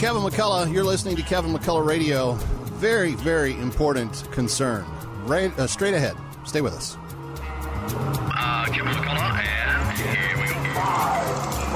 Kevin 0.00 0.22
McCullough. 0.22 0.72
You're 0.72 0.82
listening 0.82 1.16
to 1.16 1.22
Kevin 1.22 1.52
McCullough 1.52 1.84
Radio. 1.84 2.32
Very, 2.80 3.12
very 3.16 3.52
important 3.52 4.26
concern. 4.32 4.86
Right, 5.26 5.52
uh, 5.58 5.66
straight 5.66 5.92
ahead. 5.92 6.16
Stay 6.46 6.62
with 6.62 6.72
us. 6.72 6.96
Uh, 6.96 8.64
Kevin 8.72 8.92
McCullough, 8.94 9.44
and 9.44 9.98
here 9.98 10.38
we 10.38 10.48
go. 10.48 10.54
Five, 10.72 11.26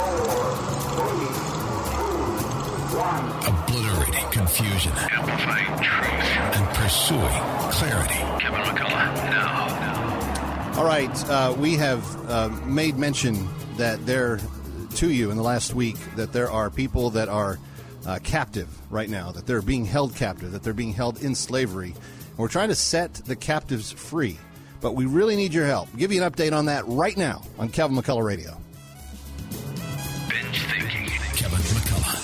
four, 0.00 0.56
three, 0.96 1.28
two, 1.92 2.96
one 2.96 3.28
Obliterating 3.44 4.30
confusion 4.30 4.92
Amplifying 4.96 5.76
truth. 5.82 6.56
and 6.56 6.66
pursuing 6.76 7.42
clarity. 7.72 8.14
Kevin 8.42 8.60
McCullough, 8.62 9.14
now. 9.28 10.72
All 10.78 10.86
right, 10.86 11.28
uh, 11.28 11.54
we 11.58 11.74
have 11.74 12.30
uh, 12.30 12.48
made 12.64 12.96
mention 12.96 13.46
that 13.76 14.06
there 14.06 14.40
to 14.94 15.10
you 15.10 15.30
in 15.30 15.36
the 15.36 15.42
last 15.42 15.74
week 15.74 15.96
that 16.16 16.32
there 16.32 16.50
are 16.50 16.70
people 16.70 17.10
that 17.10 17.28
are 17.28 17.58
uh, 18.06 18.18
captive 18.22 18.68
right 18.90 19.08
now, 19.08 19.32
that 19.32 19.46
they're 19.46 19.62
being 19.62 19.84
held 19.84 20.14
captive, 20.14 20.52
that 20.52 20.62
they're 20.62 20.72
being 20.72 20.92
held 20.92 21.22
in 21.22 21.34
slavery. 21.34 21.94
And 22.30 22.38
we're 22.38 22.48
trying 22.48 22.68
to 22.68 22.74
set 22.74 23.14
the 23.14 23.36
captives 23.36 23.92
free, 23.92 24.38
but 24.80 24.94
we 24.94 25.06
really 25.06 25.36
need 25.36 25.54
your 25.54 25.66
help. 25.66 25.88
give 25.96 26.12
you 26.12 26.22
an 26.22 26.30
update 26.30 26.52
on 26.52 26.66
that 26.66 26.86
right 26.86 27.16
now 27.16 27.42
on 27.58 27.68
Kevin 27.68 27.96
McCullough 27.96 28.24
Radio. 28.24 28.56
Binge 30.28 30.58
thinking. 30.66 31.06
Kevin 31.34 31.58
McCullough. 31.58 32.23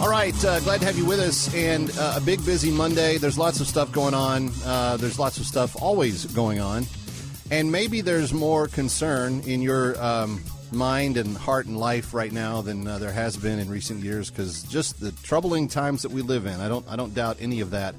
All 0.00 0.08
right, 0.08 0.34
uh, 0.44 0.60
glad 0.60 0.80
to 0.80 0.86
have 0.86 0.98
you 0.98 1.04
with 1.04 1.20
us. 1.20 1.54
And 1.54 1.90
uh, 1.98 2.14
a 2.16 2.20
big, 2.20 2.44
busy 2.44 2.70
Monday. 2.70 3.18
There's 3.18 3.38
lots 3.38 3.60
of 3.60 3.66
stuff 3.66 3.92
going 3.92 4.14
on. 4.14 4.50
Uh, 4.64 4.96
there's 4.96 5.18
lots 5.18 5.38
of 5.38 5.46
stuff 5.46 5.80
always 5.80 6.26
going 6.26 6.60
on. 6.60 6.84
And 7.50 7.70
maybe 7.70 8.00
there's 8.00 8.32
more 8.32 8.66
concern 8.66 9.42
in 9.42 9.62
your 9.62 10.02
um, 10.02 10.42
mind 10.72 11.16
and 11.16 11.36
heart 11.36 11.66
and 11.66 11.78
life 11.78 12.14
right 12.14 12.32
now 12.32 12.62
than 12.62 12.86
uh, 12.86 12.98
there 12.98 13.12
has 13.12 13.36
been 13.36 13.58
in 13.58 13.68
recent 13.68 14.02
years 14.02 14.30
because 14.30 14.62
just 14.64 14.98
the 15.00 15.12
troubling 15.22 15.68
times 15.68 16.02
that 16.02 16.10
we 16.10 16.22
live 16.22 16.46
in. 16.46 16.60
I 16.60 16.68
don't, 16.68 16.86
I 16.88 16.96
don't 16.96 17.14
doubt 17.14 17.36
any 17.40 17.60
of 17.60 17.70
that 17.70 17.94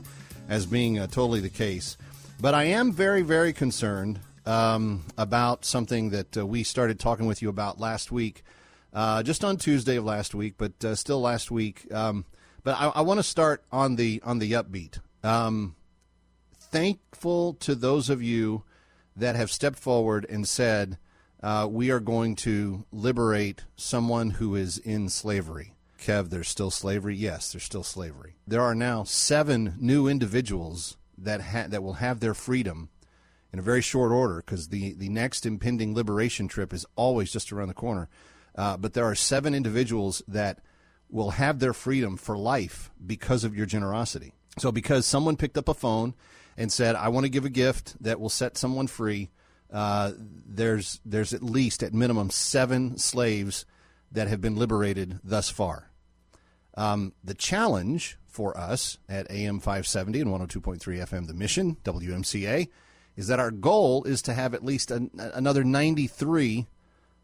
as 0.49 0.65
being 0.65 0.99
uh, 0.99 1.07
totally 1.07 1.39
the 1.39 1.49
case. 1.49 1.97
But 2.41 2.53
I 2.53 2.65
am 2.65 2.91
very, 2.91 3.21
very 3.21 3.53
concerned 3.53 4.19
um, 4.45 5.05
about 5.17 5.65
something 5.65 6.09
that 6.09 6.37
uh, 6.37 6.45
we 6.45 6.63
started 6.63 6.99
talking 6.99 7.27
with 7.27 7.41
you 7.41 7.49
about 7.49 7.79
last 7.79 8.11
week 8.11 8.43
uh, 8.93 9.23
just 9.23 9.43
on 9.43 9.57
Tuesday 9.57 9.97
of 9.97 10.05
last 10.05 10.35
week, 10.35 10.55
but 10.57 10.83
uh, 10.85 10.95
still 10.95 11.21
last 11.21 11.51
week. 11.51 11.91
Um, 11.93 12.25
but 12.63 12.79
I, 12.79 12.87
I 12.89 13.01
want 13.01 13.19
to 13.19 13.23
start 13.23 13.63
on 13.71 13.95
the 13.95 14.21
on 14.23 14.39
the 14.39 14.53
upbeat. 14.53 14.99
Um, 15.23 15.75
thankful 16.57 17.53
to 17.55 17.75
those 17.75 18.09
of 18.09 18.21
you 18.21 18.63
that 19.15 19.35
have 19.35 19.51
stepped 19.51 19.79
forward 19.79 20.25
and 20.29 20.47
said 20.47 20.97
uh, 21.41 21.67
we 21.69 21.91
are 21.91 21.99
going 21.99 22.35
to 22.35 22.85
liberate 22.91 23.63
someone 23.75 24.31
who 24.31 24.55
is 24.55 24.77
in 24.77 25.09
slavery. 25.09 25.75
Kev, 25.99 26.29
there's 26.29 26.49
still 26.49 26.71
slavery. 26.71 27.15
Yes, 27.15 27.51
there's 27.51 27.63
still 27.63 27.83
slavery. 27.83 28.35
There 28.47 28.61
are 28.61 28.75
now 28.75 29.03
seven 29.03 29.75
new 29.79 30.07
individuals 30.07 30.97
that 31.17 31.41
ha- 31.41 31.67
that 31.69 31.83
will 31.83 31.93
have 31.93 32.19
their 32.19 32.33
freedom 32.33 32.89
in 33.51 33.59
a 33.59 33.61
very 33.61 33.81
short 33.81 34.11
order 34.11 34.37
because 34.37 34.69
the, 34.69 34.93
the 34.93 35.09
next 35.09 35.45
impending 35.45 35.93
liberation 35.93 36.47
trip 36.47 36.73
is 36.73 36.85
always 36.95 37.31
just 37.31 37.53
around 37.53 37.67
the 37.67 37.73
corner. 37.73 38.09
Uh, 38.55 38.77
but 38.77 38.93
there 38.93 39.05
are 39.05 39.15
seven 39.15 39.55
individuals 39.55 40.21
that 40.27 40.59
will 41.09 41.31
have 41.31 41.59
their 41.59 41.73
freedom 41.73 42.17
for 42.17 42.37
life 42.37 42.91
because 43.05 43.43
of 43.43 43.55
your 43.55 43.65
generosity. 43.65 44.33
So, 44.57 44.71
because 44.71 45.05
someone 45.05 45.37
picked 45.37 45.57
up 45.57 45.67
a 45.67 45.73
phone 45.73 46.13
and 46.57 46.71
said, 46.71 46.95
I 46.95 47.09
want 47.09 47.25
to 47.25 47.29
give 47.29 47.45
a 47.45 47.49
gift 47.49 48.01
that 48.03 48.19
will 48.19 48.29
set 48.29 48.57
someone 48.57 48.87
free, 48.87 49.31
uh, 49.71 50.11
there's, 50.17 50.99
there's 51.03 51.33
at 51.33 51.41
least, 51.41 51.81
at 51.81 51.93
minimum, 51.93 52.29
seven 52.29 52.97
slaves 52.97 53.65
that 54.11 54.27
have 54.27 54.41
been 54.41 54.55
liberated 54.55 55.19
thus 55.23 55.49
far. 55.49 55.89
Um, 56.75 57.13
the 57.23 57.33
challenge 57.33 58.17
for 58.27 58.57
us 58.57 58.97
at 59.09 59.29
AM 59.29 59.59
570 59.59 60.21
and 60.21 60.31
102.3 60.31 60.79
FM, 60.79 61.27
the 61.27 61.33
mission, 61.33 61.77
WMCA, 61.83 62.69
is 63.15 63.27
that 63.27 63.39
our 63.39 63.51
goal 63.51 64.03
is 64.05 64.21
to 64.23 64.33
have 64.33 64.53
at 64.53 64.65
least 64.65 64.89
an, 64.89 65.11
another 65.17 65.63
93 65.63 66.67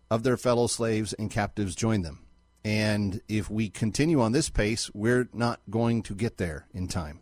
of 0.09 0.23
their 0.23 0.37
fellow 0.37 0.67
slaves 0.67 1.13
and 1.13 1.29
captives 1.29 1.75
join 1.75 2.01
them. 2.01 2.25
And 2.63 3.21
if 3.27 3.49
we 3.49 3.69
continue 3.69 4.21
on 4.21 4.31
this 4.31 4.49
pace, 4.49 4.91
we're 4.93 5.29
not 5.33 5.61
going 5.69 6.03
to 6.03 6.15
get 6.15 6.37
there 6.37 6.67
in 6.73 6.87
time. 6.87 7.21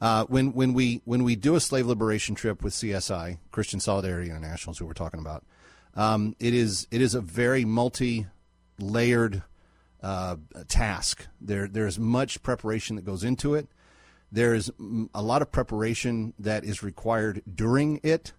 Uh, 0.00 0.24
when 0.26 0.52
when 0.52 0.74
we 0.74 1.02
when 1.04 1.24
we 1.24 1.34
do 1.34 1.56
a 1.56 1.60
slave 1.60 1.86
liberation 1.86 2.36
trip 2.36 2.62
with 2.62 2.72
CSI, 2.72 3.38
Christian 3.50 3.80
Solidarity 3.80 4.30
International, 4.30 4.72
is 4.72 4.78
who 4.78 4.86
we're 4.86 4.92
talking 4.92 5.18
about, 5.18 5.44
um, 5.96 6.36
it 6.38 6.54
is 6.54 6.86
it 6.92 7.00
is 7.00 7.14
a 7.14 7.20
very 7.20 7.64
multi-layered 7.64 9.42
uh, 10.00 10.36
task. 10.68 11.26
There 11.40 11.66
there's 11.66 11.98
much 11.98 12.42
preparation 12.44 12.94
that 12.94 13.04
goes 13.04 13.24
into 13.24 13.56
it. 13.56 13.66
There 14.30 14.54
is 14.54 14.70
a 15.14 15.22
lot 15.22 15.42
of 15.42 15.50
preparation 15.50 16.34
that 16.38 16.62
is 16.62 16.82
required 16.82 17.42
during 17.52 17.98
it, 18.04 18.34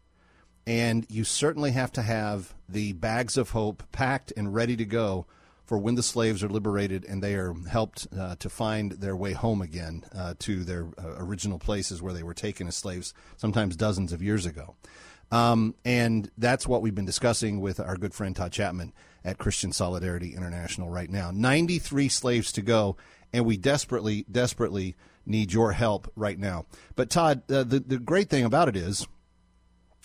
and 0.69 1.07
you 1.09 1.24
certainly 1.24 1.72
have 1.72 1.91
to 1.91 2.03
have 2.03 2.53
the 2.69 2.94
bags 2.94 3.38
of 3.38 3.50
hope 3.50 3.81
packed 3.91 4.31
and 4.38 4.53
ready 4.53 4.78
to 4.78 4.85
go 4.85 5.25
for 5.66 5.80
when 5.80 5.96
the 5.96 6.03
slaves 6.03 6.44
are 6.44 6.47
liberated 6.47 7.03
and 7.06 7.24
they 7.24 7.34
are 7.34 7.56
helped 7.68 8.07
uh, 8.16 8.35
to 8.35 8.52
find 8.52 8.91
their 8.91 9.16
way 9.16 9.34
home 9.34 9.63
again 9.63 10.03
uh, 10.16 10.35
to 10.38 10.63
their 10.63 10.85
uh, 11.00 11.16
original 11.18 11.57
places 11.57 12.03
where 12.03 12.13
they 12.13 12.22
were 12.22 12.35
taken 12.35 12.68
as 12.68 12.75
slaves, 12.75 13.16
sometimes 13.35 13.75
dozens 13.75 14.13
of 14.13 14.22
years 14.22 14.46
ago. 14.46 14.75
Um, 15.31 15.74
and 15.85 16.30
that's 16.38 16.68
what 16.68 16.84
we've 16.84 16.94
been 16.94 17.03
discussing 17.03 17.62
with 17.62 17.80
our 17.80 17.97
good 17.97 18.13
friend 18.13 18.36
Todd 18.36 18.51
Chapman 18.51 18.94
at 19.25 19.40
Christian 19.40 19.74
Solidarity 19.74 20.36
International 20.36 20.88
right 20.88 21.09
now. 21.09 21.31
93 21.34 22.09
slaves 22.09 22.51
to 22.51 22.62
go, 22.62 22.96
and 23.34 23.44
we 23.44 23.57
desperately, 23.57 24.24
desperately 24.31 24.96
need 25.25 25.51
your 25.51 25.72
help 25.72 26.12
right 26.16 26.38
now. 26.38 26.68
But 26.96 27.09
Todd, 27.09 27.41
uh, 27.51 27.63
the, 27.63 27.80
the 27.80 27.97
great 27.97 28.30
thing 28.30 28.46
about 28.46 28.69
it 28.69 28.75
is 28.75 29.07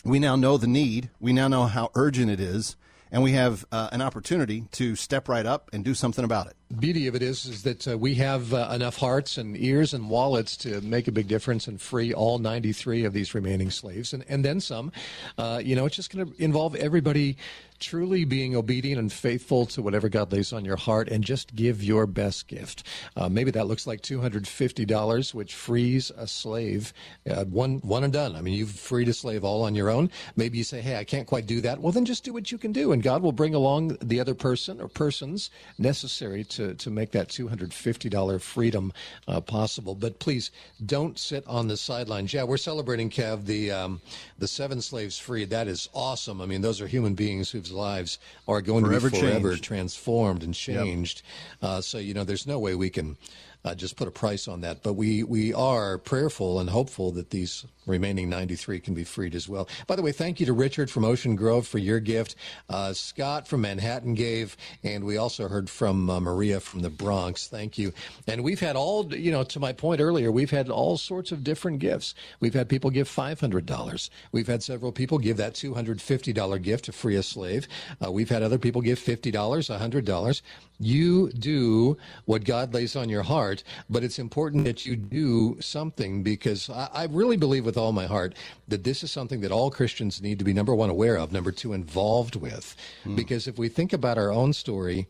we 0.05 0.19
now 0.19 0.37
know 0.37 0.57
the 0.57 0.67
need, 0.67 1.11
we 1.19 1.33
now 1.33 1.49
know 1.49 1.65
how 1.65 1.91
urgent 1.95 2.31
it 2.31 2.41
is, 2.41 2.77
and 3.11 3.23
we 3.23 3.33
have 3.33 3.65
uh, 3.73 3.89
an 3.93 4.03
opportunity 4.03 4.65
to 4.73 4.97
step 4.97 5.29
right 5.29 5.47
up 5.47 5.71
and 5.73 5.85
do 5.85 5.95
something 5.95 6.25
about 6.25 6.47
it. 6.47 6.57
Beauty 6.79 7.07
of 7.07 7.15
it 7.15 7.23
is 7.23 7.45
is 7.45 7.63
that 7.63 7.87
uh, 7.87 7.99
we 7.99 8.15
have 8.15 8.53
uh, 8.53 8.71
enough 8.73 8.97
hearts 8.97 9.39
and 9.39 9.57
ears 9.57 9.95
and 9.95 10.09
wallets 10.09 10.57
to 10.59 10.81
make 10.81 11.09
a 11.09 11.13
big 11.13 11.29
difference 11.29 11.69
and 11.69 11.81
free 11.81 12.13
all 12.13 12.39
93 12.39 13.05
of 13.05 13.13
these 13.13 13.35
remaining 13.35 13.71
slaves. 13.71 14.13
And, 14.13 14.25
and 14.29 14.45
then 14.45 14.61
some. 14.61 14.93
Uh, 15.39 15.61
you 15.63 15.77
know 15.77 15.87
it's 15.87 15.97
just 15.97 16.15
going 16.15 16.27
to 16.27 16.43
involve 16.43 16.75
everybody 16.77 17.37
truly 17.81 18.25
being 18.25 18.57
obedient 18.57 18.99
and 18.99 19.13
faithful 19.13 19.67
to 19.67 19.83
whatever 19.83 20.09
god 20.09 20.33
lays 20.33 20.53
on 20.53 20.65
your 20.65 20.77
heart 20.77 21.09
and 21.09 21.25
just 21.25 21.55
give 21.55 21.83
your 21.83 22.07
best 22.07 22.49
gift. 22.49 22.85
Uh, 23.17 23.29
maybe 23.29 23.51
that 23.51 23.67
looks 23.67 23.87
like 23.87 24.01
$250 24.01 25.35
which 25.35 25.55
frees 25.55 26.11
a 26.17 26.27
slave 26.27 26.93
uh, 27.29 27.45
one 27.45 27.79
one 27.79 28.05
and 28.05 28.13
done. 28.13 28.37
I 28.37 28.41
mean 28.41 28.55
you've 28.55 28.71
freed 28.71 29.09
a 29.09 29.13
slave 29.13 29.45
all 29.45 29.63
on 29.63 29.75
your 29.75 29.91
own. 29.91 30.11
Maybe 30.37 30.59
you 30.59 30.65
say 30.65 30.81
hey 30.81 30.97
i 30.97 31.05
can't 31.05 31.27
quite 31.27 31.47
do 31.47 31.61
that. 31.61 31.81
Well 31.81 31.93
then 31.93 32.05
just 32.05 32.25
do 32.25 32.33
what 32.33 32.51
you 32.51 32.59
can 32.59 32.73
do 32.73 32.93
and 32.93 33.03
god 33.03 33.23
will 33.23 33.33
bring 33.33 33.55
along 33.55 33.97
the 34.01 34.21
other 34.21 34.35
person 34.35 34.81
or 34.81 34.89
persons 34.89 35.51
necessary 35.79 36.45
to, 36.57 36.75
to 36.75 36.91
make 36.91 37.13
that 37.13 37.29
$250 37.29 38.41
freedom 38.41 38.93
uh, 39.29 39.41
possible. 39.41 39.95
But 39.95 40.19
please 40.19 40.51
don't 40.85 41.19
sit 41.19 41.47
on 41.47 41.69
the 41.69 41.77
sidelines. 41.77 42.33
Yeah, 42.33 42.45
we're 42.45 42.57
celebrating, 42.57 43.11
Kev, 43.11 43.45
the, 43.47 43.71
um, 43.71 44.01
the 44.39 44.49
seven 44.49 44.81
slaves 44.81 45.19
freed. 45.19 45.51
That 45.51 45.69
is 45.69 45.89
awesome. 45.95 46.41
I 46.41 46.47
mean, 46.47 46.61
those 46.63 46.81
are 46.81 46.87
human 46.87 47.15
beings 47.15 47.51
whose 47.51 47.73
lives 47.73 48.19
are 48.49 48.61
going 48.61 48.85
Forever 48.85 49.11
to 49.11 49.15
be 49.17 49.21
forever 49.21 49.51
changed. 49.51 49.65
transformed 49.65 50.43
and 50.43 50.55
changed. 50.55 51.23
Uh, 51.63 51.81
so, 51.81 51.99
you 51.99 52.15
know, 52.15 52.25
there's 52.25 52.47
no 52.47 52.59
way 52.59 52.75
we 52.75 52.91
can 52.91 53.17
uh, 53.65 53.75
just 53.75 53.97
put 53.97 54.09
a 54.09 54.11
price 54.11 54.49
on 54.49 54.61
that. 54.63 54.83
But 54.83 54.95
we, 54.95 55.23
we 55.23 55.55
are 55.55 55.99
prayerful 55.99 56.61
and 56.61 56.69
hopeful 56.69 57.13
that 57.13 57.31
these 57.31 57.65
remaining 57.87 58.29
93 58.29 58.81
can 58.81 58.95
be 58.95 59.05
freed 59.05 59.35
as 59.35 59.49
well. 59.49 59.69
By 59.87 59.97
the 59.97 60.03
way, 60.03 60.13
thank 60.13 60.41
you 60.41 60.47
to 60.47 60.53
Richard 60.53 60.91
from 60.91 61.05
Ocean 61.05 61.37
Grove 61.37 61.67
for 61.67 61.79
your 61.79 62.01
gift. 62.01 62.37
Uh, 62.69 62.93
Scott 62.93 63.47
from 63.47 63.63
Manhattan 63.63 64.15
gave, 64.15 64.57
and 64.83 65.05
we 65.05 65.17
also 65.17 65.49
heard 65.49 65.69
from 65.69 66.09
uh, 66.09 66.21
Maria 66.21 66.61
from 66.61 66.81
the 66.81 66.91
Bronx. 66.91 67.49
Thank 67.49 67.79
you. 67.79 67.93
And 68.27 68.43
we've 68.43 68.61
had 68.61 68.77
all, 68.77 69.13
you 69.15 69.31
know, 69.31 69.45
to 69.45 69.61
my 69.61 69.73
point 69.73 70.01
earlier, 70.01 70.31
we've 70.31 70.51
had 70.51 70.69
all 70.69 70.97
sorts 70.97 71.33
of 71.33 71.45
different 71.45 71.79
gifts. 71.79 72.15
We've 72.41 72.55
had 72.55 72.69
people 72.69 72.91
give 72.91 73.09
$500. 73.09 74.11
We've 74.33 74.47
had 74.47 74.63
several 74.63 74.93
people 74.93 75.19
give 75.19 75.37
that 75.39 75.55
$250 75.55 76.63
gift 76.63 76.87
to 76.87 76.93
free 76.93 77.17
a 77.17 77.23
slave. 77.23 77.69
Uh, 78.05 78.11
we've 78.11 78.29
had 78.29 78.43
other 78.43 78.59
people 78.59 78.81
give 78.81 78.99
$50, 78.99 79.33
$100. 79.33 80.43
You 80.81 81.31
do 81.31 81.97
what 82.25 82.45
God 82.45 82.75
lays 82.75 82.97
on 82.97 83.09
your 83.09 83.23
heart, 83.23 83.63
but 83.89 84.03
it's 84.03 84.19
important 84.19 84.65
that 84.65 84.85
you 84.85 84.97
do 84.97 85.57
something 85.61 86.23
because 86.23 86.69
I, 86.69 86.89
I 86.93 87.05
really 87.05 87.37
believe 87.37 87.65
with 87.65 87.77
all 87.77 87.93
my 87.93 88.07
heart 88.07 88.35
that 88.69 88.85
this 88.85 89.05
is 89.05 89.13
something 89.13 89.41
that 89.43 89.53
all 89.53 89.71
Christians 89.71 90.21
need 90.21 90.39
to 90.41 90.45
be 90.45 90.53
number 90.53 90.75
one 90.75 90.91
aware 90.91 91.17
of, 91.17 91.33
number 91.33 91.53
two 91.53 91.73
involved 91.73 92.37
with. 92.37 92.77
Hmm. 93.05 93.15
Because 93.15 93.47
if 93.47 93.59
we 93.59 93.69
think 93.69 93.93
about 93.93 94.19
our 94.19 94.33
own 94.33 94.53
story, 94.53 95.07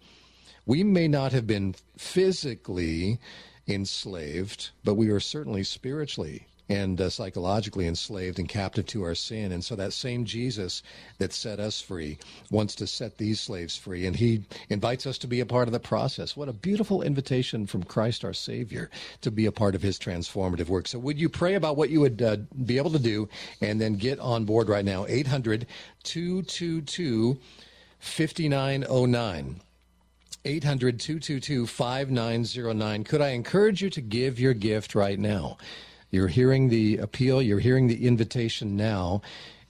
we 0.67 0.85
may 0.85 1.09
not 1.09 1.33
have 1.33 1.47
been 1.47 1.75
physically 1.97 3.19
enslaved, 3.67 4.71
but 4.85 4.95
we 4.95 5.11
were 5.11 5.21
certainly 5.21 5.65
spiritually 5.65 6.47
and 6.69 7.01
uh, 7.01 7.11
psychologically 7.11 7.87
enslaved 7.87 8.39
and 8.39 8.49
captive 8.49 8.87
to 8.87 9.03
our 9.03 9.15
sin. 9.15 9.53
And 9.53 9.65
so 9.65 9.77
that 9.77 9.93
same 9.93 10.25
Jesus 10.25 10.83
that 11.19 11.33
set 11.33 11.61
us 11.61 11.81
free 11.81 12.19
wants 12.51 12.75
to 12.77 12.87
set 12.87 13.19
these 13.19 13.41
slaves 13.41 13.77
free, 13.77 14.07
and 14.07 14.17
he 14.17 14.45
invites 14.71 15.07
us 15.07 15.19
to 15.19 15.27
be 15.27 15.41
a 15.41 15.47
part 15.47 15.69
of 15.69 15.73
the 15.73 15.81
process. 15.81 16.37
What 16.37 16.49
a 16.49 16.55
beautiful 16.55 17.03
invitation 17.03 17.67
from 17.67 17.83
Christ 17.83 18.25
our 18.25 18.33
Savior 18.33 18.91
to 19.21 19.31
be 19.31 19.47
a 19.47 19.53
part 19.53 19.75
of 19.75 19.83
his 19.83 19.99
transformative 19.99 20.69
work. 20.69 20.89
So, 20.89 20.99
would 20.99 21.19
you 21.19 21.29
pray 21.29 21.55
about 21.55 21.77
what 21.77 21.91
you 21.91 22.01
would 22.01 22.23
uh, 22.23 22.37
be 22.65 22.79
able 22.79 22.93
to 22.93 22.99
do 22.99 23.29
and 23.61 23.81
then 23.81 23.97
get 23.97 24.19
on 24.19 24.45
board 24.45 24.69
right 24.69 24.85
now? 24.85 25.05
800 25.07 25.67
222 26.03 27.39
5909. 27.99 29.61
800 30.47 31.01
222 31.01 31.67
5909. 31.67 33.05
Could 33.05 33.21
I 33.23 33.29
encourage 33.31 33.83
you 33.83 33.91
to 33.91 34.01
give 34.01 34.39
your 34.39 34.55
gift 34.55 34.95
right 34.95 35.19
now? 35.19 35.57
You're 36.15 36.29
hearing 36.29 36.69
the 36.69 36.99
appeal, 36.99 37.43
you're 37.43 37.59
hearing 37.59 37.89
the 37.89 38.07
invitation 38.07 38.77
now. 38.77 39.21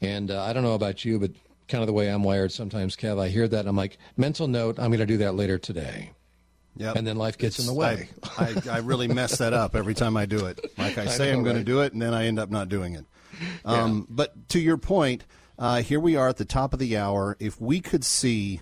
And 0.01 0.31
uh, 0.31 0.45
I 0.45 0.53
don't 0.53 0.63
know 0.63 0.75
about 0.75 1.05
you, 1.05 1.19
but 1.19 1.31
kind 1.69 1.83
of 1.83 1.87
the 1.87 1.95
way 1.95 2.09
I'm 2.09 2.23
wired 2.23 2.53
sometimes, 2.53 2.97
Kev, 2.97 3.19
I 3.19 3.29
hear 3.29 3.49
that 3.49 3.61
and 3.61 3.69
I'm 3.69 3.77
like, 3.77 3.97
mental 4.17 4.47
note, 4.47 4.79
I'm 4.79 4.91
going 4.91 5.01
to 5.01 5.07
do 5.07 5.17
that 5.19 5.35
later 5.35 5.57
today. 5.59 6.11
Yep. 6.77 6.97
And 6.97 7.07
then 7.07 7.17
life 7.17 7.39
gets 7.39 7.59
in 7.59 7.67
the 7.67 7.73
way. 7.73 8.11
I, 8.39 8.45
I, 8.67 8.71
I 8.73 8.79
really 8.79 9.09
mess 9.09 9.39
that 9.39 9.55
up 9.55 9.75
every 9.75 9.95
time 9.95 10.17
I 10.17 10.27
do 10.27 10.47
it. 10.47 10.61
Like 10.77 10.99
I 10.99 11.07
say, 11.07 11.31
know, 11.31 11.39
I'm 11.39 11.45
going 11.45 11.57
to 11.57 11.65
do 11.65 11.81
it, 11.81 11.93
and 11.93 12.03
then 12.03 12.13
I 12.13 12.27
end 12.27 12.39
up 12.39 12.51
not 12.51 12.69
doing 12.69 12.95
it. 12.95 13.07
Um, 13.65 14.07
But 14.11 14.49
to 14.51 14.61
your 14.61 14.77
point, 14.77 15.25
uh, 15.59 15.83
here 15.83 16.01
we 16.01 16.17
are 16.17 16.29
at 16.29 16.37
the 16.37 16.45
top 16.45 16.73
of 16.73 16.79
the 16.79 16.97
hour. 16.97 17.37
If 17.39 17.61
we 17.61 17.81
could 17.81 18.05
see 18.05 18.61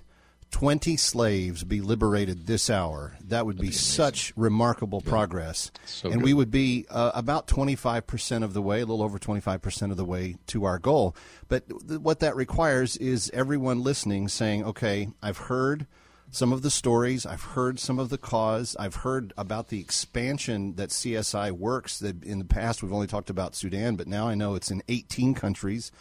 20 0.52 0.96
slaves 0.96 1.64
be 1.64 1.80
liberated 1.80 2.46
this 2.46 2.70
hour, 2.70 3.16
that 3.28 3.44
would 3.44 3.58
be, 3.58 3.72
such 3.72 4.32
remarkable 4.36 5.00
progress. 5.00 5.72
So 5.86 6.10
and 6.10 6.20
good. 6.20 6.24
we 6.24 6.34
would 6.34 6.50
be 6.50 6.86
uh, 6.88 7.10
about 7.14 7.48
25% 7.48 8.44
of 8.44 8.52
the 8.52 8.62
way, 8.62 8.80
a 8.80 8.86
little 8.86 9.02
over 9.02 9.18
25% 9.18 9.90
of 9.90 9.96
the 9.96 10.04
way 10.04 10.36
to 10.48 10.64
our 10.64 10.78
goal. 10.78 11.16
But 11.48 11.66
th- 11.68 12.00
what 12.00 12.20
that 12.20 12.36
requires 12.36 12.96
is 12.98 13.30
everyone 13.34 13.82
listening 13.82 14.28
saying, 14.28 14.64
okay, 14.64 15.08
I've 15.20 15.38
heard 15.38 15.86
some 16.32 16.50
of 16.50 16.62
the 16.62 16.70
stories, 16.70 17.26
I've 17.26 17.42
heard 17.42 17.78
some 17.78 17.98
of 17.98 18.08
the 18.08 18.16
cause, 18.16 18.74
I've 18.80 18.96
heard 18.96 19.34
about 19.36 19.68
the 19.68 19.78
expansion 19.78 20.76
that 20.76 20.88
CSI 20.88 21.52
works. 21.52 21.98
That 21.98 22.24
in 22.24 22.38
the 22.38 22.46
past 22.46 22.82
we've 22.82 22.92
only 22.92 23.06
talked 23.06 23.28
about 23.28 23.54
Sudan, 23.54 23.96
but 23.96 24.08
now 24.08 24.28
I 24.28 24.34
know 24.34 24.54
it's 24.54 24.70
in 24.70 24.82
18 24.88 25.34
countries 25.34 25.92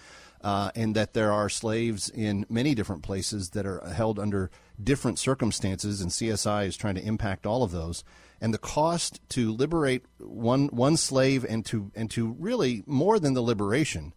uh, 0.42 0.72
and 0.74 0.95
that 0.95 1.13
there 1.13 1.33
are 1.33 1.50
slaves 1.50 2.10
in 2.10 2.45
many 2.50 2.74
different 2.74 3.04
places 3.04 3.50
that 3.50 3.66
are 3.66 3.86
held 3.94 4.18
under 4.18 4.50
different 4.81 5.19
circumstances, 5.19 6.00
and 6.00 6.12
CSI 6.12 6.66
is 6.66 6.77
trying 6.77 6.95
to 6.95 7.06
impact 7.06 7.45
all 7.45 7.62
of 7.62 7.72
those. 7.72 8.06
And 8.39 8.54
the 8.54 8.57
cost 8.57 9.19
to 9.30 9.51
liberate 9.51 10.06
one 10.18 10.68
one 10.69 10.95
slave 10.95 11.45
and 11.48 11.66
to 11.66 11.92
and 11.94 12.10
to 12.12 12.38
really 12.39 12.84
more 12.88 13.19
than 13.19 13.34
the 13.34 13.42
liberation, 13.42 14.13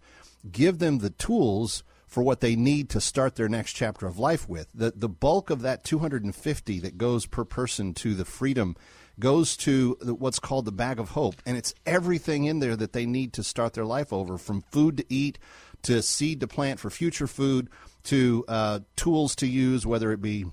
give 0.50 0.78
them 0.78 0.98
the 0.98 1.10
tools 1.10 1.82
for 2.14 2.22
what 2.22 2.40
they 2.40 2.54
need 2.54 2.88
to 2.90 3.00
start 3.00 3.34
their 3.34 3.48
next 3.48 3.72
chapter 3.72 4.06
of 4.06 4.20
life 4.20 4.48
with. 4.48 4.68
The 4.72 4.92
the 4.94 5.08
bulk 5.08 5.50
of 5.50 5.62
that 5.62 5.82
250 5.82 6.78
that 6.78 6.96
goes 6.96 7.26
per 7.26 7.44
person 7.44 7.92
to 7.94 8.14
the 8.14 8.24
freedom 8.24 8.76
goes 9.18 9.56
to 9.56 9.98
what's 10.00 10.38
called 10.38 10.64
the 10.64 10.70
bag 10.70 11.00
of 11.00 11.10
hope, 11.10 11.34
and 11.44 11.56
it's 11.56 11.74
everything 11.84 12.44
in 12.44 12.60
there 12.60 12.76
that 12.76 12.92
they 12.92 13.04
need 13.04 13.32
to 13.32 13.42
start 13.42 13.74
their 13.74 13.84
life 13.84 14.12
over, 14.12 14.38
from 14.38 14.62
food 14.62 14.98
to 14.98 15.04
eat 15.08 15.40
to 15.82 16.02
seed 16.02 16.38
to 16.38 16.46
plant 16.46 16.78
for 16.78 16.88
future 16.88 17.26
food 17.26 17.68
to 18.04 18.44
uh, 18.46 18.78
tools 18.94 19.34
to 19.34 19.48
use, 19.48 19.84
whether 19.84 20.12
it 20.12 20.22
be 20.22 20.46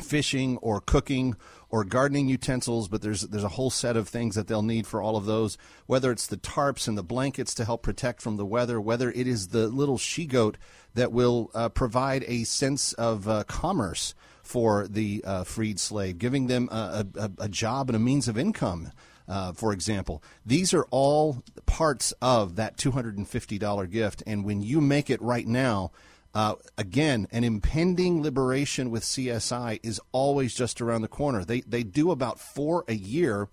fishing 0.00 0.56
or 0.58 0.80
cooking 0.80 1.36
or 1.70 1.84
gardening 1.84 2.28
utensils, 2.28 2.88
but 2.88 3.02
there's 3.02 3.22
there's 3.22 3.44
a 3.44 3.48
whole 3.48 3.70
set 3.70 3.96
of 3.96 4.08
things 4.08 4.34
that 4.34 4.46
they'll 4.46 4.62
need 4.62 4.86
for 4.86 5.02
all 5.02 5.16
of 5.16 5.26
those. 5.26 5.58
Whether 5.86 6.12
it's 6.12 6.26
the 6.26 6.36
tarps 6.36 6.86
and 6.86 6.96
the 6.96 7.02
blankets 7.02 7.54
to 7.54 7.64
help 7.64 7.82
protect 7.82 8.22
from 8.22 8.36
the 8.36 8.46
weather, 8.46 8.80
whether 8.80 9.10
it 9.10 9.26
is 9.26 9.48
the 9.48 9.68
little 9.68 9.98
she 9.98 10.26
goat 10.26 10.56
that 10.94 11.12
will 11.12 11.50
uh, 11.54 11.68
provide 11.68 12.24
a 12.26 12.44
sense 12.44 12.92
of 12.94 13.28
uh, 13.28 13.44
commerce 13.44 14.14
for 14.42 14.86
the 14.86 15.24
uh, 15.24 15.44
freed 15.44 15.80
slave, 15.80 16.18
giving 16.18 16.46
them 16.46 16.68
a, 16.70 17.06
a, 17.16 17.30
a 17.38 17.48
job 17.48 17.88
and 17.88 17.96
a 17.96 18.00
means 18.00 18.28
of 18.28 18.38
income. 18.38 18.92
Uh, 19.26 19.52
for 19.52 19.72
example, 19.72 20.22
these 20.44 20.74
are 20.74 20.84
all 20.90 21.42
parts 21.64 22.12
of 22.20 22.56
that 22.56 22.76
$250 22.76 23.90
gift, 23.90 24.22
and 24.26 24.44
when 24.44 24.60
you 24.60 24.82
make 24.82 25.08
it 25.08 25.20
right 25.22 25.46
now, 25.46 25.90
uh, 26.34 26.56
again, 26.76 27.28
an 27.30 27.44
impending 27.44 28.22
liberation 28.22 28.90
with 28.90 29.04
CSI 29.04 29.78
is 29.82 30.00
always 30.10 30.54
just 30.54 30.80
around 30.80 31.02
the 31.02 31.08
corner. 31.08 31.44
They 31.44 31.60
they 31.60 31.84
do 31.84 32.10
about 32.10 32.40
four 32.40 32.84
a 32.88 32.94
year, 32.94 33.48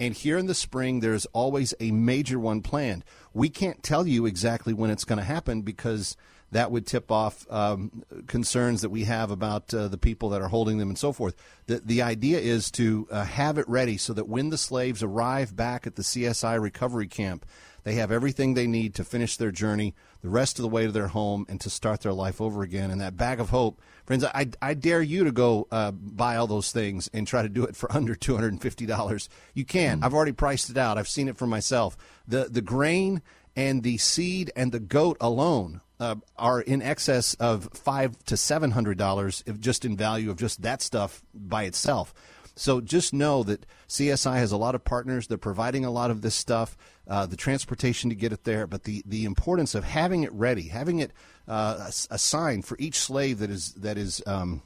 and 0.00 0.12
here 0.12 0.36
in 0.36 0.46
the 0.46 0.54
spring 0.54 1.00
there's 1.00 1.26
always 1.26 1.72
a 1.78 1.92
major 1.92 2.40
one 2.40 2.62
planned. 2.62 3.04
We 3.32 3.48
can't 3.48 3.82
tell 3.82 4.06
you 4.06 4.26
exactly 4.26 4.74
when 4.74 4.90
it's 4.90 5.04
going 5.04 5.18
to 5.18 5.24
happen 5.24 5.62
because 5.62 6.16
that 6.50 6.72
would 6.72 6.86
tip 6.86 7.12
off 7.12 7.46
um, 7.50 8.04
concerns 8.26 8.82
that 8.82 8.90
we 8.90 9.04
have 9.04 9.30
about 9.30 9.72
uh, 9.72 9.88
the 9.88 9.98
people 9.98 10.30
that 10.30 10.42
are 10.42 10.48
holding 10.48 10.78
them 10.78 10.88
and 10.88 10.98
so 10.98 11.12
forth. 11.12 11.36
The 11.66 11.78
the 11.78 12.02
idea 12.02 12.40
is 12.40 12.72
to 12.72 13.06
uh, 13.08 13.24
have 13.24 13.56
it 13.56 13.68
ready 13.68 13.98
so 13.98 14.12
that 14.14 14.26
when 14.26 14.50
the 14.50 14.58
slaves 14.58 15.00
arrive 15.00 15.54
back 15.54 15.86
at 15.86 15.94
the 15.94 16.02
CSI 16.02 16.60
recovery 16.60 17.06
camp. 17.06 17.46
They 17.84 17.94
have 17.94 18.10
everything 18.10 18.54
they 18.54 18.66
need 18.66 18.96
to 18.96 19.04
finish 19.04 19.36
their 19.36 19.52
journey 19.52 19.94
the 20.26 20.30
rest 20.30 20.58
of 20.58 20.64
the 20.64 20.68
way 20.68 20.86
to 20.86 20.90
their 20.90 21.06
home 21.06 21.46
and 21.48 21.60
to 21.60 21.70
start 21.70 22.00
their 22.00 22.12
life 22.12 22.40
over 22.40 22.64
again. 22.64 22.90
And 22.90 23.00
that 23.00 23.16
bag 23.16 23.38
of 23.38 23.50
hope, 23.50 23.80
friends, 24.06 24.24
I, 24.24 24.48
I 24.60 24.74
dare 24.74 25.00
you 25.00 25.22
to 25.22 25.30
go 25.30 25.68
uh, 25.70 25.92
buy 25.92 26.34
all 26.34 26.48
those 26.48 26.72
things 26.72 27.08
and 27.12 27.28
try 27.28 27.42
to 27.42 27.48
do 27.48 27.62
it 27.62 27.76
for 27.76 27.90
under 27.96 28.16
two 28.16 28.34
hundred 28.34 28.52
and 28.52 28.60
fifty 28.60 28.86
dollars. 28.86 29.28
You 29.54 29.64
can. 29.64 30.02
I've 30.02 30.14
already 30.14 30.32
priced 30.32 30.68
it 30.68 30.76
out. 30.76 30.98
I've 30.98 31.06
seen 31.06 31.28
it 31.28 31.36
for 31.36 31.46
myself. 31.46 31.96
The 32.26 32.48
the 32.50 32.60
grain 32.60 33.22
and 33.54 33.84
the 33.84 33.98
seed 33.98 34.50
and 34.56 34.72
the 34.72 34.80
goat 34.80 35.16
alone 35.20 35.80
uh, 36.00 36.16
are 36.36 36.60
in 36.60 36.82
excess 36.82 37.34
of 37.34 37.68
five 37.72 38.18
to 38.24 38.36
seven 38.36 38.72
hundred 38.72 38.98
dollars, 38.98 39.44
if 39.46 39.60
just 39.60 39.84
in 39.84 39.96
value 39.96 40.28
of 40.28 40.38
just 40.38 40.62
that 40.62 40.82
stuff 40.82 41.22
by 41.32 41.64
itself. 41.64 42.12
So 42.56 42.80
just 42.80 43.12
know 43.12 43.44
that 43.44 43.64
CSI 43.88 44.38
has 44.38 44.50
a 44.50 44.56
lot 44.56 44.74
of 44.74 44.82
partners. 44.82 45.28
They're 45.28 45.38
providing 45.38 45.84
a 45.84 45.90
lot 45.90 46.10
of 46.10 46.22
this 46.22 46.34
stuff, 46.34 46.76
uh, 47.08 47.26
the 47.26 47.36
transportation 47.36 48.10
to 48.10 48.16
get 48.16 48.32
it 48.32 48.44
there, 48.44 48.66
but 48.66 48.84
the, 48.84 49.02
the 49.06 49.24
importance 49.24 49.74
of 49.74 49.84
having 49.84 50.24
it 50.24 50.32
ready, 50.32 50.68
having 50.68 50.98
it 50.98 51.12
uh, 51.46 51.84
ass- 51.86 52.08
assigned 52.10 52.64
for 52.64 52.76
each 52.78 52.98
slave 52.98 53.38
that 53.38 53.50
is 53.50 53.72
that 53.74 53.96
is 53.96 54.22
um, 54.26 54.62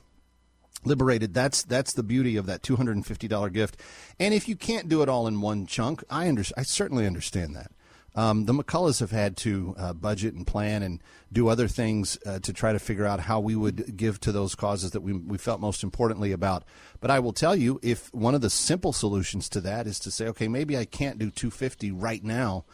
liberated. 0.85 1.35
That's 1.35 1.63
that's 1.63 1.93
the 1.93 2.03
beauty 2.03 2.37
of 2.37 2.47
that 2.47 2.63
two 2.63 2.77
hundred 2.77 2.97
and 2.97 3.07
fifty 3.07 3.29
dollar 3.29 3.51
gift. 3.51 3.77
And 4.19 4.33
if 4.33 4.49
you 4.49 4.57
can't 4.57 4.89
do 4.89 5.03
it 5.03 5.09
all 5.09 5.27
in 5.27 5.41
one 5.41 5.67
chunk, 5.67 6.03
I 6.09 6.29
under, 6.29 6.45
I 6.57 6.63
certainly 6.63 7.07
understand 7.07 7.55
that. 7.57 7.73
Um, 8.21 8.45
the 8.45 8.53
McCulloughs 8.53 9.01
have 9.01 9.13
had 9.13 9.35
to 9.39 9.75
uh, 9.79 9.93
budget 9.95 10.35
and 10.35 10.47
plan 10.47 10.83
and 10.83 11.03
do 11.33 11.49
other 11.49 11.67
things 11.67 12.19
uh, 12.27 12.39
to 12.41 12.53
try 12.53 12.71
to 12.71 12.79
figure 12.79 13.07
out 13.07 13.19
how 13.19 13.41
we 13.41 13.57
would 13.57 13.97
give 13.97 14.21
to 14.21 14.31
those 14.31 14.55
causes 14.55 14.91
that 14.91 15.01
we, 15.01 15.15
we 15.15 15.39
felt 15.39 15.59
most 15.59 15.83
importantly 15.83 16.31
about. 16.31 16.63
But 17.01 17.11
I 17.11 17.19
will 17.19 17.33
tell 17.33 17.57
you, 17.57 17.81
if 17.83 18.13
one 18.13 18.35
of 18.35 18.43
the 18.43 18.51
simple 18.51 18.93
solutions 18.93 19.49
to 19.49 19.63
that 19.63 19.87
is 19.87 19.99
to 20.01 20.11
say, 20.11 20.27
okay, 20.29 20.49
maybe 20.49 20.77
I 20.77 20.85
can't 20.85 21.19
do 21.19 21.31
250 21.31 21.93
right 21.93 22.23
now, 22.23 22.67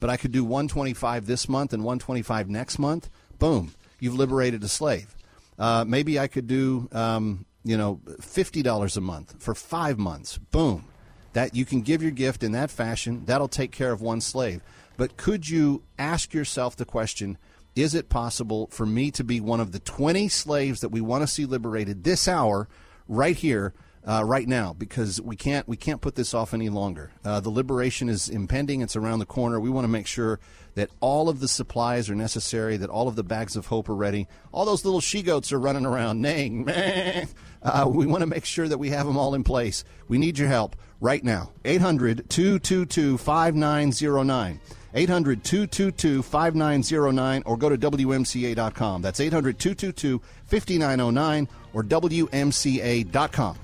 but 0.00 0.08
I 0.08 0.16
could 0.16 0.32
do 0.32 0.42
125 0.42 1.26
this 1.26 1.50
month 1.50 1.74
and 1.74 1.84
125 1.84 2.48
next 2.48 2.78
month. 2.78 3.10
Boom, 3.38 3.74
you've 4.00 4.14
liberated 4.14 4.64
a 4.64 4.68
slave. 4.68 5.14
Uh, 5.58 5.84
maybe 5.86 6.18
I 6.18 6.28
could 6.28 6.46
do, 6.46 6.88
um, 6.92 7.44
you 7.62 7.76
know, 7.76 8.00
fifty 8.22 8.62
dollars 8.62 8.96
a 8.96 9.02
month 9.02 9.34
for 9.38 9.54
five 9.54 9.98
months. 9.98 10.38
Boom, 10.38 10.86
that 11.34 11.54
you 11.54 11.66
can 11.66 11.82
give 11.82 12.02
your 12.02 12.10
gift 12.10 12.42
in 12.42 12.52
that 12.52 12.70
fashion. 12.70 13.24
That'll 13.26 13.48
take 13.48 13.70
care 13.70 13.92
of 13.92 14.00
one 14.00 14.22
slave. 14.22 14.62
But 14.96 15.16
could 15.16 15.48
you 15.48 15.82
ask 15.98 16.32
yourself 16.32 16.76
the 16.76 16.84
question? 16.84 17.38
Is 17.76 17.94
it 17.94 18.08
possible 18.08 18.68
for 18.68 18.86
me 18.86 19.10
to 19.12 19.24
be 19.24 19.40
one 19.40 19.60
of 19.60 19.72
the 19.72 19.80
20 19.80 20.28
slaves 20.28 20.80
that 20.80 20.90
we 20.90 21.00
want 21.00 21.22
to 21.22 21.26
see 21.26 21.44
liberated 21.44 22.04
this 22.04 22.28
hour, 22.28 22.68
right 23.08 23.36
here, 23.36 23.74
uh, 24.06 24.22
right 24.24 24.46
now? 24.46 24.72
Because 24.72 25.20
we 25.20 25.34
can't 25.34 25.66
we 25.66 25.76
can't 25.76 26.00
put 26.00 26.14
this 26.14 26.34
off 26.34 26.54
any 26.54 26.68
longer. 26.68 27.10
Uh, 27.24 27.40
the 27.40 27.50
liberation 27.50 28.08
is 28.08 28.28
impending; 28.28 28.80
it's 28.80 28.94
around 28.94 29.18
the 29.18 29.26
corner. 29.26 29.58
We 29.58 29.70
want 29.70 29.84
to 29.84 29.90
make 29.90 30.06
sure 30.06 30.38
that 30.76 30.90
all 31.00 31.28
of 31.28 31.40
the 31.40 31.48
supplies 31.48 32.08
are 32.08 32.14
necessary, 32.14 32.76
that 32.76 32.90
all 32.90 33.08
of 33.08 33.16
the 33.16 33.24
bags 33.24 33.56
of 33.56 33.66
hope 33.66 33.88
are 33.88 33.94
ready. 33.94 34.28
All 34.52 34.64
those 34.64 34.84
little 34.84 35.00
she 35.00 35.22
goats 35.22 35.52
are 35.52 35.58
running 35.58 35.86
around 35.86 36.20
neighing. 36.20 36.68
Uh, 37.64 37.88
we 37.88 38.04
want 38.04 38.20
to 38.20 38.26
make 38.26 38.44
sure 38.44 38.68
that 38.68 38.76
we 38.76 38.90
have 38.90 39.06
them 39.06 39.16
all 39.16 39.34
in 39.34 39.42
place. 39.42 39.84
We 40.06 40.18
need 40.18 40.38
your 40.38 40.48
help 40.48 40.76
right 41.00 41.24
now. 41.24 41.50
800 41.64 42.28
222 42.28 43.16
5909. 43.16 44.60
800 44.94 45.44
222 45.44 46.22
5909 46.22 47.42
or 47.46 47.56
go 47.56 47.68
to 47.68 47.76
WMCA.com. 47.76 49.02
That's 49.02 49.20
800 49.20 49.58
222 49.58 50.20
5909 50.46 51.48
or 51.72 51.82
WMCA.com. 51.82 53.58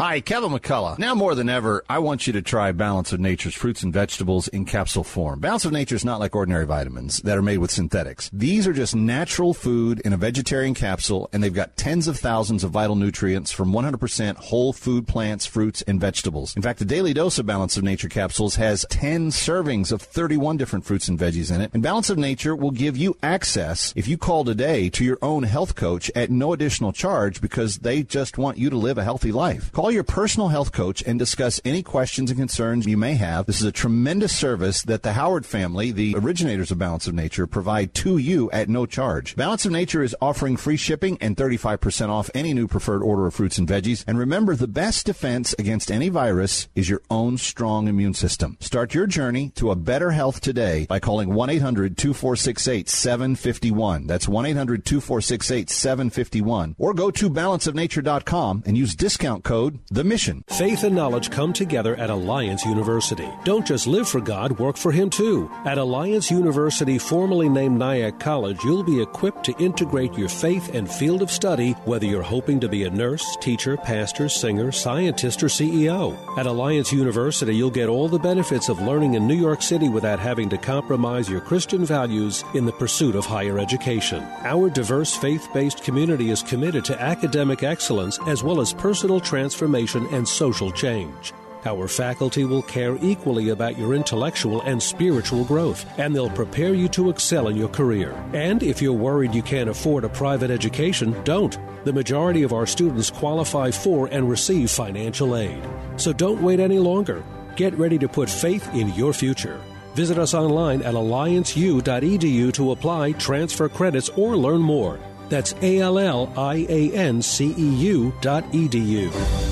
Hi, 0.00 0.20
Kevin 0.20 0.52
McCullough. 0.52 0.98
Now 0.98 1.14
more 1.14 1.34
than 1.34 1.50
ever, 1.50 1.84
I 1.86 1.98
want 1.98 2.26
you 2.26 2.32
to 2.32 2.40
try 2.40 2.72
Balance 2.72 3.12
of 3.12 3.20
Nature's 3.20 3.54
fruits 3.54 3.82
and 3.82 3.92
vegetables 3.92 4.48
in 4.48 4.64
capsule 4.64 5.04
form. 5.04 5.40
Balance 5.40 5.66
of 5.66 5.72
Nature 5.72 5.94
is 5.94 6.06
not 6.06 6.20
like 6.20 6.34
ordinary 6.34 6.64
vitamins 6.64 7.18
that 7.18 7.36
are 7.36 7.42
made 7.42 7.58
with 7.58 7.70
synthetics. 7.70 8.30
These 8.32 8.66
are 8.66 8.72
just 8.72 8.96
natural 8.96 9.52
food 9.52 10.00
in 10.00 10.14
a 10.14 10.16
vegetarian 10.16 10.72
capsule, 10.72 11.28
and 11.34 11.42
they've 11.42 11.52
got 11.52 11.76
tens 11.76 12.08
of 12.08 12.18
thousands 12.18 12.64
of 12.64 12.70
vital 12.70 12.96
nutrients 12.96 13.52
from 13.52 13.72
100% 13.72 14.36
whole 14.36 14.72
food 14.72 15.06
plants, 15.06 15.44
fruits, 15.44 15.82
and 15.82 16.00
vegetables. 16.00 16.56
In 16.56 16.62
fact, 16.62 16.78
the 16.78 16.86
daily 16.86 17.12
dose 17.12 17.38
of 17.38 17.44
Balance 17.44 17.76
of 17.76 17.84
Nature 17.84 18.08
capsules 18.08 18.56
has 18.56 18.86
10 18.88 19.28
servings 19.28 19.92
of 19.92 20.00
31 20.00 20.56
different 20.56 20.86
fruits 20.86 21.08
and 21.08 21.18
veggies 21.18 21.54
in 21.54 21.60
it. 21.60 21.72
And 21.74 21.82
Balance 21.82 22.08
of 22.08 22.16
Nature 22.16 22.56
will 22.56 22.70
give 22.70 22.96
you 22.96 23.18
access, 23.22 23.92
if 23.94 24.08
you 24.08 24.16
call 24.16 24.46
today, 24.46 24.88
to 24.88 25.04
your 25.04 25.18
own 25.20 25.42
health 25.42 25.74
coach 25.74 26.10
at 26.14 26.30
no 26.30 26.54
additional 26.54 26.94
charge 26.94 27.42
because 27.42 27.80
they 27.80 28.02
just 28.02 28.38
want 28.38 28.56
you 28.56 28.70
to 28.70 28.78
live 28.78 28.96
a 28.96 29.04
healthy 29.04 29.30
life. 29.30 29.70
Call 29.72 29.89
your 29.90 30.04
personal 30.04 30.48
health 30.48 30.72
coach 30.72 31.02
and 31.02 31.18
discuss 31.18 31.60
any 31.64 31.82
questions 31.82 32.30
and 32.30 32.38
concerns 32.38 32.86
you 32.86 32.96
may 32.96 33.14
have. 33.14 33.46
This 33.46 33.60
is 33.60 33.66
a 33.66 33.72
tremendous 33.72 34.36
service 34.36 34.82
that 34.82 35.02
the 35.02 35.12
Howard 35.12 35.44
family, 35.44 35.90
the 35.90 36.14
originators 36.16 36.70
of 36.70 36.78
Balance 36.78 37.06
of 37.06 37.14
Nature, 37.14 37.46
provide 37.46 37.92
to 37.94 38.18
you 38.18 38.50
at 38.52 38.68
no 38.68 38.86
charge. 38.86 39.34
Balance 39.36 39.66
of 39.66 39.72
Nature 39.72 40.02
is 40.02 40.16
offering 40.20 40.56
free 40.56 40.76
shipping 40.76 41.18
and 41.20 41.36
35% 41.36 42.08
off 42.08 42.30
any 42.34 42.54
new 42.54 42.66
preferred 42.66 43.02
order 43.02 43.26
of 43.26 43.34
fruits 43.34 43.58
and 43.58 43.68
veggies. 43.68 44.04
And 44.06 44.18
remember, 44.18 44.56
the 44.56 44.66
best 44.66 45.04
defense 45.06 45.54
against 45.58 45.90
any 45.90 46.08
virus 46.08 46.68
is 46.74 46.88
your 46.88 47.02
own 47.10 47.36
strong 47.38 47.88
immune 47.88 48.14
system. 48.14 48.56
Start 48.60 48.94
your 48.94 49.06
journey 49.06 49.50
to 49.56 49.70
a 49.70 49.76
better 49.76 50.12
health 50.12 50.40
today 50.40 50.86
by 50.86 51.00
calling 51.00 51.30
1-800-2468-751. 51.30 54.06
That's 54.06 54.26
1-800-2468-751. 54.26 56.74
Or 56.78 56.94
go 56.94 57.10
to 57.10 57.30
balanceofnature.com 57.30 58.62
and 58.66 58.76
use 58.76 58.94
discount 58.94 59.44
code 59.44 59.69
The 59.90 60.04
Mission. 60.04 60.44
Faith 60.48 60.84
and 60.84 60.94
knowledge 60.94 61.30
come 61.30 61.52
together 61.52 61.96
at 61.96 62.10
Alliance 62.10 62.64
University. 62.64 63.28
Don't 63.44 63.66
just 63.66 63.86
live 63.86 64.08
for 64.08 64.20
God, 64.20 64.58
work 64.58 64.76
for 64.76 64.92
Him 64.92 65.10
too. 65.10 65.50
At 65.64 65.78
Alliance 65.78 66.30
University, 66.30 66.98
formerly 66.98 67.48
named 67.48 67.78
Nyack 67.78 68.18
College, 68.18 68.62
you'll 68.64 68.82
be 68.82 69.00
equipped 69.00 69.44
to 69.44 69.56
integrate 69.58 70.14
your 70.14 70.28
faith 70.28 70.74
and 70.74 70.90
field 70.90 71.22
of 71.22 71.30
study, 71.30 71.72
whether 71.84 72.06
you're 72.06 72.22
hoping 72.22 72.60
to 72.60 72.68
be 72.68 72.84
a 72.84 72.90
nurse, 72.90 73.36
teacher, 73.40 73.76
pastor, 73.76 74.28
singer, 74.28 74.72
scientist, 74.72 75.42
or 75.42 75.48
CEO. 75.48 76.16
At 76.38 76.46
Alliance 76.46 76.92
University, 76.92 77.54
you'll 77.54 77.70
get 77.70 77.88
all 77.88 78.08
the 78.08 78.18
benefits 78.18 78.68
of 78.68 78.82
learning 78.82 79.14
in 79.14 79.26
New 79.26 79.34
York 79.38 79.62
City 79.62 79.88
without 79.88 80.18
having 80.18 80.48
to 80.50 80.58
compromise 80.58 81.28
your 81.28 81.40
Christian 81.40 81.84
values 81.84 82.44
in 82.54 82.66
the 82.66 82.72
pursuit 82.72 83.14
of 83.14 83.26
higher 83.26 83.58
education. 83.58 84.22
Our 84.44 84.70
diverse 84.70 85.14
faith 85.14 85.48
based 85.52 85.84
community 85.84 86.30
is 86.30 86.42
committed 86.42 86.84
to 86.86 87.00
academic 87.00 87.62
excellence 87.62 88.18
as 88.26 88.42
well 88.42 88.60
as 88.60 88.72
personal 88.72 89.20
transformation 89.20 89.59
and 90.06 90.26
social 90.26 90.70
change. 90.70 91.32
Our 91.66 91.88
faculty 91.88 92.44
will 92.44 92.62
care 92.62 92.96
equally 93.02 93.50
about 93.50 93.78
your 93.78 93.94
intellectual 93.94 94.62
and 94.62 94.82
spiritual 94.82 95.44
growth, 95.44 95.84
and 95.98 96.14
they'll 96.14 96.30
prepare 96.30 96.72
you 96.72 96.88
to 96.88 97.10
excel 97.10 97.48
in 97.48 97.56
your 97.56 97.68
career. 97.68 98.12
And 98.32 98.62
if 98.62 98.80
you're 98.80 98.94
worried 98.94 99.34
you 99.34 99.42
can't 99.42 99.68
afford 99.68 100.04
a 100.04 100.08
private 100.08 100.50
education, 100.50 101.14
don't. 101.24 101.58
The 101.84 101.92
majority 101.92 102.42
of 102.42 102.52
our 102.52 102.66
students 102.66 103.10
qualify 103.10 103.70
for 103.70 104.06
and 104.06 104.28
receive 104.28 104.70
financial 104.70 105.36
aid. 105.36 105.62
So 105.96 106.12
don't 106.12 106.42
wait 106.42 106.60
any 106.60 106.78
longer. 106.78 107.22
Get 107.56 107.74
ready 107.74 107.98
to 107.98 108.08
put 108.08 108.30
faith 108.30 108.66
in 108.74 108.88
your 108.94 109.12
future. 109.12 109.60
Visit 109.94 110.18
us 110.18 110.34
online 110.34 110.82
at 110.82 110.94
allianceu.edu 110.94 112.52
to 112.54 112.72
apply, 112.72 113.12
transfer 113.12 113.68
credits, 113.68 114.08
or 114.10 114.36
learn 114.36 114.60
more. 114.60 114.98
That's 115.28 115.54
A 115.62 115.80
L 115.80 115.98
L 115.98 116.32
I 116.36 116.66
A 116.68 116.92
N 116.92 117.20
C 117.20 117.54
E 117.56 117.74
U 117.92 118.12
dot 118.20 118.44
edu. 118.52 119.49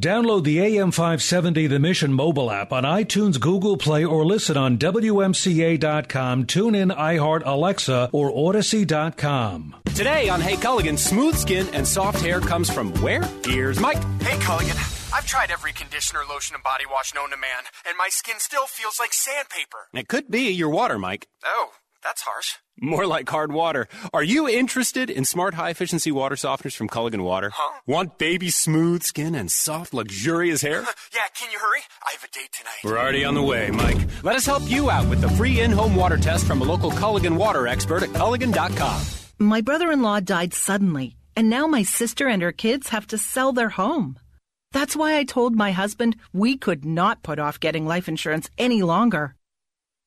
Download 0.00 0.44
the 0.44 0.56
AM570 0.56 1.68
The 1.68 1.78
Mission 1.78 2.10
mobile 2.10 2.50
app 2.50 2.72
on 2.72 2.84
iTunes, 2.84 3.38
Google 3.38 3.76
Play, 3.76 4.02
or 4.02 4.24
listen 4.24 4.56
on 4.56 4.78
WMCA.com, 4.78 6.46
TuneIn, 6.46 6.96
iHeart, 6.96 7.42
Alexa, 7.44 8.08
or 8.10 8.32
Odyssey.com. 8.34 9.76
Today 9.94 10.30
on 10.30 10.40
Hey 10.40 10.54
Culligan, 10.56 10.96
smooth 10.96 11.36
skin 11.36 11.66
and 11.74 11.86
soft 11.86 12.20
hair 12.22 12.40
comes 12.40 12.70
from 12.70 12.94
where? 13.02 13.22
Here's 13.44 13.78
Mike. 13.78 14.02
Hey 14.22 14.38
Culligan, 14.38 14.78
I've 15.14 15.26
tried 15.26 15.50
every 15.50 15.74
conditioner, 15.74 16.20
lotion, 16.26 16.54
and 16.54 16.64
body 16.64 16.84
wash 16.90 17.14
known 17.14 17.28
to 17.28 17.36
man, 17.36 17.64
and 17.86 17.98
my 17.98 18.08
skin 18.08 18.36
still 18.38 18.66
feels 18.66 18.98
like 18.98 19.12
sandpaper. 19.12 19.88
It 19.92 20.08
could 20.08 20.30
be 20.30 20.50
your 20.50 20.70
water, 20.70 20.98
Mike. 20.98 21.26
Oh, 21.44 21.72
that's 22.02 22.22
harsh. 22.22 22.54
More 22.80 23.06
like 23.06 23.28
hard 23.28 23.52
water. 23.52 23.88
Are 24.14 24.22
you 24.22 24.48
interested 24.48 25.10
in 25.10 25.24
smart 25.24 25.54
high 25.54 25.70
efficiency 25.70 26.10
water 26.10 26.34
softeners 26.34 26.74
from 26.74 26.88
Culligan 26.88 27.22
Water? 27.22 27.50
Huh? 27.52 27.80
Want 27.86 28.16
baby 28.18 28.50
smooth 28.50 29.02
skin 29.02 29.34
and 29.34 29.50
soft, 29.50 29.92
luxurious 29.92 30.62
hair? 30.62 30.82
yeah, 31.14 31.28
can 31.34 31.50
you 31.52 31.58
hurry? 31.58 31.80
I 32.02 32.12
have 32.12 32.24
a 32.24 32.28
date 32.32 32.50
tonight. 32.52 32.80
We're 32.84 32.98
already 32.98 33.24
on 33.24 33.34
the 33.34 33.42
way, 33.42 33.70
Mike. 33.70 33.98
Let 34.22 34.36
us 34.36 34.46
help 34.46 34.62
you 34.70 34.90
out 34.90 35.08
with 35.08 35.20
the 35.20 35.28
free 35.28 35.60
in 35.60 35.70
home 35.70 35.94
water 35.94 36.16
test 36.16 36.46
from 36.46 36.62
a 36.62 36.64
local 36.64 36.90
Culligan 36.90 37.36
water 37.36 37.66
expert 37.66 38.02
at 38.02 38.10
Culligan.com. 38.10 39.02
My 39.38 39.60
brother 39.60 39.90
in 39.90 40.02
law 40.02 40.20
died 40.20 40.54
suddenly, 40.54 41.16
and 41.36 41.50
now 41.50 41.66
my 41.66 41.82
sister 41.82 42.28
and 42.28 42.40
her 42.42 42.52
kids 42.52 42.88
have 42.90 43.06
to 43.08 43.18
sell 43.18 43.52
their 43.52 43.70
home. 43.70 44.18
That's 44.72 44.94
why 44.94 45.16
I 45.16 45.24
told 45.24 45.56
my 45.56 45.72
husband 45.72 46.16
we 46.32 46.56
could 46.56 46.84
not 46.84 47.22
put 47.22 47.38
off 47.38 47.60
getting 47.60 47.86
life 47.86 48.08
insurance 48.08 48.48
any 48.56 48.82
longer. 48.82 49.34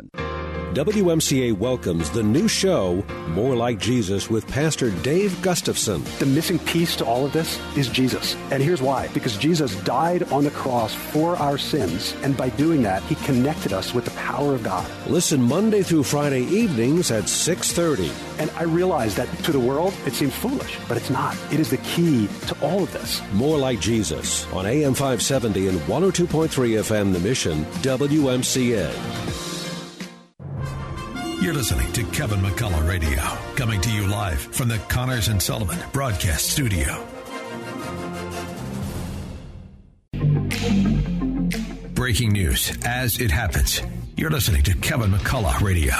WMCA 0.73 1.51
welcomes 1.57 2.09
the 2.11 2.23
new 2.23 2.47
show, 2.47 3.03
More 3.27 3.57
Like 3.57 3.77
Jesus, 3.77 4.29
with 4.29 4.47
Pastor 4.47 4.89
Dave 5.01 5.41
Gustafson. 5.41 6.01
The 6.19 6.25
missing 6.25 6.59
piece 6.59 6.95
to 6.95 7.05
all 7.05 7.25
of 7.25 7.33
this 7.33 7.59
is 7.75 7.89
Jesus. 7.89 8.37
And 8.51 8.63
here's 8.63 8.81
why. 8.81 9.09
Because 9.09 9.35
Jesus 9.35 9.75
died 9.83 10.23
on 10.31 10.45
the 10.45 10.51
cross 10.51 10.93
for 10.93 11.35
our 11.35 11.57
sins, 11.57 12.15
and 12.23 12.37
by 12.37 12.47
doing 12.51 12.81
that, 12.83 13.03
he 13.03 13.15
connected 13.15 13.73
us 13.73 13.93
with 13.93 14.05
the 14.05 14.11
power 14.11 14.53
of 14.55 14.63
God. 14.63 14.89
Listen 15.07 15.41
Monday 15.41 15.83
through 15.83 16.03
Friday 16.03 16.43
evenings 16.43 17.11
at 17.11 17.27
6:30. 17.27 18.09
And 18.39 18.49
I 18.51 18.63
realize 18.63 19.15
that 19.15 19.27
to 19.43 19.51
the 19.51 19.59
world 19.59 19.93
it 20.05 20.13
seems 20.13 20.33
foolish, 20.33 20.77
but 20.87 20.95
it's 20.95 21.09
not. 21.09 21.35
It 21.51 21.59
is 21.59 21.69
the 21.69 21.77
key 21.79 22.29
to 22.47 22.55
all 22.61 22.83
of 22.83 22.93
this. 22.93 23.21
More 23.33 23.57
Like 23.57 23.81
Jesus 23.81 24.47
on 24.53 24.65
AM 24.65 24.93
570 24.93 25.67
and 25.67 25.79
102.3 25.81 26.77
FM 26.77 27.11
The 27.11 27.19
Mission, 27.19 27.65
WMCA. 27.81 28.89
You're 31.41 31.55
listening 31.55 31.91
to 31.93 32.03
Kevin 32.11 32.39
McCullough 32.39 32.87
Radio, 32.87 33.19
coming 33.55 33.81
to 33.81 33.91
you 33.91 34.05
live 34.05 34.39
from 34.39 34.67
the 34.67 34.77
Connors 34.89 35.27
and 35.27 35.41
Sullivan 35.41 35.79
Broadcast 35.91 36.51
Studio. 36.51 37.03
Breaking 41.95 42.31
news 42.31 42.77
as 42.85 43.19
it 43.19 43.31
happens. 43.31 43.81
You're 44.15 44.29
listening 44.29 44.61
to 44.61 44.75
Kevin 44.75 45.09
McCullough 45.09 45.61
Radio. 45.61 45.95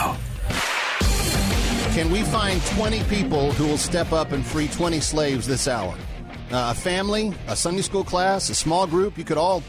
Can 1.96 2.12
we 2.12 2.22
find 2.22 2.62
20 2.76 3.04
people 3.06 3.52
who 3.54 3.66
will 3.66 3.80
step 3.80 4.12
up 4.12 4.34
and 4.34 4.46
free 4.46 4.68
20 4.68 5.00
slaves 5.00 5.48
this 5.48 5.68
hour? 5.68 5.96
Uh, 6.52 6.70
a 6.70 6.76
family, 6.76 7.34
a 7.48 7.56
Sunday 7.56 7.82
school 7.82 8.04
class, 8.04 8.52
a 8.52 8.56
small 8.56 8.86
group, 8.86 9.18
you 9.18 9.24
could 9.24 9.40
all 9.40 9.64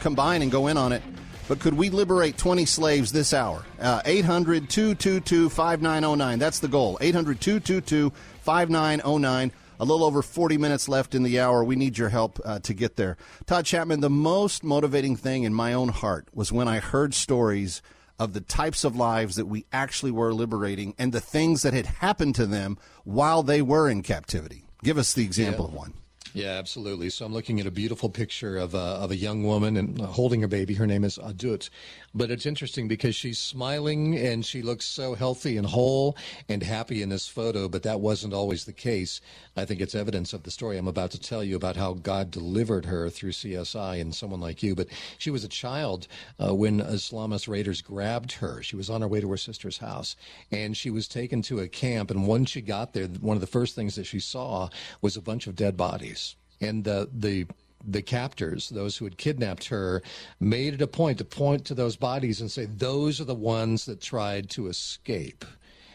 combine 0.00 0.42
and 0.42 0.52
go 0.52 0.66
in 0.66 0.76
on 0.76 0.92
it. 0.92 1.02
But 1.46 1.60
could 1.60 1.74
we 1.74 1.90
liberate 1.90 2.38
20 2.38 2.64
slaves 2.64 3.12
this 3.12 3.34
hour? 3.34 3.64
Uh, 3.78 4.00
800 4.04 4.70
222 4.70 5.50
5909. 5.50 6.38
That's 6.38 6.58
the 6.60 6.68
goal. 6.68 6.96
800 7.00 7.40
222 7.40 8.10
5909. 8.40 9.52
A 9.80 9.84
little 9.84 10.06
over 10.06 10.22
40 10.22 10.56
minutes 10.56 10.88
left 10.88 11.14
in 11.14 11.22
the 11.22 11.40
hour. 11.40 11.62
We 11.64 11.76
need 11.76 11.98
your 11.98 12.08
help 12.08 12.40
uh, 12.44 12.60
to 12.60 12.72
get 12.72 12.96
there. 12.96 13.16
Todd 13.44 13.66
Chapman, 13.66 14.00
the 14.00 14.08
most 14.08 14.62
motivating 14.64 15.16
thing 15.16 15.42
in 15.42 15.52
my 15.52 15.72
own 15.74 15.88
heart 15.88 16.28
was 16.32 16.52
when 16.52 16.68
I 16.68 16.78
heard 16.78 17.12
stories 17.12 17.82
of 18.18 18.32
the 18.32 18.40
types 18.40 18.84
of 18.84 18.94
lives 18.96 19.34
that 19.36 19.46
we 19.46 19.66
actually 19.72 20.12
were 20.12 20.32
liberating 20.32 20.94
and 20.96 21.12
the 21.12 21.20
things 21.20 21.62
that 21.62 21.74
had 21.74 21.86
happened 21.86 22.36
to 22.36 22.46
them 22.46 22.78
while 23.02 23.42
they 23.42 23.60
were 23.60 23.88
in 23.90 24.02
captivity. 24.02 24.64
Give 24.84 24.96
us 24.96 25.12
the 25.12 25.24
example 25.24 25.64
Yeah. 25.64 25.70
of 25.72 25.74
one. 25.74 25.94
Yeah, 26.34 26.58
absolutely. 26.58 27.10
So 27.10 27.24
I'm 27.24 27.32
looking 27.32 27.60
at 27.60 27.66
a 27.66 27.70
beautiful 27.70 28.10
picture 28.10 28.56
of 28.56 28.74
a, 28.74 28.78
of 28.78 29.12
a 29.12 29.16
young 29.16 29.44
woman 29.44 29.76
and 29.76 30.00
holding 30.00 30.40
her 30.40 30.48
baby. 30.48 30.74
Her 30.74 30.86
name 30.86 31.04
is 31.04 31.16
Adut. 31.16 31.70
But 32.16 32.30
it's 32.30 32.46
interesting 32.46 32.86
because 32.86 33.16
she's 33.16 33.40
smiling 33.40 34.16
and 34.16 34.46
she 34.46 34.62
looks 34.62 34.84
so 34.84 35.14
healthy 35.14 35.56
and 35.56 35.66
whole 35.66 36.16
and 36.48 36.62
happy 36.62 37.02
in 37.02 37.08
this 37.08 37.26
photo, 37.26 37.68
but 37.68 37.82
that 37.82 38.00
wasn't 38.00 38.32
always 38.32 38.64
the 38.64 38.72
case. 38.72 39.20
I 39.56 39.64
think 39.64 39.80
it's 39.80 39.96
evidence 39.96 40.32
of 40.32 40.44
the 40.44 40.52
story 40.52 40.78
I'm 40.78 40.86
about 40.86 41.10
to 41.10 41.20
tell 41.20 41.42
you 41.42 41.56
about 41.56 41.74
how 41.74 41.94
God 41.94 42.30
delivered 42.30 42.84
her 42.84 43.10
through 43.10 43.32
CSI 43.32 44.00
and 44.00 44.14
someone 44.14 44.40
like 44.40 44.62
you. 44.62 44.76
But 44.76 44.88
she 45.18 45.30
was 45.30 45.42
a 45.42 45.48
child 45.48 46.06
uh, 46.38 46.54
when 46.54 46.80
Islamist 46.80 47.48
raiders 47.48 47.82
grabbed 47.82 48.30
her. 48.32 48.62
She 48.62 48.76
was 48.76 48.88
on 48.88 49.00
her 49.00 49.08
way 49.08 49.20
to 49.20 49.30
her 49.30 49.36
sister's 49.36 49.78
house 49.78 50.14
and 50.52 50.76
she 50.76 50.90
was 50.90 51.08
taken 51.08 51.42
to 51.42 51.58
a 51.58 51.68
camp. 51.68 52.12
And 52.12 52.28
once 52.28 52.50
she 52.50 52.60
got 52.60 52.92
there, 52.92 53.06
one 53.06 53.36
of 53.36 53.40
the 53.40 53.46
first 53.48 53.74
things 53.74 53.96
that 53.96 54.06
she 54.06 54.20
saw 54.20 54.68
was 55.02 55.16
a 55.16 55.22
bunch 55.22 55.48
of 55.48 55.56
dead 55.56 55.76
bodies. 55.76 56.36
And 56.60 56.86
uh, 56.86 57.06
the 57.12 57.46
the 57.86 58.02
captors, 58.02 58.68
those 58.68 58.96
who 58.96 59.04
had 59.04 59.18
kidnapped 59.18 59.66
her, 59.66 60.02
made 60.40 60.74
it 60.74 60.82
a 60.82 60.86
point 60.86 61.18
to 61.18 61.24
point 61.24 61.64
to 61.66 61.74
those 61.74 61.96
bodies 61.96 62.40
and 62.40 62.50
say, 62.50 62.64
those 62.64 63.20
are 63.20 63.24
the 63.24 63.34
ones 63.34 63.86
that 63.86 64.00
tried 64.00 64.50
to 64.50 64.68
escape. 64.68 65.44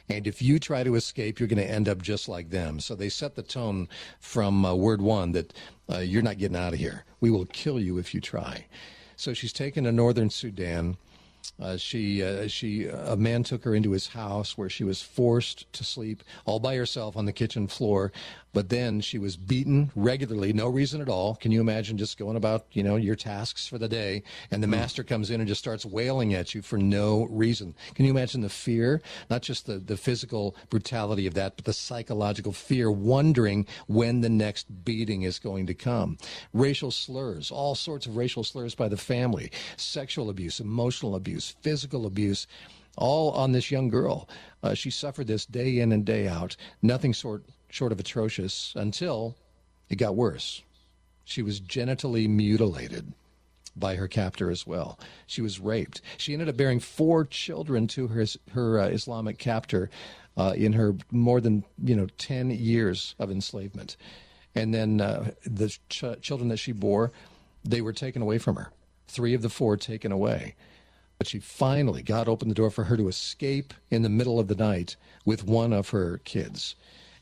And 0.09 0.25
if 0.25 0.41
you 0.41 0.57
try 0.57 0.83
to 0.83 0.95
escape, 0.95 1.39
you're 1.39 1.47
going 1.47 1.65
to 1.65 1.69
end 1.69 1.87
up 1.87 2.01
just 2.01 2.27
like 2.27 2.49
them. 2.49 2.79
So 2.79 2.95
they 2.95 3.09
set 3.09 3.35
the 3.35 3.43
tone 3.43 3.87
from 4.19 4.65
uh, 4.65 4.73
word 4.73 5.01
one 5.01 5.33
that 5.33 5.53
uh, 5.91 5.99
you're 5.99 6.23
not 6.23 6.39
getting 6.39 6.57
out 6.57 6.73
of 6.73 6.79
here. 6.79 7.05
We 7.19 7.29
will 7.29 7.45
kill 7.45 7.79
you 7.79 7.99
if 7.99 8.13
you 8.13 8.21
try. 8.21 8.65
So 9.15 9.33
she's 9.33 9.53
taken 9.53 9.83
to 9.83 9.91
northern 9.91 10.29
Sudan. 10.29 10.97
Uh, 11.61 11.77
she, 11.77 12.23
uh, 12.23 12.47
she, 12.47 12.87
a 12.87 13.15
man 13.17 13.43
took 13.43 13.63
her 13.65 13.75
into 13.75 13.91
his 13.91 14.07
house 14.07 14.57
where 14.57 14.69
she 14.69 14.83
was 14.83 15.01
forced 15.01 15.71
to 15.73 15.83
sleep 15.83 16.23
all 16.45 16.59
by 16.59 16.75
herself 16.75 17.17
on 17.17 17.25
the 17.25 17.33
kitchen 17.33 17.67
floor. 17.67 18.11
But 18.51 18.69
then 18.69 19.01
she 19.01 19.19
was 19.19 19.37
beaten 19.37 19.91
regularly, 19.95 20.53
no 20.53 20.67
reason 20.67 21.01
at 21.01 21.09
all. 21.09 21.35
Can 21.35 21.51
you 21.51 21.61
imagine 21.61 21.97
just 21.97 22.17
going 22.17 22.35
about, 22.35 22.65
you 22.71 22.83
know, 22.83 22.95
your 22.95 23.15
tasks 23.15 23.67
for 23.67 23.77
the 23.77 23.87
day, 23.87 24.23
and 24.49 24.63
the 24.63 24.67
master 24.67 25.03
comes 25.03 25.29
in 25.29 25.39
and 25.39 25.47
just 25.47 25.59
starts 25.59 25.85
wailing 25.85 26.33
at 26.33 26.55
you 26.55 26.61
for 26.61 26.77
no 26.77 27.27
reason? 27.29 27.75
Can 27.93 28.05
you 28.05 28.11
imagine 28.11 28.41
the 28.41 28.49
fear, 28.49 29.01
not 29.29 29.41
just 29.41 29.65
the 29.65 29.77
the 29.77 29.97
physical 29.97 30.55
brutality 30.69 31.27
of 31.27 31.35
that, 31.35 31.55
but 31.55 31.65
the 31.65 31.73
psychological 31.73 32.51
fear, 32.51 32.89
wondering 32.91 33.67
when 33.87 34.21
the 34.21 34.29
next 34.29 34.83
beating 34.83 35.21
is 35.21 35.39
going 35.39 35.67
to 35.67 35.73
come? 35.73 36.17
Racial 36.53 36.91
slurs, 36.91 37.51
all 37.51 37.75
sorts 37.75 38.05
of 38.05 38.17
racial 38.17 38.43
slurs 38.43 38.75
by 38.75 38.87
the 38.87 38.97
family, 38.97 39.51
sexual 39.77 40.29
abuse, 40.29 40.59
emotional 40.59 41.15
abuse, 41.15 41.55
physical 41.61 42.05
abuse 42.05 42.47
all 42.97 43.31
on 43.31 43.51
this 43.53 43.71
young 43.71 43.87
girl. 43.87 44.27
Uh, 44.61 44.73
she 44.73 44.89
suffered 44.89 45.27
this 45.27 45.45
day 45.45 45.79
in 45.79 45.91
and 45.91 46.05
day 46.05 46.27
out, 46.27 46.55
nothing 46.81 47.13
short, 47.13 47.43
short 47.69 47.91
of 47.91 47.99
atrocious 47.99 48.73
until 48.75 49.35
it 49.89 49.95
got 49.95 50.15
worse. 50.15 50.61
She 51.25 51.41
was 51.41 51.59
genitally 51.59 52.27
mutilated 52.27 53.13
by 53.75 53.95
her 53.95 54.07
captor 54.07 54.49
as 54.51 54.67
well. 54.67 54.99
She 55.27 55.41
was 55.41 55.59
raped. 55.59 56.01
She 56.17 56.33
ended 56.33 56.49
up 56.49 56.57
bearing 56.57 56.79
four 56.79 57.25
children 57.25 57.87
to 57.87 58.07
her 58.07 58.25
her 58.51 58.79
uh, 58.79 58.87
Islamic 58.87 59.37
captor 59.37 59.89
uh, 60.37 60.53
in 60.55 60.73
her 60.73 60.95
more 61.11 61.39
than 61.39 61.63
you 61.83 61.95
know 61.95 62.07
ten 62.17 62.49
years 62.49 63.15
of 63.19 63.31
enslavement, 63.31 63.95
and 64.55 64.73
then 64.73 65.01
uh, 65.01 65.31
the 65.43 65.69
ch- 65.89 66.21
children 66.21 66.49
that 66.49 66.57
she 66.57 66.71
bore, 66.71 67.11
they 67.63 67.81
were 67.81 67.93
taken 67.93 68.21
away 68.21 68.37
from 68.37 68.55
her. 68.55 68.71
Three 69.07 69.33
of 69.33 69.41
the 69.41 69.49
four 69.49 69.77
taken 69.77 70.11
away. 70.11 70.55
But 71.17 71.27
she 71.27 71.39
finally, 71.39 72.01
God 72.01 72.29
opened 72.29 72.49
the 72.49 72.55
door 72.55 72.69
for 72.69 72.85
her 72.85 72.95
to 72.95 73.09
escape 73.09 73.73
in 73.91 74.03
the 74.03 74.09
middle 74.09 74.39
of 74.39 74.47
the 74.47 74.55
night 74.55 74.95
with 75.25 75.43
one 75.43 75.73
of 75.73 75.89
her 75.89 76.19
kids. 76.23 76.75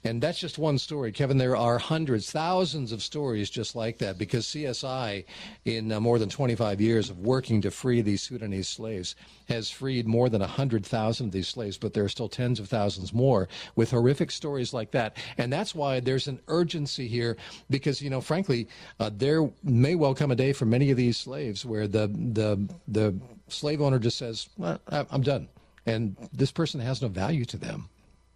And 0.08 0.24
that's 0.24 0.40
just 0.40 0.58
one 0.58 0.78
story. 0.78 1.12
Kevin, 1.12 1.38
there 1.38 1.58
are 1.58 1.78
hundreds, 1.78 2.32
thousands 2.32 2.94
of 2.94 3.04
stories 3.04 3.50
just 3.50 3.76
like 3.76 3.98
that 3.98 4.18
because 4.18 4.46
CSI, 4.46 5.26
in 5.66 5.92
uh, 5.92 6.00
more 6.00 6.18
than 6.18 6.30
25 6.30 6.80
years 6.80 7.10
of 7.10 7.20
working 7.20 7.60
to 7.62 7.72
free 7.72 8.00
these 8.00 8.22
Sudanese 8.22 8.70
slaves, 8.70 9.18
has 9.50 9.70
freed 9.70 10.08
more 10.08 10.30
than 10.30 10.40
100,000 10.40 11.26
of 11.26 11.32
these 11.34 11.50
slaves, 11.50 11.78
but 11.78 11.94
there 11.94 12.06
are 12.06 12.10
still 12.10 12.30
tens 12.30 12.58
of 12.58 12.70
thousands 12.70 13.14
more 13.14 13.50
with 13.76 13.92
horrific 13.92 14.32
stories 14.32 14.74
like 14.74 14.92
that. 14.92 15.18
And 15.38 15.52
that's 15.52 15.76
why 15.76 16.00
there's 16.00 16.30
an 16.30 16.40
urgency 16.48 17.10
here 17.10 17.36
because, 17.70 18.02
you 18.02 18.10
know, 18.10 18.22
frankly, 18.22 18.70
uh, 19.02 19.12
there 19.14 19.50
may 19.62 19.96
well 19.96 20.16
come 20.16 20.32
a 20.32 20.36
day 20.36 20.54
for 20.54 20.66
many 20.66 20.90
of 20.90 20.96
these 20.96 21.18
slaves 21.18 21.66
where 21.66 21.86
the, 21.86 22.08
the, 22.08 22.66
the 22.88 23.14
slave 23.50 23.82
owner 23.82 24.00
just 24.00 24.18
says, 24.18 24.48
well, 24.58 24.80
I'm 24.88 25.22
done. 25.22 25.50
And 25.86 26.16
this 26.32 26.54
person 26.54 26.80
has 26.80 27.02
no 27.02 27.10
value 27.10 27.44
to 27.44 27.58
them. 27.58 27.90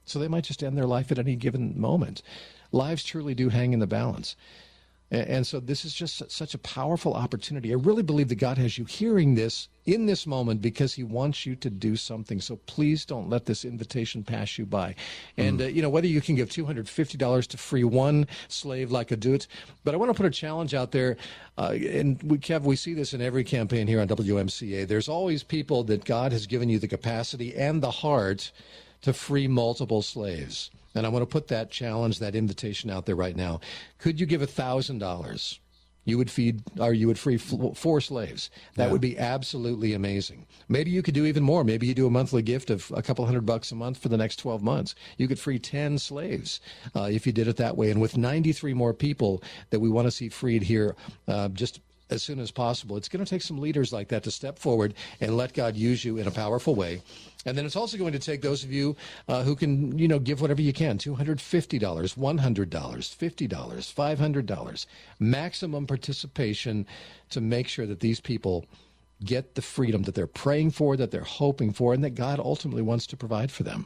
So 0.06 0.20
they 0.20 0.28
might 0.28 0.44
just 0.44 0.64
end 0.64 0.78
their 0.78 0.88
life 0.88 1.12
at 1.12 1.20
any 1.20 1.36
given 1.36 1.80
moment. 1.80 2.22
Lives 2.72 3.04
truly 3.04 3.36
do 3.36 3.50
hang 3.50 3.74
in 3.74 3.80
the 3.80 3.88
balance. 3.88 4.36
And 5.12 5.46
so 5.46 5.60
this 5.60 5.84
is 5.84 5.94
just 5.94 6.32
such 6.32 6.54
a 6.54 6.58
powerful 6.58 7.14
opportunity. 7.14 7.74
I 7.74 7.76
really 7.76 8.02
believe 8.02 8.30
that 8.30 8.36
God 8.36 8.58
has 8.58 8.78
you 8.78 8.86
hearing 8.86 9.36
this 9.36 9.68
in 9.86 10.06
this 10.06 10.26
moment 10.26 10.62
because 10.62 10.94
he 10.94 11.04
wants 11.04 11.46
you 11.46 11.54
to 11.58 11.70
do 11.70 11.98
something. 11.98 12.40
So 12.40 12.56
please 12.66 13.04
don't 13.04 13.30
let 13.30 13.46
this 13.46 13.66
invitation 13.66 14.24
pass 14.24 14.58
you 14.58 14.66
by. 14.66 14.96
And, 15.36 15.62
uh, 15.62 15.66
you 15.66 15.82
know, 15.82 15.90
whether 15.90 16.08
you 16.08 16.22
can 16.22 16.36
give 16.36 16.48
$250 16.48 17.48
to 17.48 17.58
free 17.58 17.84
one 17.84 18.26
slave 18.48 18.90
like 18.90 19.10
Adut, 19.10 19.48
but 19.84 19.94
I 19.94 19.98
want 19.98 20.12
to 20.12 20.14
put 20.14 20.26
a 20.26 20.30
challenge 20.30 20.74
out 20.74 20.94
there. 20.94 21.18
Uh, 21.58 21.74
and 21.74 22.24
we, 22.24 22.38
Kev, 22.38 22.62
we 22.62 22.78
see 22.78 22.94
this 22.94 23.14
in 23.14 23.22
every 23.22 23.44
campaign 23.44 23.88
here 23.88 24.00
on 24.00 24.08
WMCA. 24.08 24.88
There's 24.88 25.10
always 25.10 25.44
people 25.44 25.84
that 25.86 26.06
God 26.06 26.32
has 26.32 26.48
given 26.48 26.70
you 26.70 26.80
the 26.80 26.88
capacity 26.88 27.54
and 27.54 27.84
the 27.84 27.92
heart 27.92 28.54
to 29.02 29.14
free 29.14 29.48
multiple 29.48 30.02
slaves. 30.02 30.72
And 30.94 31.06
I 31.06 31.10
want 31.10 31.24
to 31.24 31.28
put 31.28 31.48
that 31.48 31.72
challenge, 31.72 32.20
that 32.20 32.36
invitation 32.36 32.90
out 32.90 33.06
there 33.06 33.16
right 33.16 33.36
now. 33.36 33.62
Could 33.98 34.20
you 34.20 34.26
give 34.26 34.42
a 34.42 34.48
$1,000? 34.48 35.60
You 36.04 36.18
would 36.18 36.32
feed, 36.32 36.64
or 36.80 36.94
you 36.94 37.08
would 37.08 37.20
free 37.20 37.38
four 37.38 38.02
slaves. 38.02 38.50
That 38.76 38.90
would 38.90 39.02
be 39.02 39.20
absolutely 39.20 39.94
amazing. 39.94 40.48
Maybe 40.68 40.90
you 40.90 41.04
could 41.04 41.14
do 41.14 41.26
even 41.26 41.44
more. 41.44 41.64
Maybe 41.64 41.86
you 41.86 41.94
do 41.94 42.08
a 42.08 42.12
monthly 42.12 42.42
gift 42.42 42.72
of 42.72 42.92
a 42.96 43.04
couple 43.04 43.24
hundred 43.24 43.46
bucks 43.46 43.72
a 43.72 43.76
month 43.76 44.00
for 44.00 44.10
the 44.10 44.18
next 44.18 44.38
12 44.38 44.64
months. 44.64 44.96
You 45.18 45.28
could 45.28 45.38
free 45.38 45.60
10 45.60 46.00
slaves 46.00 46.60
uh, 46.96 47.10
if 47.12 47.28
you 47.28 47.32
did 47.32 47.48
it 47.48 47.58
that 47.58 47.78
way. 47.78 47.92
And 47.92 48.02
with 48.02 48.18
93 48.18 48.74
more 48.74 48.96
people 48.96 49.44
that 49.70 49.80
we 49.80 49.90
want 49.90 50.08
to 50.08 50.12
see 50.12 50.30
freed 50.30 50.64
here, 50.64 50.96
uh, 51.28 51.50
just 51.50 51.82
as 52.12 52.22
soon 52.22 52.40
as 52.40 52.52
possible. 52.52 52.98
It's 52.98 53.08
going 53.08 53.24
to 53.24 53.30
take 53.30 53.42
some 53.42 53.60
leaders 53.60 53.94
like 53.94 54.10
that 54.10 54.24
to 54.24 54.32
step 54.32 54.60
forward 54.60 54.94
and 55.22 55.38
let 55.38 55.54
God 55.54 55.76
use 55.76 56.04
you 56.04 56.18
in 56.18 56.28
a 56.28 56.32
powerful 56.32 56.76
way. 56.76 57.02
And 57.46 57.58
then 57.58 57.66
it's 57.66 57.76
also 57.76 57.98
going 57.98 58.14
to 58.14 58.20
take 58.20 58.42
those 58.42 58.64
of 58.64 58.72
you 58.72 58.96
uh, 59.28 59.44
who 59.44 59.56
can, 59.56 59.98
you 59.98 60.08
know, 60.08 60.20
give 60.20 60.42
whatever 60.42 60.62
you 60.62 60.74
can 60.74 60.98
$250, 60.98 61.80
$100, 61.80 62.70
$50, 62.70 63.48
$500, 63.50 64.86
maximum 65.20 65.88
participation 65.88 66.86
to 67.30 67.42
make 67.42 67.68
sure 67.68 67.88
that 67.88 68.00
these 68.00 68.20
people 68.20 68.66
get 69.24 69.56
the 69.56 69.62
freedom 69.62 70.04
that 70.04 70.16
they're 70.16 70.28
praying 70.28 70.72
for, 70.72 70.98
that 70.98 71.12
they're 71.12 71.22
hoping 71.22 71.74
for, 71.74 71.94
and 71.94 72.04
that 72.04 72.16
God 72.16 72.40
ultimately 72.40 72.82
wants 72.82 73.08
to 73.08 73.18
provide 73.18 73.52
for 73.52 73.64
them. 73.64 73.86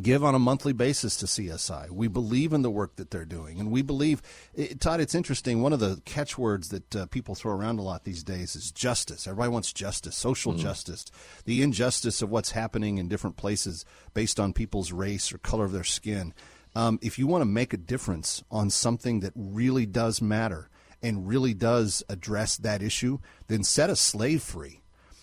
give 0.01 0.25
on 0.25 0.35
a 0.35 0.39
monthly 0.39 0.73
basis 0.73 1.17
to 1.19 1.27
CSI. 1.27 1.91
We 1.91 2.09
believe 2.09 2.53
in 2.53 2.63
the 2.63 2.71
work 2.71 2.97
that 2.97 3.11
they're 3.11 3.25
doing, 3.25 3.61
and 3.61 3.71
we 3.71 3.83
believe, 3.83 4.23
it, 4.55 4.81
Todd. 4.81 5.01
It's 5.01 5.15
interesting. 5.15 5.61
One 5.61 5.73
of 5.73 5.81
the 5.81 6.01
catchwords 6.05 6.69
that 6.71 6.97
uh, 6.97 7.07
people 7.07 7.35
throw 7.35 7.53
around 7.53 7.79
a 7.79 7.83
lot 7.83 8.05
these 8.05 8.23
days 8.23 8.57
is 8.57 8.73
justice. 8.73 9.27
Everybody 9.27 9.51
wants 9.51 9.73
justice, 9.73 10.17
social 10.17 10.55
mm. 10.55 10.59
justice, 10.59 11.07
the 11.45 11.63
injustice 11.63 12.23
of 12.23 12.31
what's 12.31 12.53
happening 12.53 12.99
in 12.99 13.09
different 13.09 13.37
places 13.37 13.85
based 14.15 14.41
on 14.41 14.53
people's 14.53 14.93
race 14.93 15.33
or 15.33 15.39
color 15.39 15.65
of 15.65 15.73
their 15.73 15.85
skin. 15.85 16.33
Um, 16.75 16.99
if 17.03 17.19
you 17.19 17.27
want 17.27 17.43
to 17.43 17.47
make 17.47 17.75
a 17.75 17.79
difference 17.79 18.43
on 18.51 18.71
something 18.71 19.21
that 19.21 19.33
really 19.37 19.85
does 19.85 20.23
matter 20.23 20.71
and 21.03 21.29
really 21.29 21.53
does 21.53 22.03
address 22.09 22.57
that 22.57 22.83
issue, 22.83 23.19
then 23.49 23.63
set 23.63 23.91
a 23.91 23.97
slave 23.97 24.43
free. 24.43 24.83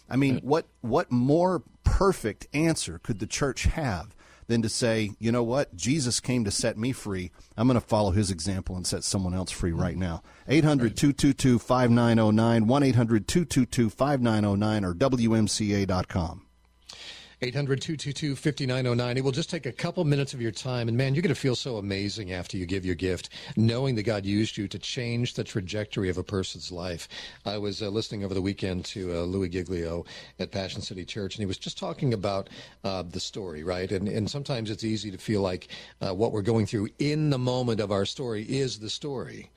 I 0.09 0.15
mean, 0.15 0.39
what 0.39 0.67
what 0.81 1.11
more 1.11 1.63
perfect 1.83 2.47
answer 2.53 2.99
could 2.99 3.19
the 3.19 3.27
church 3.27 3.63
have 3.63 4.15
than 4.49 4.63
to 4.63 4.69
say, 4.69 5.11
you 5.19 5.31
know 5.31 5.43
what, 5.43 5.75
Jesus 5.75 6.19
came 6.19 6.43
to 6.43 6.51
set 6.51 6.77
me 6.77 6.91
free. 6.91 7.31
I'm 7.55 7.67
going 7.67 7.79
to 7.79 7.87
follow 7.87 8.11
his 8.11 8.31
example 8.31 8.75
and 8.75 8.85
set 8.85 9.03
someone 9.03 9.35
else 9.35 9.51
free 9.51 9.71
right 9.71 9.95
now. 9.95 10.23
800 10.47 10.97
222 10.97 11.59
5909, 11.59 12.67
1 12.67 12.83
800 12.83 13.27
222 13.27 13.89
5909, 13.91 14.85
or 14.85 14.93
WMCA.com. 14.95 16.48
800 17.41 17.81
222 17.81 18.35
5909. 18.35 19.17
It 19.17 19.23
will 19.23 19.31
just 19.31 19.49
take 19.49 19.65
a 19.65 19.71
couple 19.71 20.03
minutes 20.03 20.33
of 20.33 20.41
your 20.41 20.51
time. 20.51 20.89
And 20.89 20.97
man, 20.97 21.15
you're 21.15 21.21
going 21.21 21.33
to 21.33 21.39
feel 21.39 21.55
so 21.55 21.77
amazing 21.77 22.33
after 22.33 22.57
you 22.57 22.65
give 22.65 22.85
your 22.85 22.95
gift, 22.95 23.29
knowing 23.55 23.95
that 23.95 24.03
God 24.03 24.25
used 24.25 24.57
you 24.57 24.67
to 24.67 24.77
change 24.77 25.35
the 25.35 25.45
trajectory 25.45 26.09
of 26.09 26.17
a 26.17 26.23
person's 26.23 26.69
life. 26.69 27.07
I 27.45 27.57
was 27.57 27.81
uh, 27.81 27.87
listening 27.87 28.25
over 28.25 28.33
the 28.33 28.41
weekend 28.41 28.83
to 28.85 29.13
uh, 29.13 29.21
Louie 29.21 29.47
Giglio 29.47 30.05
at 30.39 30.51
Passion 30.51 30.81
City 30.81 31.05
Church, 31.05 31.35
and 31.35 31.41
he 31.41 31.45
was 31.45 31.57
just 31.57 31.77
talking 31.77 32.13
about 32.13 32.49
uh, 32.83 33.03
the 33.03 33.21
story, 33.21 33.63
right? 33.63 33.89
And, 33.89 34.09
and 34.09 34.29
sometimes 34.29 34.69
it's 34.69 34.83
easy 34.83 35.09
to 35.09 35.17
feel 35.17 35.41
like 35.41 35.69
uh, 36.01 36.13
what 36.13 36.33
we're 36.33 36.41
going 36.41 36.65
through 36.65 36.89
in 36.99 37.29
the 37.29 37.39
moment 37.39 37.79
of 37.79 37.91
our 37.91 38.03
story 38.03 38.43
is 38.43 38.79
the 38.79 38.89
story 38.89 39.49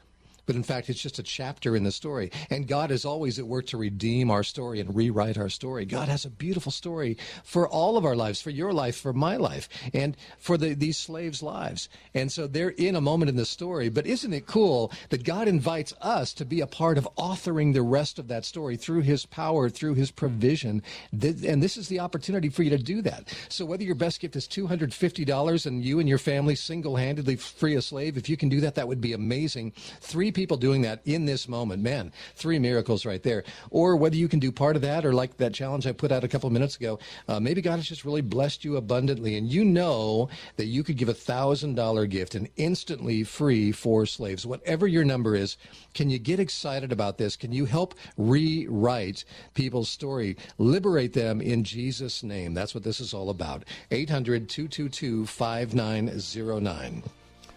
but 0.46 0.57
in 0.57 0.62
fact, 0.62 0.90
it's 0.90 1.00
just 1.00 1.18
a 1.18 1.22
chapter 1.22 1.76
in 1.76 1.85
the 1.85 1.92
story. 1.92 2.31
And 2.50 2.66
God 2.66 2.90
is 2.90 3.05
always 3.05 3.38
at 3.38 3.46
work 3.46 3.66
to 3.66 3.76
redeem 3.76 4.31
our 4.31 4.42
story 4.42 4.81
and 4.81 4.94
rewrite 4.94 5.38
our 5.38 5.48
story. 5.48 5.85
God 5.85 6.09
has 6.09 6.24
a 6.24 6.31
beautiful 6.31 6.72
story 6.72 7.16
for 7.44 7.68
all 7.68 7.96
of 7.96 8.05
our 8.05 8.16
lives, 8.16 8.40
for 8.40 8.50
your 8.50 8.72
life, 8.72 8.96
for 8.96 9.12
my 9.12 9.37
life, 9.37 9.68
and 9.94 10.16
for 10.38 10.57
the, 10.57 10.74
these 10.74 10.98
slaves' 10.98 11.42
lives. 11.42 11.88
And 12.14 12.31
so 12.33 12.46
they're 12.46 12.70
in 12.70 12.96
a 12.96 13.00
moment 13.00 13.28
in 13.28 13.37
the 13.37 13.46
story. 13.46 13.88
But 13.88 14.07
isn't 14.07 14.33
it 14.33 14.46
cool 14.46 14.92
that 15.11 15.24
God 15.24 15.48
invites 15.48 15.94
us 16.00 16.33
to 16.35 16.44
be 16.44 16.61
a 16.61 16.66
part 16.66 16.98
of 16.98 17.09
authoring 17.16 17.72
the 17.72 17.83
rest 17.83 18.18
of 18.18 18.28
that 18.28 18.44
story 18.44 18.76
through 18.76 19.02
His 19.02 19.26
power, 19.26 19.68
through 19.70 19.94
His 19.94 20.11
provision? 20.11 20.83
And 21.12 21.62
this 21.62 21.76
is 21.76 21.88
the 21.88 22.00
opportunity 22.00 22.48
for 22.48 22.62
you 22.62 22.70
to 22.70 22.78
do 22.78 23.02
that. 23.02 23.33
So 23.48 23.64
whether 23.64 23.85
your 23.85 23.94
best 23.94 24.20
gift 24.20 24.37
is 24.37 24.48
$250 24.48 25.66
and 25.66 25.85
you 25.85 26.00
and 26.00 26.09
your 26.09 26.18
family 26.18 26.57
single 26.57 26.96
handedly 26.96 27.37
free 27.37 27.76
a 27.76 27.83
slave, 27.83 28.16
if 28.16 28.28
you 28.28 28.37
can 28.37 28.48
do 28.48 28.61
that, 28.61 28.74
that 28.74 28.88
would 28.88 29.00
be 29.00 29.12
amazing. 29.12 29.72
Three 30.00 30.32
people 30.33 30.57
doing 30.57 30.83
that 30.83 31.01
in 31.05 31.25
this 31.25 31.49
moment. 31.49 31.83
Man, 31.83 32.12
three 32.35 32.59
miracles 32.59 33.07
right 33.07 33.23
there. 33.23 33.45
Or 33.71 33.97
whether 33.97 34.16
you 34.16 34.29
can 34.29 34.38
do 34.38 34.51
part 34.51 34.77
of 34.77 34.83
that, 34.83 35.05
or 35.05 35.12
like 35.12 35.37
that 35.37 35.55
challenge 35.55 35.87
I 35.87 35.92
put 35.92 36.12
out 36.12 36.25
a 36.25 36.29
couple 36.29 36.51
minutes 36.51 36.77
ago, 36.77 36.99
uh, 37.29 37.40
maybe 37.40 37.62
God 37.62 37.77
has 37.77 37.87
just 37.87 38.05
really 38.05 38.21
blessed 38.21 38.64
you 38.64 38.77
abundantly, 38.77 39.37
and 39.37 39.49
you 39.49 39.64
know 39.64 40.29
that 40.57 40.66
you 40.66 40.83
could 40.83 40.97
give 40.97 41.09
a 41.09 41.14
thousand 41.14 41.75
dollar 41.75 42.07
gift 42.07 42.35
and 42.35 42.49
instantly 42.57 43.25
free 43.25 43.73
four 43.73 44.07
slaves. 44.07 44.47
Whatever 44.47 44.87
your 44.87 45.05
number 45.05 45.37
is, 45.37 45.57
can 45.95 46.11
you 46.11 46.18
get 46.18 46.40
excited 46.40 46.92
about 46.92 47.18
this? 47.18 47.37
Can 47.37 47.53
you 47.53 47.64
help 47.64 47.95
rewrite 48.16 49.25
people's 49.55 49.88
story, 49.88 50.37
liberate 50.59 51.12
them 51.12 51.40
in 51.40 51.64
Jesus' 51.64 52.23
name? 52.23 52.55
That's 52.55 52.75
what 52.75 52.85
this 52.85 53.01
is 53.01 53.14
all 53.14 53.31
about. 53.31 53.64
800 53.90 54.49
222 54.49 55.27
5909. 55.27 57.03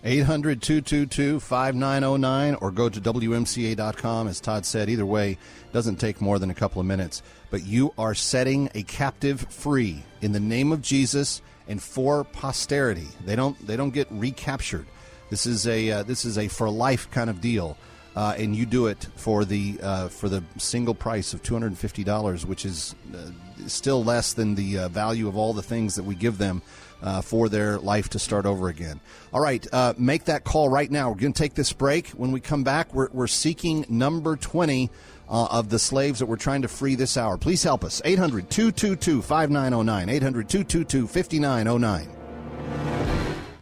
800 0.06 0.62
222 0.62 1.40
5909 1.40 2.56
or 2.62 2.70
go 2.72 2.90
to 2.90 3.02
WMCA.com. 3.02 4.28
As 4.28 4.40
Todd 4.40 4.64
said, 4.64 4.88
either 4.88 5.06
way, 5.06 5.40
doesn't 5.74 5.96
take 5.96 6.22
more 6.22 6.38
than 6.38 6.52
a 6.52 6.54
couple 6.54 6.80
of 6.80 6.86
minutes. 6.86 7.24
But 7.50 7.66
you 7.66 7.92
are 7.98 8.14
setting 8.14 8.70
a 8.76 8.84
captive 8.84 9.42
free 9.50 10.04
in 10.22 10.32
the 10.32 10.40
name 10.40 10.72
of 10.72 10.84
Jesus 10.84 11.42
and 11.68 11.82
for 11.82 12.24
posterity. 12.24 13.08
They 13.26 13.36
don't 13.36 13.58
they 13.66 13.76
don't 13.76 13.90
get 13.90 14.08
recaptured. 14.12 14.86
This 15.32 15.48
is 15.48 15.66
a 15.66 15.90
uh, 15.90 16.04
this 16.04 16.24
is 16.24 16.38
a 16.38 16.50
for 16.50 16.70
life 16.70 17.10
kind 17.10 17.30
of 17.30 17.42
deal. 17.42 17.76
Uh, 18.16 18.34
and 18.38 18.56
you 18.56 18.66
do 18.66 18.88
it 18.88 19.08
for 19.16 19.44
the 19.44 19.78
uh, 19.82 20.08
for 20.08 20.30
the 20.30 20.44
single 20.58 20.94
price 20.94 21.34
of 21.34 21.42
two 21.42 21.56
hundred 21.56 21.68
and 21.68 21.80
fifty 21.80 22.04
dollars, 22.04 22.46
which 22.46 22.64
is 22.64 22.94
uh, 23.14 23.32
still 23.68 24.04
less 24.04 24.34
than 24.34 24.54
the 24.54 24.80
uh, 24.80 24.88
value 24.88 25.28
of 25.28 25.36
all 25.36 25.52
the 25.52 25.64
things 25.64 25.96
that 25.96 26.04
we 26.04 26.14
give 26.14 26.38
them 26.38 26.62
uh, 27.06 27.22
for 27.22 27.48
their 27.48 27.78
life 27.78 28.10
to 28.10 28.20
start 28.20 28.46
over 28.46 28.68
again. 28.68 29.00
All 29.32 29.40
right, 29.40 29.66
uh, 29.72 29.94
make 29.98 30.26
that 30.26 30.44
call 30.44 30.68
right 30.68 30.90
now. 30.90 31.10
We're 31.10 31.20
going 31.20 31.34
to 31.34 31.42
take 31.42 31.54
this 31.54 31.72
break. 31.72 32.10
When 32.10 32.32
we 32.32 32.40
come 32.40 32.64
back, 32.64 32.94
we're, 32.94 33.10
we're 33.14 33.28
seeking 33.28 33.86
number 33.88 34.36
20 34.36 34.90
uh, 35.30 35.48
of 35.52 35.70
the 35.70 35.80
slaves 35.80 36.20
that 36.20 36.26
we're 36.26 36.36
trying 36.36 36.64
to 36.64 36.68
free 36.68 36.96
this 36.96 37.16
hour. 37.16 37.38
Please 37.38 37.64
help 37.64 37.84
us. 37.84 38.02
800 38.04 38.50
222 38.50 39.22
5909. 39.22 40.10
800 40.10 40.50
222 40.50 41.08
5909. 41.08 42.10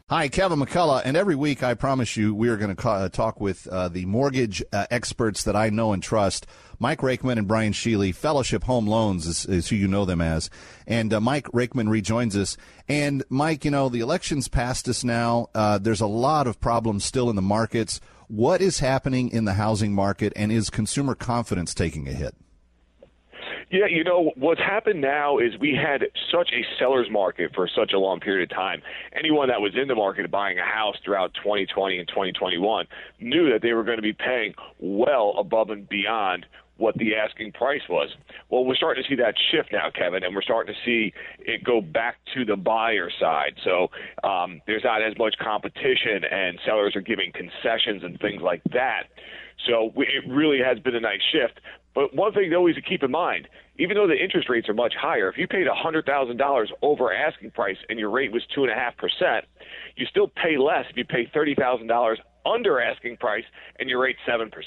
Hi, 0.09 0.27
Kevin 0.27 0.59
McCullough, 0.59 1.01
and 1.05 1.17
every 1.17 1.35
week 1.35 1.63
I 1.63 1.73
promise 1.73 2.15
you 2.15 2.35
we 2.35 2.49
are 2.49 2.57
going 2.57 2.69
to 2.69 2.75
ca- 2.75 2.91
uh, 2.91 3.09
talk 3.09 3.41
with 3.41 3.65
uh, 3.67 3.87
the 3.87 4.05
mortgage 4.05 4.61
uh, 4.71 4.85
experts 4.91 5.43
that 5.45 5.55
I 5.55 5.69
know 5.69 5.91
and 5.91 6.03
trust. 6.03 6.45
Mike 6.79 6.99
Rakeman 6.99 7.37
and 7.37 7.47
Brian 7.47 7.73
Sheely, 7.73 8.13
Fellowship 8.13 8.63
Home 8.63 8.87
Loans 8.87 9.25
is, 9.27 9.45
is 9.45 9.69
who 9.69 9.75
you 9.75 9.87
know 9.87 10.05
them 10.05 10.21
as. 10.21 10.49
And 10.87 11.13
uh, 11.13 11.21
Mike 11.21 11.47
Rakeman 11.47 11.89
rejoins 11.89 12.35
us. 12.35 12.57
And 12.87 13.23
Mike, 13.29 13.65
you 13.65 13.71
know, 13.71 13.89
the 13.89 14.01
election's 14.01 14.47
past 14.47 14.87
us 14.87 15.03
now. 15.03 15.49
Uh, 15.53 15.77
there's 15.77 16.01
a 16.01 16.07
lot 16.07 16.47
of 16.47 16.59
problems 16.59 17.05
still 17.05 17.29
in 17.29 17.35
the 17.35 17.41
markets. 17.41 17.99
What 18.27 18.61
is 18.61 18.79
happening 18.79 19.29
in 19.29 19.45
the 19.45 19.53
housing 19.53 19.93
market, 19.93 20.33
and 20.35 20.51
is 20.51 20.69
consumer 20.69 21.13
confidence 21.13 21.73
taking 21.73 22.07
a 22.07 22.13
hit? 22.13 22.35
Yeah, 23.73 23.87
you 23.89 24.03
know, 24.03 24.31
what's 24.35 24.59
happened 24.59 25.01
now 25.01 25.39
is 25.39 25.57
we 25.59 25.73
had 25.75 26.03
such 26.31 26.51
a 26.53 26.63
seller's 26.77 27.09
market 27.09 27.55
for 27.55 27.67
such 27.67 27.91
a 27.91 27.97
long 27.97 28.19
period 28.19 28.51
of 28.51 28.55
time. 28.55 28.83
Anyone 29.17 29.47
that 29.47 29.61
was 29.61 29.73
in 29.75 29.87
the 29.87 29.95
market 29.95 30.29
buying 30.29 30.59
a 30.59 30.63
house 30.63 30.95
throughout 31.03 31.33
2020 31.33 31.97
and 31.97 32.07
2021 32.07 32.85
knew 33.19 33.51
that 33.51 33.63
they 33.63 33.73
were 33.73 33.83
going 33.83 33.97
to 33.97 34.03
be 34.03 34.13
paying 34.13 34.53
well 34.77 35.33
above 35.39 35.71
and 35.71 35.89
beyond 35.89 36.45
what 36.77 36.97
the 36.97 37.15
asking 37.15 37.51
price 37.51 37.81
was. 37.89 38.09
Well, 38.49 38.65
we're 38.65 38.75
starting 38.75 39.03
to 39.03 39.09
see 39.09 39.15
that 39.15 39.35
shift 39.51 39.69
now, 39.71 39.89
Kevin, 39.93 40.23
and 40.23 40.33
we're 40.33 40.41
starting 40.41 40.73
to 40.73 40.79
see 40.85 41.13
it 41.39 41.63
go 41.63 41.81
back 41.81 42.17
to 42.33 42.45
the 42.45 42.55
buyer 42.55 43.09
side. 43.19 43.53
So 43.63 43.89
um, 44.23 44.61
there's 44.65 44.83
not 44.83 45.01
as 45.01 45.17
much 45.17 45.35
competition, 45.41 46.23
and 46.29 46.59
sellers 46.65 46.95
are 46.95 47.01
giving 47.01 47.31
concessions 47.31 48.03
and 48.03 48.19
things 48.19 48.41
like 48.41 48.63
that. 48.73 49.03
So 49.67 49.91
we, 49.95 50.05
it 50.05 50.27
really 50.27 50.59
has 50.65 50.79
been 50.79 50.95
a 50.95 50.99
nice 50.99 51.21
shift. 51.31 51.59
But 51.93 52.15
one 52.15 52.33
thing 52.33 52.51
always 52.55 52.75
to 52.75 52.81
keep 52.81 53.03
in 53.03 53.11
mind, 53.11 53.47
even 53.77 53.95
though 53.95 54.07
the 54.07 54.17
interest 54.17 54.49
rates 54.49 54.67
are 54.67 54.73
much 54.73 54.93
higher, 54.99 55.29
if 55.29 55.37
you 55.37 55.47
paid 55.47 55.67
$100,000 55.67 56.67
over 56.81 57.13
asking 57.13 57.51
price 57.51 57.77
and 57.87 57.99
your 57.99 58.09
rate 58.09 58.31
was 58.31 58.43
2.5%, 58.57 59.41
you 59.95 60.05
still 60.07 60.27
pay 60.27 60.57
less 60.57 60.85
if 60.89 60.97
you 60.97 61.05
pay 61.05 61.27
$30,000 61.35 62.15
under 62.45 62.81
asking 62.81 63.17
price 63.17 63.43
and 63.79 63.89
your 63.89 64.01
rate 64.01 64.15
7%. 64.27 64.49
So 64.49 64.63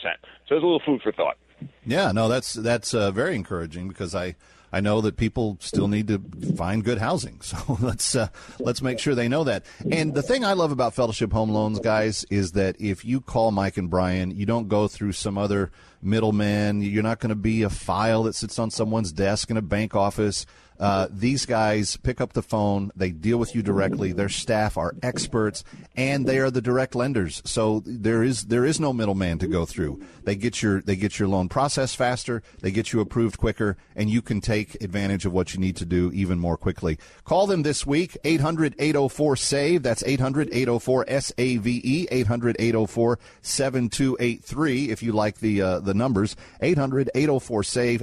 there's 0.49 0.63
a 0.63 0.67
little 0.67 0.83
food 0.85 1.03
for 1.03 1.13
thought. 1.13 1.37
Yeah, 1.85 2.13
no, 2.13 2.29
that's 2.29 2.55
that's 2.55 2.95
uh, 2.95 3.11
very 3.11 3.35
encouraging 3.35 3.89
because 3.89 4.15
I 4.15 4.37
I 4.73 4.81
know 4.81 5.01
that 5.01 5.17
people 5.17 5.57
still 5.61 5.89
need 5.89 6.09
to 6.09 6.21
find 6.57 6.85
good 6.85 6.99
housing. 6.99 7.41
So 7.47 7.79
let's 7.81 8.15
uh, 8.17 8.29
let's 8.59 8.83
make 8.83 8.99
sure 8.99 9.15
they 9.15 9.29
know 9.29 9.45
that. 9.45 9.65
And 9.91 10.15
the 10.15 10.23
thing 10.23 10.45
I 10.45 10.55
love 10.55 10.73
about 10.73 10.95
Fellowship 10.95 11.33
Home 11.33 11.51
Loans, 11.51 11.79
guys, 11.79 12.25
is 12.29 12.53
that 12.53 12.81
if 12.81 13.05
you 13.05 13.21
call 13.21 13.53
Mike 13.53 13.77
and 13.77 13.89
Brian, 13.89 14.33
you 14.33 14.47
don't 14.47 14.69
go 14.69 14.89
through 14.89 15.13
some 15.13 15.39
other 15.39 15.71
middleman. 16.03 16.83
You're 16.83 17.03
not 17.03 17.21
going 17.21 17.31
to 17.31 17.37
be 17.37 17.63
a 17.63 17.71
file 17.71 18.25
that 18.25 18.35
sits 18.35 18.59
on 18.59 18.71
someone's 18.71 19.13
desk 19.13 19.51
in 19.51 19.57
a 19.57 19.63
bank 19.63 19.95
office. 19.95 20.45
Uh, 20.79 21.09
these 21.11 21.47
guys 21.47 21.97
pick 21.97 22.21
up 22.21 22.33
the 22.33 22.43
phone, 22.43 22.91
they 22.97 23.11
deal 23.11 23.39
with 23.39 23.55
you 23.55 23.63
directly. 23.63 24.13
Their 24.13 24.29
staff 24.29 24.77
are 24.77 24.95
experts, 25.03 25.65
and 25.97 26.27
they 26.27 26.39
are 26.39 26.51
the 26.51 26.61
direct 26.61 26.95
lenders. 26.95 27.43
So 27.45 27.83
there 27.87 28.23
is 28.23 28.47
there 28.47 28.65
is 28.65 28.81
no 28.81 28.93
middleman 28.93 29.39
to 29.39 29.47
go 29.47 29.67
through. 29.67 30.03
They 30.25 30.37
get 30.37 30.63
your 30.63 30.83
they 30.83 30.97
get 30.97 31.19
your 31.19 31.29
loan 31.29 31.49
process 31.49 31.95
faster, 31.95 32.43
they 32.61 32.71
get 32.71 32.93
you 32.93 33.01
approved 33.01 33.39
quicker, 33.39 33.77
and 33.95 34.11
you 34.11 34.23
can 34.23 34.41
take 34.41 34.83
advantage 34.83 35.27
of 35.27 35.33
what 35.33 35.55
you 35.55 35.61
need 35.61 35.77
to 35.77 35.85
do 35.85 36.11
even 36.13 36.39
more 36.39 36.57
quickly. 36.57 36.99
Call 37.25 37.47
them 37.47 37.63
this 37.63 37.87
week 37.87 38.17
800-804-SAVE. 38.25 39.83
That's 39.83 40.03
800-804-SAVE 40.03 42.27
800-804-7283 42.27 44.89
if 44.89 45.03
you 45.03 45.13
like 45.13 45.39
the 45.39 45.63
uh, 45.63 45.81
the 45.81 45.95
numbers 45.95 46.37
800-804-SAVE 46.63 48.03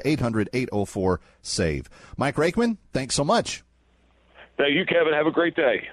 800-804-SAVE. 1.43 1.89
Mike 2.17 2.35
Rakeman, 2.35 2.77
thanks 2.91 3.15
so 3.15 3.23
much. 3.23 3.63
Thank 4.57 4.75
you, 4.75 4.85
Kevin. 4.85 5.13
Have 5.13 5.27
a 5.27 5.31
great 5.31 5.55
day. 5.55 5.87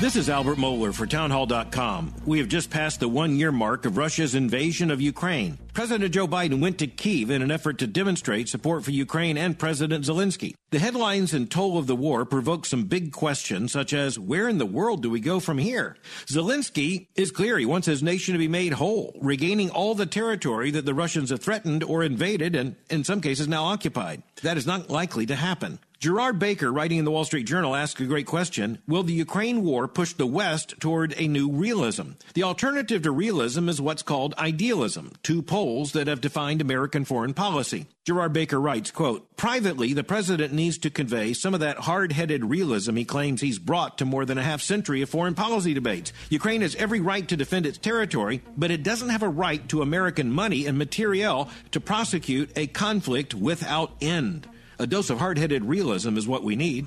This 0.00 0.14
is 0.14 0.30
Albert 0.30 0.58
Mohler 0.58 0.94
for 0.94 1.06
Townhall.com. 1.06 2.14
We 2.24 2.38
have 2.38 2.46
just 2.46 2.70
passed 2.70 3.00
the 3.00 3.08
one 3.08 3.36
year 3.36 3.50
mark 3.50 3.84
of 3.84 3.96
Russia's 3.96 4.36
invasion 4.36 4.92
of 4.92 5.00
Ukraine. 5.00 5.58
President 5.74 6.14
Joe 6.14 6.28
Biden 6.28 6.60
went 6.60 6.78
to 6.78 6.86
Kiev 6.86 7.32
in 7.32 7.42
an 7.42 7.50
effort 7.50 7.78
to 7.78 7.88
demonstrate 7.88 8.48
support 8.48 8.84
for 8.84 8.92
Ukraine 8.92 9.36
and 9.36 9.58
President 9.58 10.04
Zelensky. 10.04 10.54
The 10.70 10.78
headlines 10.78 11.34
and 11.34 11.50
toll 11.50 11.78
of 11.78 11.88
the 11.88 11.96
war 11.96 12.24
provoke 12.24 12.64
some 12.64 12.84
big 12.84 13.10
questions, 13.10 13.72
such 13.72 13.92
as 13.92 14.20
where 14.20 14.48
in 14.48 14.58
the 14.58 14.66
world 14.66 15.02
do 15.02 15.10
we 15.10 15.18
go 15.18 15.40
from 15.40 15.58
here? 15.58 15.96
Zelensky 16.26 17.08
is 17.16 17.32
clear 17.32 17.58
he 17.58 17.66
wants 17.66 17.88
his 17.88 18.00
nation 18.00 18.34
to 18.34 18.38
be 18.38 18.46
made 18.46 18.74
whole, 18.74 19.18
regaining 19.20 19.68
all 19.68 19.96
the 19.96 20.06
territory 20.06 20.70
that 20.70 20.86
the 20.86 20.94
Russians 20.94 21.30
have 21.30 21.40
threatened 21.40 21.82
or 21.82 22.04
invaded 22.04 22.54
and, 22.54 22.76
in 22.88 23.02
some 23.02 23.20
cases, 23.20 23.48
now 23.48 23.64
occupied. 23.64 24.22
That 24.42 24.58
is 24.58 24.66
not 24.66 24.90
likely 24.90 25.26
to 25.26 25.34
happen. 25.34 25.80
Gerard 26.00 26.38
Baker, 26.38 26.72
writing 26.72 26.98
in 26.98 27.04
the 27.04 27.10
Wall 27.10 27.24
Street 27.24 27.42
Journal, 27.42 27.74
asks 27.74 28.00
a 28.00 28.04
great 28.04 28.26
question. 28.26 28.78
Will 28.86 29.02
the 29.02 29.12
Ukraine 29.12 29.64
war 29.64 29.88
push 29.88 30.12
the 30.12 30.28
West 30.28 30.74
toward 30.78 31.12
a 31.16 31.26
new 31.26 31.50
realism? 31.50 32.10
The 32.34 32.44
alternative 32.44 33.02
to 33.02 33.10
realism 33.10 33.68
is 33.68 33.80
what's 33.80 34.04
called 34.04 34.32
idealism, 34.38 35.14
two 35.24 35.42
poles 35.42 35.90
that 35.94 36.06
have 36.06 36.20
defined 36.20 36.60
American 36.60 37.04
foreign 37.04 37.34
policy. 37.34 37.86
Gerard 38.04 38.32
Baker 38.32 38.60
writes, 38.60 38.92
quote, 38.92 39.36
Privately, 39.36 39.92
the 39.92 40.04
president 40.04 40.52
needs 40.52 40.78
to 40.78 40.88
convey 40.88 41.32
some 41.32 41.52
of 41.52 41.60
that 41.60 41.78
hard-headed 41.78 42.44
realism 42.44 42.94
he 42.94 43.04
claims 43.04 43.40
he's 43.40 43.58
brought 43.58 43.98
to 43.98 44.04
more 44.04 44.24
than 44.24 44.38
a 44.38 44.44
half 44.44 44.62
century 44.62 45.02
of 45.02 45.10
foreign 45.10 45.34
policy 45.34 45.74
debates. 45.74 46.12
Ukraine 46.30 46.60
has 46.60 46.76
every 46.76 47.00
right 47.00 47.26
to 47.26 47.36
defend 47.36 47.66
its 47.66 47.76
territory, 47.76 48.40
but 48.56 48.70
it 48.70 48.84
doesn't 48.84 49.08
have 49.08 49.24
a 49.24 49.28
right 49.28 49.68
to 49.70 49.82
American 49.82 50.30
money 50.30 50.64
and 50.64 50.78
materiel 50.78 51.48
to 51.72 51.80
prosecute 51.80 52.56
a 52.56 52.68
conflict 52.68 53.34
without 53.34 53.90
end. 54.00 54.46
A 54.80 54.86
dose 54.86 55.10
of 55.10 55.18
hard 55.18 55.38
headed 55.38 55.64
realism 55.64 56.16
is 56.16 56.28
what 56.28 56.44
we 56.44 56.54
need. 56.54 56.86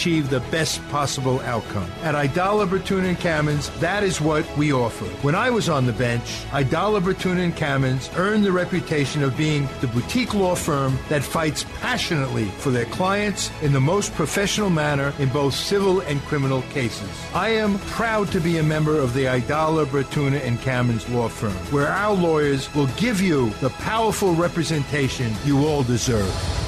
achieve 0.01 0.31
the 0.31 0.39
best 0.49 0.81
possible 0.89 1.39
outcome. 1.41 1.87
At 2.01 2.15
Idala, 2.15 2.67
Bertuna 2.67 3.09
and 3.09 3.17
Kamens, 3.19 3.69
that 3.81 4.01
is 4.01 4.19
what 4.19 4.43
we 4.57 4.73
offer. 4.73 5.05
When 5.21 5.35
I 5.35 5.51
was 5.51 5.69
on 5.69 5.85
the 5.85 5.93
bench, 5.93 6.43
Idala, 6.49 6.99
Bertuna 6.99 7.43
and 7.43 7.55
Kamens 7.55 8.09
earned 8.17 8.43
the 8.43 8.51
reputation 8.51 9.21
of 9.21 9.37
being 9.37 9.69
the 9.79 9.85
boutique 9.85 10.33
law 10.33 10.55
firm 10.55 10.97
that 11.09 11.21
fights 11.21 11.67
passionately 11.81 12.45
for 12.45 12.71
their 12.71 12.85
clients 12.85 13.51
in 13.61 13.73
the 13.73 13.79
most 13.79 14.11
professional 14.15 14.71
manner 14.71 15.13
in 15.19 15.29
both 15.29 15.53
civil 15.53 15.99
and 15.99 16.19
criminal 16.21 16.63
cases. 16.73 17.07
I 17.35 17.49
am 17.49 17.77
proud 17.93 18.31
to 18.31 18.39
be 18.39 18.57
a 18.57 18.63
member 18.63 18.97
of 18.97 19.13
the 19.13 19.25
Idala, 19.25 19.85
Bertuna 19.85 20.43
and 20.43 20.57
Kamens 20.61 21.07
law 21.13 21.29
firm, 21.29 21.53
where 21.71 21.89
our 21.89 22.15
lawyers 22.15 22.73
will 22.73 22.89
give 22.97 23.21
you 23.21 23.51
the 23.61 23.69
powerful 23.69 24.33
representation 24.33 25.31
you 25.45 25.67
all 25.67 25.83
deserve. 25.83 26.60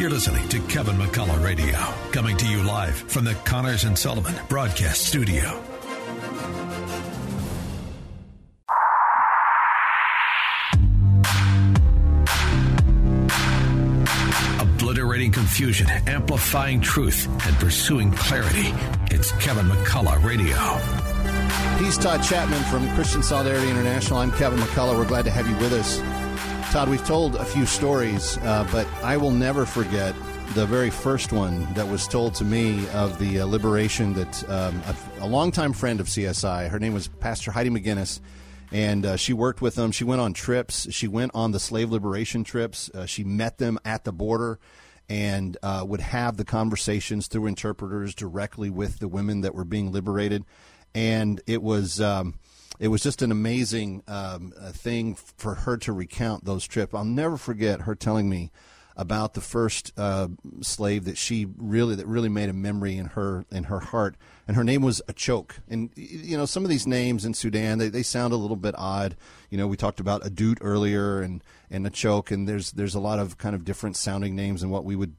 You're 0.00 0.08
listening 0.08 0.48
to 0.48 0.60
Kevin 0.60 0.96
McCullough 0.96 1.44
Radio, 1.44 1.76
coming 2.10 2.34
to 2.38 2.46
you 2.46 2.62
live 2.62 2.94
from 2.94 3.26
the 3.26 3.34
Connors 3.44 3.84
and 3.84 3.98
Sullivan 3.98 4.34
Broadcast 4.48 5.02
Studio. 5.02 5.62
Obliterating 14.58 15.32
confusion, 15.32 15.86
amplifying 16.06 16.80
truth, 16.80 17.28
and 17.46 17.54
pursuing 17.56 18.10
clarity. 18.12 18.72
It's 19.14 19.32
Kevin 19.32 19.66
McCullough 19.66 20.24
Radio. 20.24 20.56
He's 21.76 21.98
Todd 21.98 22.22
Chapman 22.22 22.62
from 22.70 22.90
Christian 22.94 23.22
Solidarity 23.22 23.68
International. 23.68 24.20
I'm 24.20 24.32
Kevin 24.32 24.60
McCullough. 24.60 24.96
We're 24.96 25.04
glad 25.04 25.26
to 25.26 25.30
have 25.30 25.46
you 25.46 25.56
with 25.56 25.74
us. 25.74 26.00
Todd, 26.70 26.88
we've 26.88 27.04
told 27.04 27.34
a 27.34 27.44
few 27.44 27.66
stories, 27.66 28.38
uh, 28.38 28.64
but 28.70 28.86
I 29.02 29.16
will 29.16 29.32
never 29.32 29.66
forget 29.66 30.14
the 30.54 30.66
very 30.66 30.88
first 30.88 31.32
one 31.32 31.66
that 31.74 31.88
was 31.88 32.06
told 32.06 32.36
to 32.36 32.44
me 32.44 32.88
of 32.90 33.18
the 33.18 33.40
uh, 33.40 33.46
liberation 33.46 34.14
that 34.14 34.48
um, 34.48 34.80
a, 34.86 35.24
a 35.24 35.26
longtime 35.26 35.72
friend 35.72 35.98
of 35.98 36.06
CSI, 36.06 36.68
her 36.68 36.78
name 36.78 36.94
was 36.94 37.08
Pastor 37.08 37.50
Heidi 37.50 37.70
McGinnis, 37.70 38.20
and 38.70 39.04
uh, 39.04 39.16
she 39.16 39.32
worked 39.32 39.60
with 39.60 39.74
them. 39.74 39.90
She 39.90 40.04
went 40.04 40.20
on 40.20 40.32
trips. 40.32 40.86
She 40.92 41.08
went 41.08 41.32
on 41.34 41.50
the 41.50 41.58
slave 41.58 41.90
liberation 41.90 42.44
trips. 42.44 42.88
Uh, 42.94 43.04
she 43.04 43.24
met 43.24 43.58
them 43.58 43.76
at 43.84 44.04
the 44.04 44.12
border 44.12 44.60
and 45.08 45.56
uh, 45.64 45.84
would 45.84 46.00
have 46.00 46.36
the 46.36 46.44
conversations 46.44 47.26
through 47.26 47.46
interpreters 47.46 48.14
directly 48.14 48.70
with 48.70 49.00
the 49.00 49.08
women 49.08 49.40
that 49.40 49.56
were 49.56 49.64
being 49.64 49.90
liberated. 49.90 50.44
And 50.94 51.40
it 51.48 51.64
was. 51.64 52.00
Um, 52.00 52.34
it 52.80 52.88
was 52.88 53.02
just 53.02 53.20
an 53.20 53.30
amazing 53.30 54.02
um, 54.08 54.52
thing 54.72 55.14
for 55.14 55.54
her 55.54 55.76
to 55.76 55.92
recount 55.92 56.46
those 56.46 56.66
trips. 56.66 56.94
I'll 56.94 57.04
never 57.04 57.36
forget 57.36 57.82
her 57.82 57.94
telling 57.94 58.28
me 58.28 58.50
about 58.96 59.34
the 59.34 59.40
first 59.40 59.92
uh, 59.98 60.28
slave 60.62 61.04
that 61.04 61.16
she 61.16 61.46
really 61.56 61.94
that 61.94 62.06
really 62.06 62.28
made 62.30 62.48
a 62.48 62.54
memory 62.54 62.96
in 62.96 63.06
her 63.06 63.44
in 63.50 63.64
her 63.64 63.80
heart, 63.80 64.16
and 64.48 64.56
her 64.56 64.64
name 64.64 64.82
was 64.82 65.00
Achoke 65.08 65.52
And 65.68 65.90
you 65.94 66.36
know, 66.36 66.46
some 66.46 66.64
of 66.64 66.70
these 66.70 66.86
names 66.86 67.24
in 67.24 67.34
Sudan 67.34 67.78
they, 67.78 67.88
they 67.88 68.02
sound 68.02 68.32
a 68.32 68.36
little 68.36 68.56
bit 68.56 68.74
odd. 68.76 69.14
You 69.50 69.58
know, 69.58 69.66
we 69.66 69.76
talked 69.76 70.00
about 70.00 70.22
Adut 70.22 70.58
earlier, 70.62 71.20
and 71.20 71.44
and 71.70 71.86
Achoke 71.86 72.30
and 72.30 72.48
there's 72.48 72.72
there's 72.72 72.94
a 72.94 73.00
lot 73.00 73.18
of 73.18 73.36
kind 73.36 73.54
of 73.54 73.64
different 73.64 73.96
sounding 73.96 74.34
names 74.34 74.62
and 74.62 74.72
what 74.72 74.84
we 74.84 74.96
would 74.96 75.14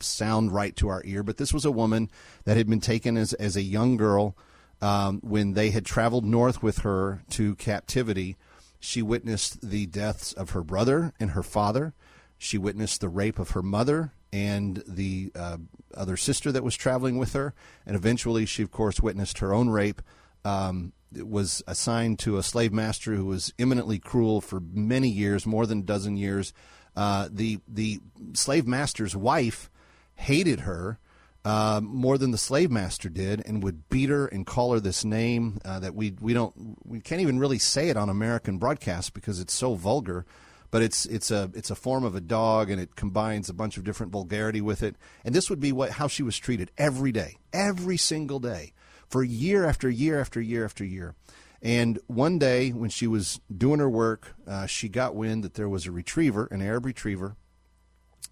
sound 0.00 0.52
right 0.52 0.74
to 0.76 0.88
our 0.88 1.02
ear. 1.04 1.22
But 1.22 1.36
this 1.36 1.52
was 1.52 1.66
a 1.66 1.70
woman 1.70 2.10
that 2.44 2.56
had 2.56 2.68
been 2.68 2.80
taken 2.80 3.18
as 3.18 3.34
as 3.34 3.54
a 3.54 3.62
young 3.62 3.98
girl 3.98 4.34
um, 4.80 5.20
when 5.22 5.54
they 5.54 5.70
had 5.70 5.84
traveled 5.84 6.24
north 6.24 6.62
with 6.62 6.78
her 6.78 7.22
to 7.30 7.54
captivity. 7.56 8.36
She 8.78 9.02
witnessed 9.02 9.68
the 9.68 9.86
deaths 9.86 10.32
of 10.32 10.50
her 10.50 10.62
brother 10.62 11.12
and 11.18 11.30
her 11.30 11.42
father. 11.42 11.94
She 12.38 12.58
witnessed 12.58 13.00
the 13.00 13.08
rape 13.08 13.38
of 13.38 13.50
her 13.50 13.62
mother 13.62 14.12
and 14.32 14.82
the 14.86 15.32
uh, 15.34 15.58
other 15.94 16.16
sister 16.16 16.52
that 16.52 16.64
was 16.64 16.76
traveling 16.76 17.16
with 17.16 17.32
her. 17.32 17.54
And 17.86 17.96
eventually, 17.96 18.44
she, 18.44 18.62
of 18.62 18.70
course, 18.70 19.00
witnessed 19.00 19.38
her 19.38 19.54
own 19.54 19.70
rape. 19.70 20.02
Um, 20.44 20.92
was 21.12 21.62
assigned 21.66 22.18
to 22.20 22.36
a 22.36 22.42
slave 22.42 22.72
master 22.72 23.14
who 23.14 23.24
was 23.24 23.52
eminently 23.58 23.98
cruel 23.98 24.40
for 24.40 24.60
many 24.60 25.08
years, 25.08 25.46
more 25.46 25.66
than 25.66 25.80
a 25.80 25.84
dozen 25.84 26.16
years. 26.16 26.52
Uh, 26.94 27.28
the 27.30 27.60
the 27.68 28.00
slave 28.32 28.66
master's 28.66 29.16
wife 29.16 29.70
hated 30.16 30.60
her 30.60 30.98
uh, 31.46 31.80
more 31.80 32.18
than 32.18 32.32
the 32.32 32.38
slave 32.38 32.72
master 32.72 33.08
did, 33.08 33.40
and 33.46 33.62
would 33.62 33.88
beat 33.88 34.08
her 34.08 34.26
and 34.26 34.44
call 34.44 34.72
her 34.72 34.80
this 34.80 35.04
name 35.04 35.60
uh, 35.64 35.78
that 35.78 35.94
we 35.94 36.12
we 36.20 36.34
don't 36.34 36.76
we 36.84 36.98
can't 36.98 37.20
even 37.20 37.38
really 37.38 37.60
say 37.60 37.88
it 37.88 37.96
on 37.96 38.08
American 38.08 38.58
broadcast 38.58 39.14
because 39.14 39.38
it's 39.38 39.54
so 39.54 39.76
vulgar. 39.76 40.26
But 40.72 40.82
it's 40.82 41.06
it's 41.06 41.30
a 41.30 41.48
it's 41.54 41.70
a 41.70 41.76
form 41.76 42.02
of 42.02 42.16
a 42.16 42.20
dog, 42.20 42.68
and 42.68 42.80
it 42.80 42.96
combines 42.96 43.48
a 43.48 43.54
bunch 43.54 43.76
of 43.76 43.84
different 43.84 44.10
vulgarity 44.10 44.60
with 44.60 44.82
it. 44.82 44.96
And 45.24 45.36
this 45.36 45.48
would 45.48 45.60
be 45.60 45.70
what 45.70 45.90
how 45.90 46.08
she 46.08 46.24
was 46.24 46.36
treated 46.36 46.72
every 46.76 47.12
day, 47.12 47.36
every 47.52 47.96
single 47.96 48.40
day, 48.40 48.72
for 49.08 49.22
year 49.22 49.64
after 49.64 49.88
year 49.88 50.18
after 50.20 50.40
year 50.40 50.64
after 50.64 50.84
year. 50.84 51.14
And 51.62 52.00
one 52.08 52.40
day, 52.40 52.70
when 52.70 52.90
she 52.90 53.06
was 53.06 53.40
doing 53.56 53.78
her 53.78 53.88
work, 53.88 54.34
uh, 54.48 54.66
she 54.66 54.88
got 54.88 55.14
wind 55.14 55.44
that 55.44 55.54
there 55.54 55.68
was 55.68 55.86
a 55.86 55.92
retriever, 55.92 56.48
an 56.50 56.60
Arab 56.60 56.86
retriever, 56.86 57.36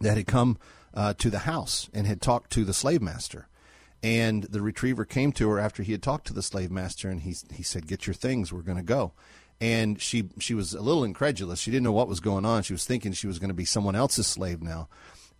that 0.00 0.16
had 0.16 0.26
come 0.26 0.58
uh, 0.94 1.14
to 1.14 1.30
the 1.30 1.40
house 1.40 1.90
and 1.92 2.06
had 2.06 2.22
talked 2.22 2.50
to 2.52 2.64
the 2.64 2.72
slave 2.72 3.02
master. 3.02 3.48
And 4.02 4.44
the 4.44 4.60
retriever 4.60 5.04
came 5.04 5.32
to 5.32 5.48
her 5.50 5.58
after 5.58 5.82
he 5.82 5.92
had 5.92 6.02
talked 6.02 6.26
to 6.26 6.34
the 6.34 6.42
slave 6.42 6.70
master, 6.70 7.08
and 7.08 7.22
he 7.22 7.34
he 7.52 7.62
said, 7.62 7.86
"Get 7.86 8.06
your 8.06 8.14
things. 8.14 8.52
We're 8.52 8.60
going 8.60 8.76
to 8.76 8.84
go." 8.84 9.12
And 9.60 10.00
she 10.00 10.28
she 10.38 10.52
was 10.52 10.74
a 10.74 10.82
little 10.82 11.04
incredulous. 11.04 11.58
She 11.58 11.70
didn't 11.70 11.84
know 11.84 11.92
what 11.92 12.08
was 12.08 12.20
going 12.20 12.44
on. 12.44 12.62
She 12.62 12.74
was 12.74 12.84
thinking 12.84 13.12
she 13.12 13.26
was 13.26 13.38
going 13.38 13.48
to 13.48 13.54
be 13.54 13.64
someone 13.64 13.96
else's 13.96 14.26
slave 14.26 14.62
now. 14.62 14.88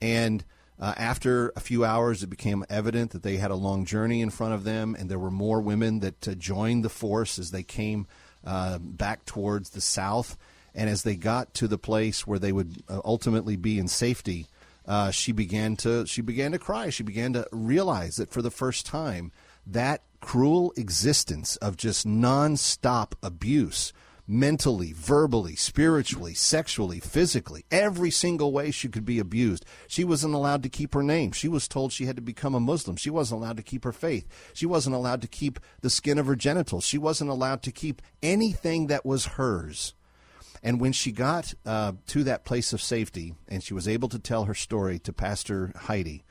And 0.00 0.44
uh, 0.80 0.94
after 0.96 1.52
a 1.54 1.60
few 1.60 1.84
hours, 1.84 2.22
it 2.22 2.30
became 2.30 2.64
evident 2.70 3.10
that 3.10 3.22
they 3.22 3.36
had 3.36 3.50
a 3.50 3.54
long 3.54 3.84
journey 3.84 4.22
in 4.22 4.30
front 4.30 4.54
of 4.54 4.64
them, 4.64 4.96
and 4.98 5.10
there 5.10 5.18
were 5.18 5.30
more 5.30 5.60
women 5.60 6.00
that 6.00 6.26
uh, 6.26 6.34
joined 6.34 6.84
the 6.84 6.88
force 6.88 7.38
as 7.38 7.50
they 7.50 7.62
came 7.62 8.06
uh, 8.44 8.78
back 8.78 9.24
towards 9.24 9.70
the 9.70 9.80
south. 9.80 10.36
And 10.74 10.90
as 10.90 11.02
they 11.02 11.14
got 11.14 11.54
to 11.54 11.68
the 11.68 11.78
place 11.78 12.26
where 12.26 12.38
they 12.38 12.50
would 12.50 12.82
uh, 12.88 13.00
ultimately 13.04 13.56
be 13.56 13.78
in 13.78 13.86
safety, 13.86 14.48
uh, 14.86 15.10
she 15.10 15.32
began 15.32 15.76
to 15.76 16.06
she 16.06 16.22
began 16.22 16.52
to 16.52 16.58
cry. 16.58 16.90
She 16.90 17.02
began 17.02 17.32
to 17.32 17.46
realize 17.52 18.16
that 18.16 18.30
for 18.30 18.42
the 18.42 18.50
first 18.50 18.86
time, 18.86 19.32
that 19.66 20.02
cruel 20.20 20.72
existence 20.76 21.56
of 21.56 21.76
just 21.76 22.06
nonstop 22.06 23.12
abuse, 23.22 23.92
mentally, 24.26 24.92
verbally, 24.94 25.54
spiritually, 25.54 26.34
sexually, 26.34 27.00
physically, 27.00 27.64
every 27.70 28.10
single 28.10 28.52
way 28.52 28.70
she 28.70 28.88
could 28.88 29.04
be 29.04 29.18
abused. 29.18 29.64
She 29.86 30.04
wasn't 30.04 30.34
allowed 30.34 30.62
to 30.62 30.68
keep 30.68 30.94
her 30.94 31.02
name. 31.02 31.32
She 31.32 31.48
was 31.48 31.68
told 31.68 31.92
she 31.92 32.06
had 32.06 32.16
to 32.16 32.22
become 32.22 32.54
a 32.54 32.60
Muslim. 32.60 32.96
She 32.96 33.10
wasn't 33.10 33.42
allowed 33.42 33.58
to 33.58 33.62
keep 33.62 33.84
her 33.84 33.92
faith. 33.92 34.26
She 34.54 34.66
wasn't 34.66 34.96
allowed 34.96 35.22
to 35.22 35.28
keep 35.28 35.60
the 35.80 35.90
skin 35.90 36.18
of 36.18 36.26
her 36.26 36.36
genitals. 36.36 36.84
She 36.84 36.98
wasn't 36.98 37.30
allowed 37.30 37.62
to 37.62 37.72
keep 37.72 38.00
anything 38.22 38.86
that 38.86 39.04
was 39.04 39.26
hers. 39.26 39.94
And 40.64 40.80
when 40.80 40.92
she 40.92 41.12
got 41.12 41.52
uh, 41.66 41.92
to 42.08 42.24
that 42.24 42.46
place 42.46 42.72
of 42.72 42.80
safety 42.80 43.34
and 43.46 43.62
she 43.62 43.74
was 43.74 43.86
able 43.86 44.08
to 44.08 44.18
tell 44.18 44.44
her 44.44 44.54
story 44.54 44.98
to 45.00 45.12
Pastor 45.12 45.72
Heidi, 45.76 46.24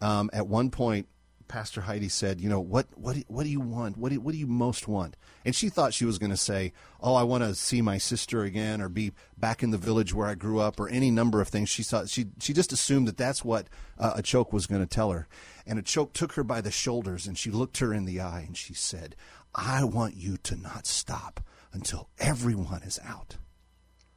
um, 0.00 0.30
at 0.32 0.48
one 0.48 0.70
point, 0.70 1.08
Pastor 1.46 1.82
Heidi 1.82 2.08
said, 2.08 2.40
"You 2.40 2.48
know 2.48 2.58
what? 2.58 2.86
What? 2.96 3.18
What 3.28 3.44
do 3.44 3.50
you 3.50 3.60
want? 3.60 3.96
What 3.96 4.10
do, 4.10 4.20
what 4.20 4.32
do 4.32 4.38
you 4.38 4.46
most 4.46 4.88
want?" 4.88 5.16
And 5.44 5.54
she 5.54 5.68
thought 5.68 5.94
she 5.94 6.04
was 6.04 6.18
going 6.18 6.30
to 6.30 6.36
say, 6.36 6.72
"Oh, 7.00 7.14
I 7.14 7.22
want 7.22 7.44
to 7.44 7.54
see 7.54 7.80
my 7.82 7.98
sister 7.98 8.42
again, 8.42 8.80
or 8.80 8.88
be 8.88 9.12
back 9.38 9.62
in 9.62 9.70
the 9.70 9.78
village 9.78 10.12
where 10.12 10.26
I 10.26 10.34
grew 10.34 10.58
up, 10.58 10.80
or 10.80 10.88
any 10.88 11.10
number 11.10 11.40
of 11.40 11.48
things." 11.48 11.68
She 11.68 11.84
thought 11.84 12.08
she 12.08 12.26
she 12.40 12.52
just 12.52 12.72
assumed 12.72 13.06
that 13.06 13.16
that's 13.16 13.44
what 13.44 13.68
uh, 13.98 14.14
Achok 14.14 14.52
was 14.52 14.66
going 14.66 14.82
to 14.82 14.88
tell 14.88 15.12
her. 15.12 15.28
And 15.66 15.78
Achok 15.78 16.14
took 16.14 16.32
her 16.32 16.42
by 16.42 16.60
the 16.60 16.72
shoulders 16.72 17.26
and 17.26 17.38
she 17.38 17.50
looked 17.50 17.78
her 17.78 17.94
in 17.94 18.06
the 18.06 18.20
eye 18.20 18.44
and 18.46 18.56
she 18.56 18.74
said, 18.74 19.14
"I 19.54 19.84
want 19.84 20.16
you 20.16 20.38
to 20.38 20.56
not 20.56 20.86
stop 20.86 21.40
until 21.72 22.08
everyone 22.18 22.82
is 22.82 22.98
out." 23.04 23.36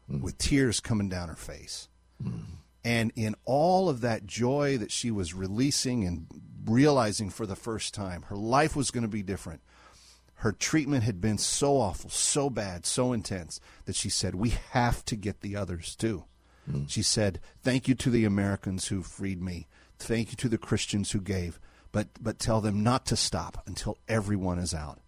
Mm. 0.09 0.21
with 0.21 0.37
tears 0.37 0.79
coming 0.79 1.09
down 1.09 1.29
her 1.29 1.35
face. 1.35 1.87
Mm. 2.23 2.43
And 2.83 3.11
in 3.15 3.35
all 3.45 3.89
of 3.89 4.01
that 4.01 4.25
joy 4.25 4.77
that 4.77 4.91
she 4.91 5.11
was 5.11 5.33
releasing 5.33 6.05
and 6.05 6.25
realizing 6.65 7.29
for 7.29 7.45
the 7.45 7.55
first 7.55 7.93
time, 7.93 8.23
her 8.23 8.35
life 8.35 8.75
was 8.75 8.91
going 8.91 9.03
to 9.03 9.09
be 9.09 9.21
different. 9.21 9.61
Her 10.35 10.51
treatment 10.51 11.03
had 11.03 11.19
been 11.19 11.37
so 11.37 11.77
awful, 11.77 12.09
so 12.09 12.49
bad, 12.49 12.85
so 12.85 13.11
intense 13.11 13.59
that 13.85 13.95
she 13.95 14.09
said, 14.09 14.35
We 14.35 14.53
have 14.71 15.03
to 15.05 15.15
get 15.15 15.41
the 15.41 15.55
others 15.55 15.95
too. 15.95 16.23
Mm. 16.69 16.89
She 16.89 17.03
said, 17.03 17.39
Thank 17.61 17.87
you 17.87 17.95
to 17.95 18.09
the 18.09 18.25
Americans 18.25 18.87
who 18.87 19.03
freed 19.03 19.41
me. 19.41 19.67
Thank 19.97 20.31
you 20.31 20.37
to 20.37 20.49
the 20.49 20.57
Christians 20.57 21.11
who 21.11 21.19
gave. 21.19 21.59
But, 21.91 22.07
but 22.21 22.39
tell 22.39 22.61
them 22.61 22.83
not 22.83 23.05
to 23.07 23.15
stop 23.15 23.63
until 23.67 23.97
everyone 24.07 24.59
is 24.59 24.73
out 24.73 25.01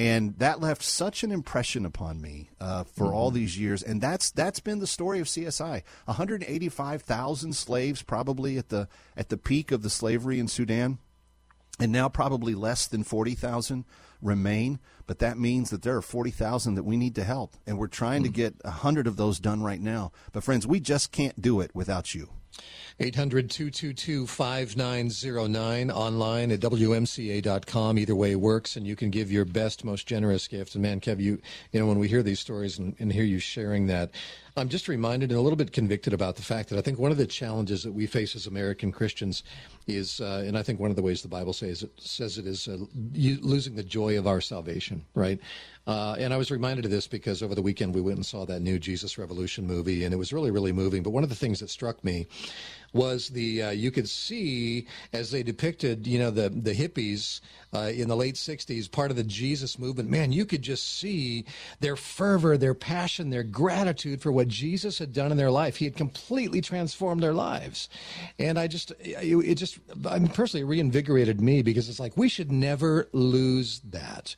and 0.00 0.38
that 0.38 0.60
left 0.60 0.82
such 0.82 1.22
an 1.24 1.30
impression 1.30 1.84
upon 1.84 2.20
me 2.20 2.48
uh, 2.60 2.84
for 2.84 3.04
Mm-hmm. 3.06 3.14
all 3.14 3.30
these 3.30 3.58
years. 3.58 3.82
And 3.82 4.00
that's 4.00 4.30
that's 4.30 4.60
been 4.60 4.78
the 4.78 4.86
story 4.86 5.20
of 5.20 5.26
CSI. 5.26 5.82
185,000 6.04 7.54
slaves, 7.54 8.02
probably 8.02 8.56
at 8.58 8.68
the 8.68 8.88
at 9.16 9.28
the 9.28 9.36
peak 9.36 9.72
of 9.72 9.82
the 9.82 9.90
slavery 9.90 10.38
in 10.38 10.48
Sudan, 10.48 10.98
and 11.78 11.92
now 11.92 12.08
probably 12.08 12.54
less 12.54 12.86
than 12.86 13.04
40,000 13.04 13.84
remain. 14.22 14.78
But 15.06 15.18
that 15.18 15.38
means 15.38 15.70
that 15.70 15.82
there 15.82 15.96
are 15.96 16.02
40,000 16.02 16.74
that 16.76 16.84
we 16.84 16.96
need 16.96 17.14
to 17.16 17.24
help, 17.24 17.56
and 17.66 17.76
we're 17.78 17.88
trying 17.88 18.22
to 18.22 18.28
get 18.28 18.54
a 18.64 18.70
hundred 18.70 19.06
of 19.06 19.16
those 19.16 19.40
done 19.40 19.62
right 19.62 19.80
now. 19.80 20.12
But 20.32 20.44
friends, 20.44 20.66
we 20.66 20.78
just 20.80 21.10
can't 21.10 21.40
do 21.42 21.60
it 21.60 21.72
without 21.74 22.14
you. 22.14 22.28
800 22.98 23.48
222 23.50 24.26
5909 24.26 25.90
online 25.90 26.50
at 26.52 26.60
WMCA.com. 26.60 27.98
Either 27.98 28.14
way 28.14 28.36
works, 28.36 28.76
and 28.76 28.86
you 28.86 28.94
can 28.94 29.10
give 29.10 29.32
your 29.32 29.44
best, 29.44 29.84
most 29.84 30.06
generous 30.06 30.46
gift. 30.48 30.74
And 30.74 30.82
man, 30.82 31.00
Kev, 31.00 31.20
you, 31.20 31.40
you 31.72 31.80
know, 31.80 31.86
when 31.86 31.98
we 31.98 32.08
hear 32.08 32.22
these 32.22 32.40
stories 32.40 32.78
and, 32.78 32.94
and 32.98 33.12
hear 33.12 33.24
you 33.24 33.38
sharing 33.38 33.86
that, 33.86 34.10
I'm 34.56 34.68
just 34.68 34.88
reminded 34.88 35.30
and 35.30 35.38
a 35.38 35.42
little 35.42 35.56
bit 35.56 35.72
convicted 35.72 36.12
about 36.12 36.36
the 36.36 36.42
fact 36.42 36.68
that 36.68 36.78
I 36.78 36.82
think 36.82 36.98
one 36.98 37.10
of 37.10 37.16
the 37.16 37.26
challenges 37.26 37.82
that 37.84 37.92
we 37.92 38.06
face 38.06 38.34
as 38.34 38.46
American 38.46 38.92
Christians 38.92 39.42
is, 39.86 40.20
uh, 40.20 40.44
and 40.46 40.58
I 40.58 40.62
think 40.62 40.80
one 40.80 40.90
of 40.90 40.96
the 40.96 41.02
ways 41.02 41.22
the 41.22 41.28
Bible 41.28 41.52
says 41.52 41.82
it, 41.82 41.90
says 41.96 42.36
it 42.36 42.46
is 42.46 42.68
uh, 42.68 42.78
losing 43.14 43.76
the 43.76 43.82
joy 43.82 44.18
of 44.18 44.26
our 44.26 44.40
salvation, 44.40 45.04
right? 45.14 45.40
Uh, 45.86 46.14
and 46.18 46.32
I 46.32 46.36
was 46.36 46.50
reminded 46.50 46.84
of 46.84 46.90
this 46.90 47.06
because 47.06 47.42
over 47.42 47.54
the 47.54 47.62
weekend 47.62 47.94
we 47.94 48.00
went 48.00 48.16
and 48.16 48.26
saw 48.26 48.44
that 48.46 48.60
new 48.60 48.78
Jesus 48.78 49.18
Revolution 49.18 49.66
movie, 49.66 50.04
and 50.04 50.14
it 50.14 50.18
was 50.18 50.32
really, 50.32 50.50
really 50.50 50.72
moving. 50.72 51.02
But 51.02 51.10
one 51.10 51.22
of 51.22 51.28
the 51.28 51.34
things 51.34 51.60
that 51.60 51.70
struck 51.70 52.04
me 52.04 52.26
was 52.92 53.28
the 53.28 53.62
uh, 53.62 53.70
you 53.70 53.90
could 53.90 54.08
see 54.08 54.86
as 55.12 55.30
they 55.30 55.42
depicted 55.42 56.06
you 56.06 56.18
know 56.18 56.30
the 56.30 56.48
the 56.48 56.72
hippies 56.72 57.40
uh, 57.72 57.90
in 57.94 58.08
the 58.08 58.16
late 58.16 58.34
60s 58.34 58.90
part 58.90 59.10
of 59.10 59.16
the 59.16 59.24
jesus 59.24 59.78
movement 59.78 60.10
man 60.10 60.32
you 60.32 60.44
could 60.44 60.62
just 60.62 60.98
see 60.98 61.44
their 61.80 61.96
fervor 61.96 62.56
their 62.56 62.74
passion 62.74 63.30
their 63.30 63.42
gratitude 63.44 64.20
for 64.20 64.32
what 64.32 64.48
jesus 64.48 64.98
had 64.98 65.12
done 65.12 65.30
in 65.30 65.36
their 65.36 65.50
life. 65.50 65.76
He 65.76 65.84
had 65.84 65.96
completely 65.96 66.60
transformed 66.60 67.22
their 67.22 67.34
lives. 67.34 67.88
And 68.38 68.58
i 68.58 68.66
just 68.66 68.90
it, 69.00 69.36
it 69.36 69.54
just 69.54 69.78
i 70.08 70.18
mean 70.18 70.28
personally 70.28 70.64
reinvigorated 70.64 71.40
me 71.40 71.62
because 71.62 71.88
it's 71.88 72.00
like 72.00 72.16
we 72.16 72.28
should 72.28 72.50
never 72.50 73.08
lose 73.12 73.80
that 73.90 74.34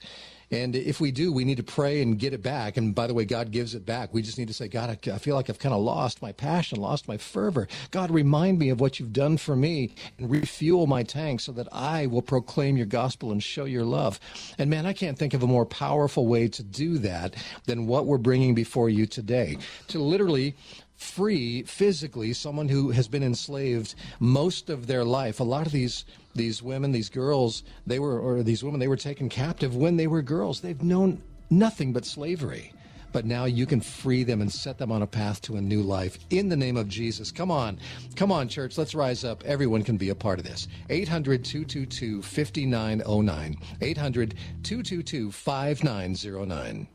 and 0.52 0.76
if 0.76 1.00
we 1.00 1.10
do, 1.10 1.32
we 1.32 1.46
need 1.46 1.56
to 1.56 1.62
pray 1.62 2.02
and 2.02 2.18
get 2.18 2.34
it 2.34 2.42
back. 2.42 2.76
And 2.76 2.94
by 2.94 3.06
the 3.06 3.14
way, 3.14 3.24
God 3.24 3.50
gives 3.50 3.74
it 3.74 3.86
back. 3.86 4.12
We 4.12 4.20
just 4.20 4.36
need 4.36 4.48
to 4.48 4.54
say, 4.54 4.68
God, 4.68 4.90
I, 4.90 5.18
feel 5.18 5.34
like 5.34 5.48
I've 5.48 5.58
kind 5.58 5.74
of 5.74 5.80
lost 5.80 6.20
my 6.20 6.30
passion, 6.32 6.78
lost 6.78 7.08
my 7.08 7.16
fervor. 7.16 7.66
God, 7.90 8.10
remind 8.10 8.58
me 8.58 8.68
of 8.68 8.78
what 8.78 9.00
you've 9.00 9.14
done 9.14 9.38
for 9.38 9.56
me 9.56 9.94
and 10.18 10.30
refuel 10.30 10.86
my 10.86 11.04
tank 11.04 11.40
so 11.40 11.52
that 11.52 11.68
I 11.72 12.06
will 12.06 12.20
proclaim 12.20 12.76
your 12.76 12.84
gospel 12.84 13.32
and 13.32 13.42
show 13.42 13.64
your 13.64 13.84
love. 13.84 14.20
And 14.58 14.68
man, 14.68 14.84
I 14.84 14.92
can't 14.92 15.18
think 15.18 15.32
of 15.32 15.42
a 15.42 15.46
more 15.46 15.64
powerful 15.64 16.26
way 16.26 16.48
to 16.48 16.62
do 16.62 16.98
that 16.98 17.34
than 17.64 17.86
what 17.86 18.04
we're 18.04 18.18
bringing 18.18 18.54
before 18.54 18.90
you 18.90 19.06
today. 19.06 19.56
To 19.88 20.00
literally 20.00 20.54
free 21.02 21.62
physically 21.64 22.32
someone 22.32 22.68
who 22.68 22.90
has 22.92 23.08
been 23.08 23.22
enslaved 23.22 23.94
most 24.20 24.70
of 24.70 24.86
their 24.86 25.04
life. 25.04 25.40
A 25.40 25.44
lot 25.44 25.66
of 25.66 25.72
these 25.72 26.04
these 26.34 26.62
women, 26.62 26.92
these 26.92 27.10
girls, 27.10 27.62
they 27.86 27.98
were 27.98 28.18
or 28.18 28.42
these 28.42 28.64
women, 28.64 28.80
they 28.80 28.88
were 28.88 28.96
taken 28.96 29.28
captive 29.28 29.76
when 29.76 29.96
they 29.96 30.06
were 30.06 30.22
girls. 30.22 30.60
They've 30.60 30.82
known 30.82 31.20
nothing 31.50 31.92
but 31.92 32.06
slavery. 32.06 32.72
but 33.12 33.26
now 33.26 33.44
you 33.44 33.66
can 33.66 33.80
free 33.80 34.24
them 34.24 34.40
and 34.40 34.50
set 34.50 34.78
them 34.78 34.90
on 34.90 35.02
a 35.02 35.06
path 35.06 35.40
to 35.42 35.56
a 35.56 35.60
new 35.60 35.82
life 35.82 36.18
in 36.30 36.48
the 36.48 36.56
name 36.56 36.76
of 36.76 36.88
Jesus. 36.88 37.30
Come 37.30 37.50
on. 37.50 37.78
Come 38.16 38.32
on, 38.32 38.48
church. 38.48 38.78
Let's 38.78 38.94
rise 38.94 39.22
up. 39.24 39.44
Everyone 39.44 39.82
can 39.82 39.98
be 39.98 40.08
a 40.08 40.14
part 40.14 40.38
of 40.38 40.44
this. 40.44 40.66
800 40.88 41.44
222 41.44 42.22
5909. 42.22 43.56
800 43.80 44.34
222 44.62 45.30
5909. 45.30 46.88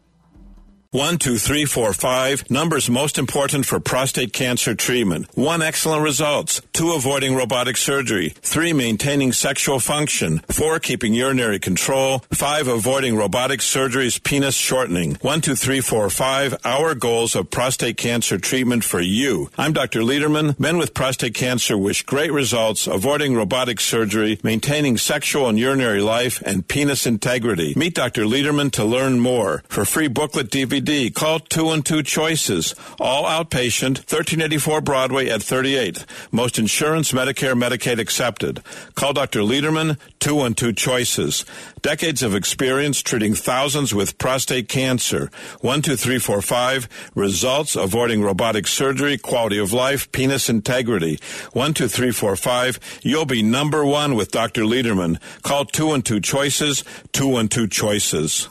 One, 0.91 1.17
two, 1.17 1.37
three, 1.37 1.65
four, 1.65 1.91
five. 1.91 2.49
Numbers 2.49 2.89
most 2.89 3.17
important 3.17 3.65
for 3.65 3.77
prostate 3.81 4.31
cancer 4.31 4.73
treatment. 4.73 5.27
One, 5.35 5.61
excellent 5.61 6.01
results. 6.01 6.61
Two, 6.71 6.93
avoiding 6.93 7.35
robotic 7.35 7.75
surgery. 7.75 8.29
Three, 8.41 8.71
maintaining 8.71 9.33
sexual 9.33 9.81
function. 9.81 10.39
Four, 10.47 10.79
keeping 10.79 11.13
urinary 11.13 11.59
control. 11.59 12.19
Five, 12.31 12.69
avoiding 12.69 13.17
robotic 13.17 13.61
surgery's 13.61 14.17
penis 14.17 14.55
shortening. 14.55 15.15
One, 15.15 15.41
two, 15.41 15.55
three, 15.55 15.81
four, 15.81 16.09
five. 16.09 16.55
Our 16.63 16.95
goals 16.95 17.35
of 17.35 17.49
prostate 17.49 17.97
cancer 17.97 18.37
treatment 18.37 18.85
for 18.85 19.01
you. 19.01 19.49
I'm 19.57 19.73
Dr. 19.73 19.99
Lederman. 19.99 20.57
Men 20.57 20.77
with 20.77 20.93
prostate 20.93 21.33
cancer 21.33 21.77
wish 21.77 22.03
great 22.03 22.31
results, 22.31 22.87
avoiding 22.87 23.35
robotic 23.35 23.81
surgery, 23.81 24.39
maintaining 24.41 24.97
sexual 24.97 25.49
and 25.49 25.59
urinary 25.59 26.01
life, 26.01 26.41
and 26.45 26.65
penis 26.65 27.05
integrity. 27.05 27.73
Meet 27.75 27.95
Dr. 27.95 28.23
Lederman 28.23 28.71
to 28.71 28.85
learn 28.85 29.19
more. 29.19 29.63
For 29.67 29.83
free 29.83 30.07
booklet 30.07 30.49
DVD, 30.49 30.76
call 31.11 31.39
212 31.39 32.05
Choices. 32.05 32.75
All 32.99 33.23
outpatient, 33.23 33.99
1384 33.99 34.81
Broadway 34.81 35.29
at 35.29 35.41
38. 35.41 36.05
Most 36.31 36.59
insurance, 36.59 37.11
Medicare, 37.11 37.53
Medicaid 37.53 37.99
accepted. 37.99 38.61
Call 38.95 39.13
Dr. 39.13 39.41
Lederman, 39.41 39.97
212 40.19 40.75
Choices. 40.75 41.45
Decades 41.81 42.23
of 42.23 42.35
experience 42.35 43.01
treating 43.01 43.33
thousands 43.33 43.93
with 43.93 44.17
prostate 44.17 44.67
cancer. 44.67 45.29
12345. 45.61 46.89
Results 47.15 47.75
avoiding 47.75 48.21
robotic 48.21 48.67
surgery, 48.67 49.17
quality 49.17 49.57
of 49.57 49.73
life, 49.73 50.11
penis 50.11 50.49
integrity. 50.49 51.17
12345. 51.53 52.79
You'll 53.03 53.25
be 53.25 53.43
number 53.43 53.85
one 53.85 54.15
with 54.15 54.31
Dr. 54.31 54.61
Lederman. 54.61 55.19
Call 55.43 55.65
212 55.65 56.21
Choices, 56.21 56.83
212 57.13 57.69
Choices. 57.69 58.49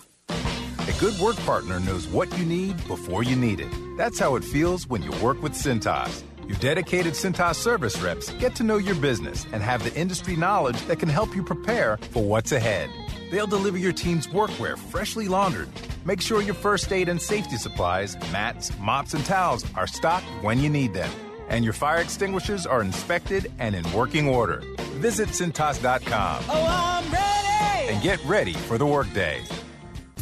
A 0.89 0.93
good 1.01 1.18
work 1.18 1.35
partner 1.39 1.81
knows 1.81 2.07
what 2.07 2.39
you 2.39 2.45
need 2.45 2.77
before 2.87 3.24
you 3.24 3.35
need 3.35 3.59
it. 3.59 3.72
That's 3.97 4.20
how 4.20 4.37
it 4.37 4.45
feels 4.45 4.89
when 4.89 5.03
you 5.03 5.11
work 5.20 5.43
with 5.43 5.53
Cintas. 5.53 6.22
Your 6.47 6.57
dedicated 6.59 7.14
Cintas 7.14 7.57
service 7.57 8.01
reps 8.01 8.31
get 8.35 8.55
to 8.55 8.62
know 8.62 8.77
your 8.77 8.95
business 8.95 9.47
and 9.53 9.64
have 9.64 9.83
the 9.83 9.93
industry 10.01 10.37
knowledge 10.37 10.81
that 10.83 11.01
can 11.01 11.09
help 11.09 11.35
you 11.35 11.43
prepare 11.43 11.97
for 12.12 12.22
what's 12.22 12.53
ahead. 12.53 12.89
They'll 13.33 13.49
deliver 13.49 13.79
your 13.79 13.93
team's 13.93 14.29
workwear 14.29 14.79
freshly 14.79 15.27
laundered. 15.27 15.68
Make 16.05 16.20
sure 16.20 16.41
your 16.41 16.55
first 16.55 16.93
aid 16.93 17.09
and 17.09 17.20
safety 17.20 17.57
supplies, 17.57 18.16
mats, 18.31 18.70
mops, 18.79 19.12
and 19.12 19.24
towels 19.24 19.64
are 19.74 19.89
stocked 19.89 20.27
when 20.43 20.61
you 20.61 20.70
need 20.70 20.95
them. 20.95 21.11
And 21.49 21.64
your 21.64 21.74
fire 21.74 22.01
extinguishers 22.01 22.64
are 22.64 22.81
inspected 22.81 23.51
and 23.59 23.74
in 23.74 23.93
working 23.93 24.29
order. 24.29 24.62
Visit 25.01 25.31
Cintas.com. 25.31 26.45
Oh, 26.49 26.66
I'm 26.68 27.12
ready! 27.12 27.93
And 27.93 28.01
get 28.05 28.24
ready 28.24 28.53
for 28.53 28.79
the 28.79 28.87
workday. 28.87 29.43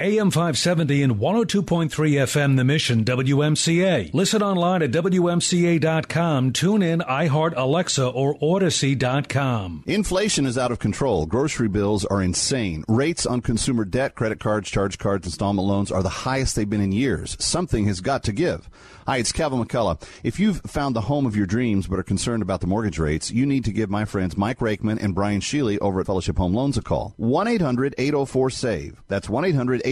AM 0.00 0.30
570 0.30 1.02
and 1.02 1.16
102.3 1.16 1.90
FM 1.90 2.56
The 2.56 2.64
Mission, 2.64 3.04
WMCA. 3.04 4.14
Listen 4.14 4.42
online 4.42 4.80
at 4.80 4.92
WMCA.com. 4.92 6.52
Tune 6.52 6.82
in, 6.82 7.00
iHeart, 7.00 7.52
Alexa, 7.54 8.06
or 8.06 8.38
Audacy.com. 8.38 9.84
Inflation 9.86 10.46
is 10.46 10.56
out 10.56 10.72
of 10.72 10.78
control. 10.78 11.26
Grocery 11.26 11.68
bills 11.68 12.06
are 12.06 12.22
insane. 12.22 12.82
Rates 12.88 13.26
on 13.26 13.42
consumer 13.42 13.84
debt, 13.84 14.14
credit 14.14 14.40
cards, 14.40 14.70
charge 14.70 14.96
cards, 14.98 15.26
installment 15.26 15.68
loans 15.68 15.92
are 15.92 16.02
the 16.02 16.08
highest 16.08 16.56
they've 16.56 16.70
been 16.70 16.80
in 16.80 16.92
years. 16.92 17.36
Something 17.38 17.84
has 17.84 18.00
got 18.00 18.22
to 18.22 18.32
give. 18.32 18.70
Hi, 19.06 19.16
it's 19.16 19.32
Kevin 19.32 19.64
McCullough. 19.64 20.00
If 20.22 20.38
you've 20.38 20.60
found 20.60 20.94
the 20.94 21.00
home 21.00 21.26
of 21.26 21.34
your 21.34 21.46
dreams 21.46 21.86
but 21.88 21.98
are 21.98 22.04
concerned 22.04 22.42
about 22.42 22.60
the 22.60 22.68
mortgage 22.68 22.98
rates, 22.98 23.30
you 23.30 23.44
need 23.44 23.64
to 23.64 23.72
give 23.72 23.90
my 23.90 24.04
friends 24.04 24.36
Mike 24.36 24.60
Rakeman 24.60 25.02
and 25.02 25.14
Brian 25.14 25.40
Sheely 25.40 25.78
over 25.80 26.00
at 26.00 26.06
Fellowship 26.06 26.38
Home 26.38 26.54
Loans 26.54 26.78
a 26.78 26.82
call. 26.82 27.14
1-800-804-SAVE. 27.18 29.02
That's 29.08 29.28
oh 29.28 29.32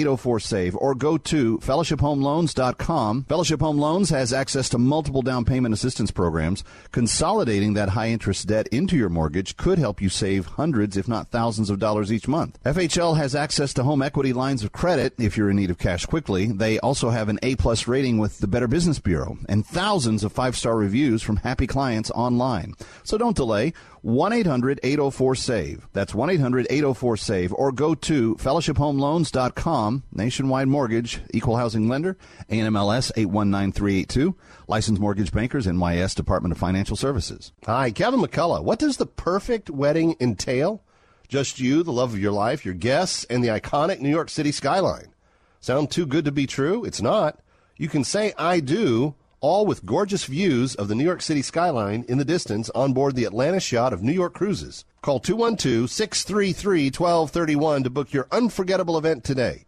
1-800-804-SAVE 0.05 0.77
or 0.77 0.95
go 0.95 1.19
to 1.19 1.59
fellowshiphomeloans.com. 1.59 3.25
Fellowship 3.25 3.61
Home 3.61 3.79
Loans 3.79 4.11
has 4.11 4.33
access 4.33 4.69
to 4.71 4.79
multiple 4.79 5.23
down 5.23 5.45
payment 5.45 5.75
assistance 5.75 6.11
programs. 6.11 6.65
Consolidating 6.93 7.75
that 7.75 7.91
high 7.91 8.09
interest 8.09 8.47
debt 8.47 8.69
into 8.69 8.97
your 8.97 9.09
mortgage 9.09 9.57
could 9.57 9.79
help 9.79 10.01
you 10.01 10.09
save 10.09 10.47
hundreds, 10.47 10.97
if 10.97 11.09
not 11.09 11.29
thousands 11.29 11.71
of 11.71 11.79
dollars 11.79 12.13
each 12.13 12.29
month. 12.29 12.59
FHL 12.65 13.17
has 13.17 13.35
access 13.35 13.73
to 13.75 13.85
home 13.85 14.03
equity 14.03 14.33
lines 14.33 14.65
of 14.65 14.73
credit 14.73 15.15
if 15.19 15.37
you're 15.37 15.51
in 15.51 15.57
need 15.57 15.71
of 15.71 15.79
cash 15.79 16.07
quickly. 16.07 16.47
They 16.47 16.79
also 16.81 17.11
have 17.11 17.29
an 17.29 17.39
A-plus 17.43 17.87
rating 17.87 18.19
with 18.19 18.39
the 18.39 18.47
Better 18.47 18.69
Business 18.69 18.99
Bureau 18.99 19.39
and 19.49 19.67
thousands 19.67 20.25
of 20.25 20.33
five-star 20.33 20.77
reviews 20.77 21.23
from 21.23 21.37
happy 21.37 21.67
clients 21.67 22.11
online. 22.11 22.75
So 23.03 23.19
don't 23.19 23.37
delay. 23.37 23.73
1-800-804-SAVE. 24.09 25.89
That's 25.93 26.13
1-800-804-SAVE 26.13 27.53
or 27.53 27.71
go 27.73 27.95
to 27.95 28.35
fellowshiphomeloans.com. 28.37 30.03
Nationwide 30.13 30.69
mortgage, 30.69 31.21
equal 31.31 31.57
housing 31.57 31.89
lender, 31.89 32.17
ANMLS 32.49 33.13
819382. 33.17 34.35
Licensed 34.67 35.01
mortgage 35.01 35.31
bankers, 35.31 35.67
NYS 35.67 36.15
Department 36.15 36.53
of 36.53 36.59
Financial 36.59 36.97
Services. 36.97 37.53
Hi, 37.67 37.91
Kevin 37.91 38.21
McCullough. 38.21 38.65
What 38.65 38.79
does 38.79 38.97
the 38.97 39.07
perfect 39.07 39.69
wedding 39.69 40.17
entail? 40.21 40.83
Just 41.29 41.61
you, 41.61 41.83
the 41.83 41.93
love 41.93 42.15
of 42.15 42.21
your 42.21 42.33
life, 42.33 42.65
your 42.65 42.75
guests, 42.75 43.25
and 43.25 43.45
the 43.45 43.49
iconic 43.49 44.01
New 44.01 44.09
York 44.09 44.31
City 44.31 44.53
skyline. 44.53 45.13
Sound 45.61 45.91
too 45.91 46.07
good 46.07 46.25
to 46.25 46.33
be 46.33 46.47
true? 46.47 46.83
It's 46.85 47.03
not. 47.03 47.41
You 47.77 47.89
can 47.89 48.05
say 48.05 48.33
I 48.39 48.61
do, 48.61 49.15
all 49.41 49.67
with 49.67 49.87
gorgeous 49.87 50.25
views 50.25 50.75
of 50.75 50.89
the 50.89 50.95
New 50.95 51.05
York 51.05 51.23
City 51.23 51.43
skyline 51.43 52.05
in 52.09 52.19
the 52.19 52.25
distance 52.25 52.71
on 52.71 52.93
board 52.93 53.15
the 53.15 53.27
Atlantis 53.27 53.71
yacht 53.71 53.93
of 53.93 54.03
New 54.03 54.13
York 54.13 54.35
Cruises. 54.35 54.85
Call 55.03 55.21
212-633-1231 55.21 57.85
to 57.85 57.91
book 57.91 58.13
your 58.13 58.27
unforgettable 58.33 58.99
event 58.99 59.23
today. 59.25 59.65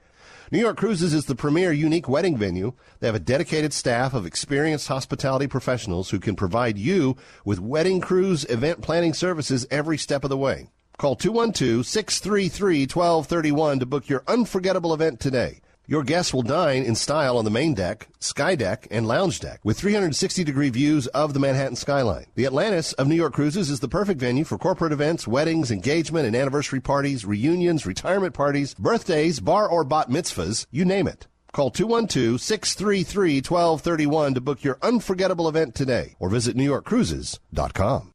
New 0.52 0.58
York 0.58 0.76
Cruises 0.76 1.14
is 1.14 1.26
the 1.26 1.36
premier 1.36 1.70
unique 1.70 2.08
wedding 2.08 2.36
venue. 2.36 2.72
They 2.98 3.06
have 3.06 3.14
a 3.14 3.20
dedicated 3.20 3.72
staff 3.72 4.14
of 4.14 4.26
experienced 4.26 4.88
hospitality 4.88 5.46
professionals 5.46 6.10
who 6.10 6.18
can 6.18 6.34
provide 6.34 6.76
you 6.76 7.16
with 7.44 7.60
wedding 7.60 8.00
cruise 8.00 8.44
event 8.46 8.82
planning 8.82 9.14
services 9.14 9.64
every 9.70 9.96
step 9.96 10.24
of 10.24 10.30
the 10.30 10.36
way. 10.36 10.66
Call 10.98 11.14
212-633-1231 11.16 13.78
to 13.78 13.86
book 13.86 14.08
your 14.08 14.24
unforgettable 14.26 14.92
event 14.92 15.20
today. 15.20 15.60
Your 15.90 16.04
guests 16.04 16.32
will 16.32 16.42
dine 16.42 16.84
in 16.84 16.94
style 16.94 17.36
on 17.36 17.44
the 17.44 17.50
main 17.50 17.74
deck, 17.74 18.06
sky 18.20 18.54
deck, 18.54 18.86
and 18.92 19.08
lounge 19.08 19.40
deck 19.40 19.58
with 19.64 19.76
360 19.76 20.44
degree 20.44 20.68
views 20.68 21.08
of 21.08 21.34
the 21.34 21.40
Manhattan 21.40 21.74
skyline. 21.74 22.26
The 22.36 22.46
Atlantis 22.46 22.92
of 22.92 23.08
New 23.08 23.16
York 23.16 23.32
Cruises 23.32 23.70
is 23.70 23.80
the 23.80 23.88
perfect 23.88 24.20
venue 24.20 24.44
for 24.44 24.56
corporate 24.56 24.92
events, 24.92 25.26
weddings, 25.26 25.72
engagement 25.72 26.28
and 26.28 26.36
anniversary 26.36 26.78
parties, 26.78 27.24
reunions, 27.24 27.86
retirement 27.86 28.34
parties, 28.34 28.72
birthdays, 28.74 29.40
bar 29.40 29.68
or 29.68 29.82
bat 29.82 30.08
mitzvahs, 30.08 30.64
you 30.70 30.84
name 30.84 31.08
it. 31.08 31.26
Call 31.52 31.72
212-633-1231 31.72 34.34
to 34.34 34.40
book 34.40 34.62
your 34.62 34.78
unforgettable 34.82 35.48
event 35.48 35.74
today 35.74 36.14
or 36.20 36.28
visit 36.28 36.56
newyorkcruises.com. 36.56 38.12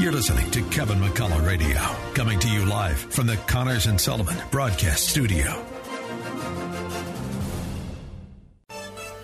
You're 0.00 0.12
listening 0.12 0.50
to 0.52 0.62
Kevin 0.70 1.00
McCullough 1.00 1.46
Radio, 1.46 1.78
coming 2.14 2.38
to 2.38 2.48
you 2.48 2.64
live 2.64 2.96
from 2.96 3.26
the 3.26 3.36
Connors 3.36 3.84
and 3.84 4.00
Sullivan 4.00 4.38
Broadcast 4.50 5.10
Studio. 5.10 5.62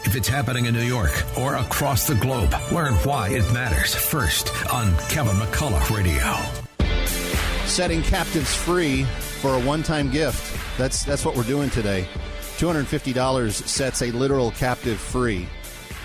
If 0.08 0.16
it's 0.16 0.28
happening 0.28 0.64
in 0.64 0.72
New 0.72 0.80
York 0.80 1.12
or 1.36 1.56
across 1.56 2.06
the 2.06 2.14
globe, 2.14 2.54
learn 2.72 2.94
why 3.04 3.28
it 3.28 3.42
matters 3.52 3.94
first 3.94 4.48
on 4.72 4.96
Kevin 5.10 5.36
McCullough 5.36 5.94
Radio. 5.94 6.34
Setting 7.66 8.00
captives 8.00 8.54
free 8.54 9.04
for 9.04 9.52
a 9.52 9.60
one-time 9.60 10.10
gift. 10.10 10.58
That's 10.78 11.04
that's 11.04 11.26
what 11.26 11.36
we're 11.36 11.42
doing 11.42 11.68
today. 11.68 12.06
$250 12.56 13.52
sets 13.52 14.00
a 14.00 14.10
literal 14.12 14.50
captive 14.52 14.98
free. 14.98 15.46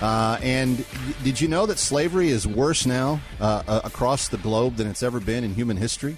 Uh, 0.01 0.37
and 0.41 0.85
did 1.23 1.39
you 1.39 1.47
know 1.47 1.65
that 1.65 1.79
slavery 1.79 2.27
is 2.27 2.45
worse 2.45 2.85
now 2.85 3.21
uh, 3.39 3.63
uh, 3.65 3.79
across 3.85 4.27
the 4.27 4.37
globe 4.39 4.75
than 4.75 4.85
it's 4.85 5.01
ever 5.01 5.21
been 5.21 5.45
in 5.45 5.53
human 5.53 5.77
history? 5.77 6.17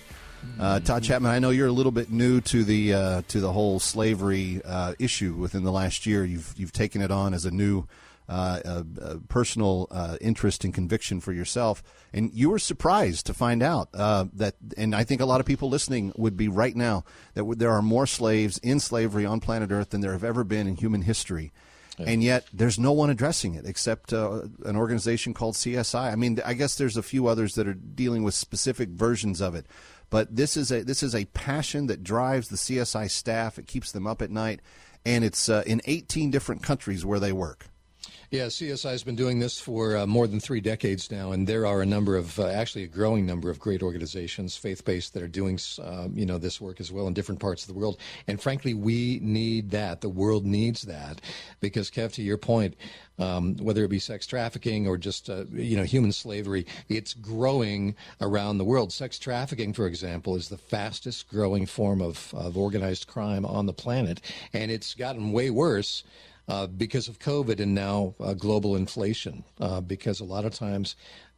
Uh, 0.59 0.79
Todd 0.79 1.03
Chapman, 1.03 1.31
I 1.31 1.39
know 1.39 1.49
you're 1.49 1.67
a 1.67 1.71
little 1.71 1.91
bit 1.91 2.09
new 2.09 2.41
to 2.41 2.63
the 2.63 2.93
uh, 2.93 3.21
to 3.27 3.39
the 3.39 3.51
whole 3.51 3.79
slavery 3.79 4.61
uh, 4.63 4.93
issue 4.99 5.33
within 5.33 5.63
the 5.63 5.71
last 5.71 6.05
year. 6.05 6.23
You've 6.23 6.53
you've 6.57 6.71
taken 6.71 7.01
it 7.01 7.11
on 7.11 7.33
as 7.33 7.45
a 7.45 7.51
new 7.51 7.85
uh, 8.27 8.83
personal 9.27 9.87
uh, 9.91 10.17
interest 10.21 10.63
and 10.63 10.73
conviction 10.73 11.19
for 11.19 11.33
yourself, 11.33 11.83
and 12.13 12.33
you 12.33 12.49
were 12.49 12.59
surprised 12.59 13.25
to 13.27 13.33
find 13.33 13.61
out 13.61 13.89
uh, 13.93 14.25
that. 14.33 14.55
And 14.77 14.95
I 14.95 15.03
think 15.03 15.21
a 15.21 15.25
lot 15.25 15.39
of 15.39 15.45
people 15.45 15.69
listening 15.69 16.13
would 16.15 16.37
be 16.37 16.47
right 16.47 16.75
now 16.75 17.03
that 17.33 17.41
w- 17.41 17.55
there 17.55 17.71
are 17.71 17.81
more 17.81 18.07
slaves 18.07 18.57
in 18.59 18.79
slavery 18.79 19.25
on 19.25 19.39
planet 19.39 19.71
Earth 19.71 19.89
than 19.89 20.01
there 20.01 20.13
have 20.13 20.23
ever 20.23 20.43
been 20.43 20.67
in 20.67 20.75
human 20.75 21.01
history. 21.03 21.51
And 21.97 22.21
yet, 22.21 22.45
there's 22.51 22.77
no 22.77 22.91
one 22.91 23.09
addressing 23.09 23.55
it 23.55 23.65
except 23.65 24.11
uh, 24.11 24.41
an 24.65 24.75
organization 24.75 25.33
called 25.33 25.55
CSI. 25.55 26.11
I 26.11 26.15
mean, 26.15 26.41
I 26.43 26.53
guess 26.53 26.75
there's 26.75 26.97
a 26.97 27.03
few 27.03 27.27
others 27.27 27.55
that 27.55 27.69
are 27.69 27.73
dealing 27.73 28.23
with 28.23 28.33
specific 28.33 28.89
versions 28.89 29.39
of 29.39 29.55
it, 29.55 29.65
but 30.10 30.36
this 30.36 30.58
is 30.58 30.72
a 30.72 30.84
this 30.84 31.03
is 31.03 31.16
a 31.16 31.26
passion 31.26 31.88
that 31.88 32.03
drives 32.03 32.49
the 32.49 32.56
CSI 32.58 33.10
staff. 33.10 33.58
It 33.58 33.68
keeps 33.68 33.91
them 33.91 34.08
up 34.08 34.22
at 34.22 34.32
night, 34.32 34.62
and 35.06 35.24
it's 35.24 35.49
uh, 35.49 35.64
in 35.66 35.82
18 35.86 36.32
different 36.32 36.64
countries 36.64 37.06
where 37.06 37.20
they 37.20 37.32
work. 37.32 37.68
Yeah, 38.32 38.47
CSI 38.47 38.91
has 38.91 39.03
been 39.03 39.16
doing 39.16 39.39
this 39.39 39.60
for 39.60 39.95
uh, 39.95 40.06
more 40.06 40.28
than 40.28 40.39
three 40.39 40.60
decades 40.60 41.12
now, 41.12 41.32
and 41.32 41.47
there 41.47 41.66
are 41.66 41.82
a 41.82 41.86
number 41.86 42.18
of, 42.18 42.39
uh, 42.39 42.47
actually, 42.47 42.84
a 42.84 42.88
growing 42.88 43.26
number 43.26 43.49
of 43.49 43.60
great 43.60 43.84
organizations, 43.84 44.58
faith-based, 44.58 45.14
that 45.14 45.24
are 45.24 45.28
doing, 45.28 45.60
um, 45.84 46.14
you 46.18 46.26
know, 46.26 46.38
this 46.38 46.60
work 46.60 46.80
as 46.80 46.91
well 46.91 47.08
in 47.08 47.14
different 47.14 47.39
parts 47.39 47.64
of 47.64 47.68
the 47.74 47.80
world. 47.80 47.97
And 48.28 48.41
frankly, 48.41 48.74
we 48.74 49.20
need 49.22 49.72
that. 49.72 50.01
The 50.01 50.10
world 50.10 50.45
needs 50.45 50.82
that 50.84 51.22
because, 51.62 51.89
Kev, 51.91 52.14
to 52.14 52.22
your 52.22 52.38
point, 52.38 52.76
um, 53.20 53.56
whether 53.58 53.84
it 53.84 53.89
be 53.89 53.99
sex 53.99 54.26
trafficking 54.28 54.88
or 54.88 54.97
just, 54.97 55.30
uh, 55.30 55.45
you 55.53 55.78
know, 55.78 55.84
human 55.84 56.12
slavery, 56.12 56.66
it's 56.89 57.14
growing 57.14 57.95
around 58.20 58.58
the 58.58 58.66
world. 58.66 58.91
Sex 58.91 59.18
trafficking, 59.18 59.72
for 59.72 59.88
example, 59.88 60.36
is 60.36 60.49
the 60.49 60.58
fastest 60.58 61.30
growing 61.30 61.66
form 61.66 62.01
of, 62.01 62.34
of 62.34 62.58
organized 62.58 63.08
crime 63.08 63.45
on 63.45 63.66
the 63.66 63.74
planet, 63.74 64.20
and 64.51 64.72
it's 64.72 64.93
gotten 64.93 65.32
way 65.32 65.49
worse 65.49 66.03
uh, 66.47 66.67
because 66.67 67.07
of 67.07 67.19
COVID 67.19 67.59
and 67.59 67.73
now 67.73 68.15
uh, 68.19 68.33
global 68.33 68.75
inflation. 68.75 69.43
Uh, 69.59 69.81
because 69.81 70.19
a 70.19 70.25
lot 70.25 70.45
of 70.45 70.53
times, 70.53 70.95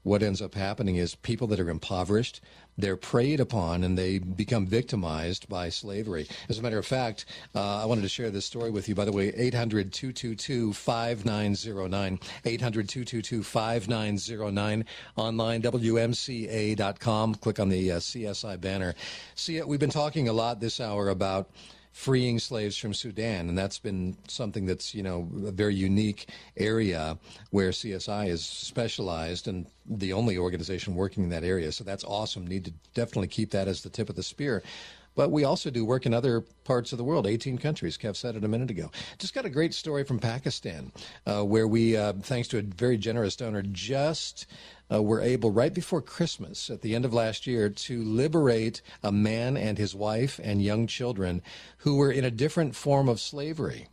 what 0.08 0.24
ends 0.24 0.42
up 0.42 0.56
happening 0.56 0.96
is 0.96 1.16
people 1.16 1.48
that 1.48 1.60
are 1.60 1.70
impoverished, 1.70 2.40
they're 2.78 2.96
preyed 2.96 3.42
upon 3.42 3.84
and 3.84 3.98
they 3.98 4.20
become 4.20 4.66
victimized 4.66 5.50
by 5.50 5.68
slavery. 5.68 6.28
As 6.48 6.60
a 6.60 6.62
matter 6.62 6.78
of 6.78 6.86
fact, 6.86 7.26
uh, 7.54 7.82
I 7.82 7.86
wanted 7.86 8.04
to 8.04 8.10
share 8.10 8.30
this 8.30 8.46
story 8.46 8.70
with 8.70 8.88
you. 8.88 8.96
By 8.96 9.04
the 9.04 9.12
way, 9.12 9.34
800 9.36 9.92
222 9.92 10.72
5909. 10.74 12.20
800 12.46 12.90
222 12.90 13.44
5909. 13.44 14.86
Online, 15.18 15.62
WMCA.com. 15.62 17.36
Click 17.36 17.60
on 17.60 17.70
the 17.70 17.92
uh, 17.92 17.98
CSI 17.98 18.62
banner. 18.62 18.96
See, 19.36 19.62
we've 19.62 19.80
been 19.80 19.90
talking 19.90 20.30
a 20.30 20.34
lot 20.34 20.62
this 20.62 20.80
hour 20.80 21.10
about 21.10 21.50
freeing 21.98 22.38
slaves 22.38 22.78
from 22.78 22.94
Sudan, 22.94 23.50
and 23.50 23.58
that's 23.58 23.80
been 23.80 24.16
something 24.28 24.68
that's 24.68 24.94
you 24.94 25.02
know 25.02 25.28
a 25.48 25.52
very 25.52 25.74
unique 25.74 26.30
area 26.56 27.18
where 27.50 27.72
CSI 27.72 28.28
is 28.28 28.46
specialized 28.46 29.48
and 29.48 29.66
the 29.84 30.14
only 30.14 30.38
organization 30.38 30.94
working 30.94 31.24
in 31.24 31.30
that 31.32 31.44
area. 31.44 31.72
So 31.72 31.84
that's 31.84 32.04
awesome. 32.04 32.46
Need 32.46 32.66
to 32.66 32.74
definitely 32.94 33.30
keep 33.30 33.50
that 33.50 33.68
as 33.68 33.82
the 33.82 33.90
tip 33.90 34.10
of 34.10 34.16
the 34.16 34.22
spear. 34.22 34.62
But 35.16 35.32
we 35.32 35.44
also 35.44 35.72
do 35.72 35.84
work 35.84 36.06
in 36.06 36.14
other 36.14 36.42
parts 36.64 36.92
of 36.92 37.00
the 37.00 37.04
world, 37.04 37.26
18 37.26 37.58
countries. 37.58 37.98
Kev 37.98 38.16
said 38.16 38.36
it 38.36 38.44
a 38.44 38.48
minute 38.48 38.70
ago. 38.70 38.92
Just 39.18 39.34
got 39.34 39.46
a 39.46 39.50
great 39.50 39.74
story 39.74 40.04
from 40.04 40.20
Pakistan, 40.20 40.92
uh, 41.26 41.42
where 41.42 41.68
we, 41.68 41.98
uh, 41.98 42.14
thanks 42.22 42.48
to 42.50 42.60
a 42.60 42.62
very 42.62 43.00
generous 43.00 43.36
donor, 43.36 43.64
just 43.64 44.46
uh, 44.92 45.02
were 45.02 45.22
able, 45.22 45.52
right 45.52 45.74
before 45.74 46.02
Christmas 46.02 46.70
at 46.70 46.82
the 46.82 46.96
end 46.96 47.06
of 47.06 47.14
last 47.14 47.48
year, 47.48 47.70
to 47.70 48.04
liberate 48.04 48.82
a 49.04 49.12
man 49.12 49.58
and 49.58 49.78
his 49.78 49.94
wife 49.94 50.40
and 50.44 50.62
young 50.62 50.88
children 50.88 51.42
who 51.80 51.96
were 51.98 52.12
in 52.12 52.24
a 52.24 52.32
different 52.32 52.76
form 52.76 53.10
of 53.10 53.20
slavery. 53.20 53.88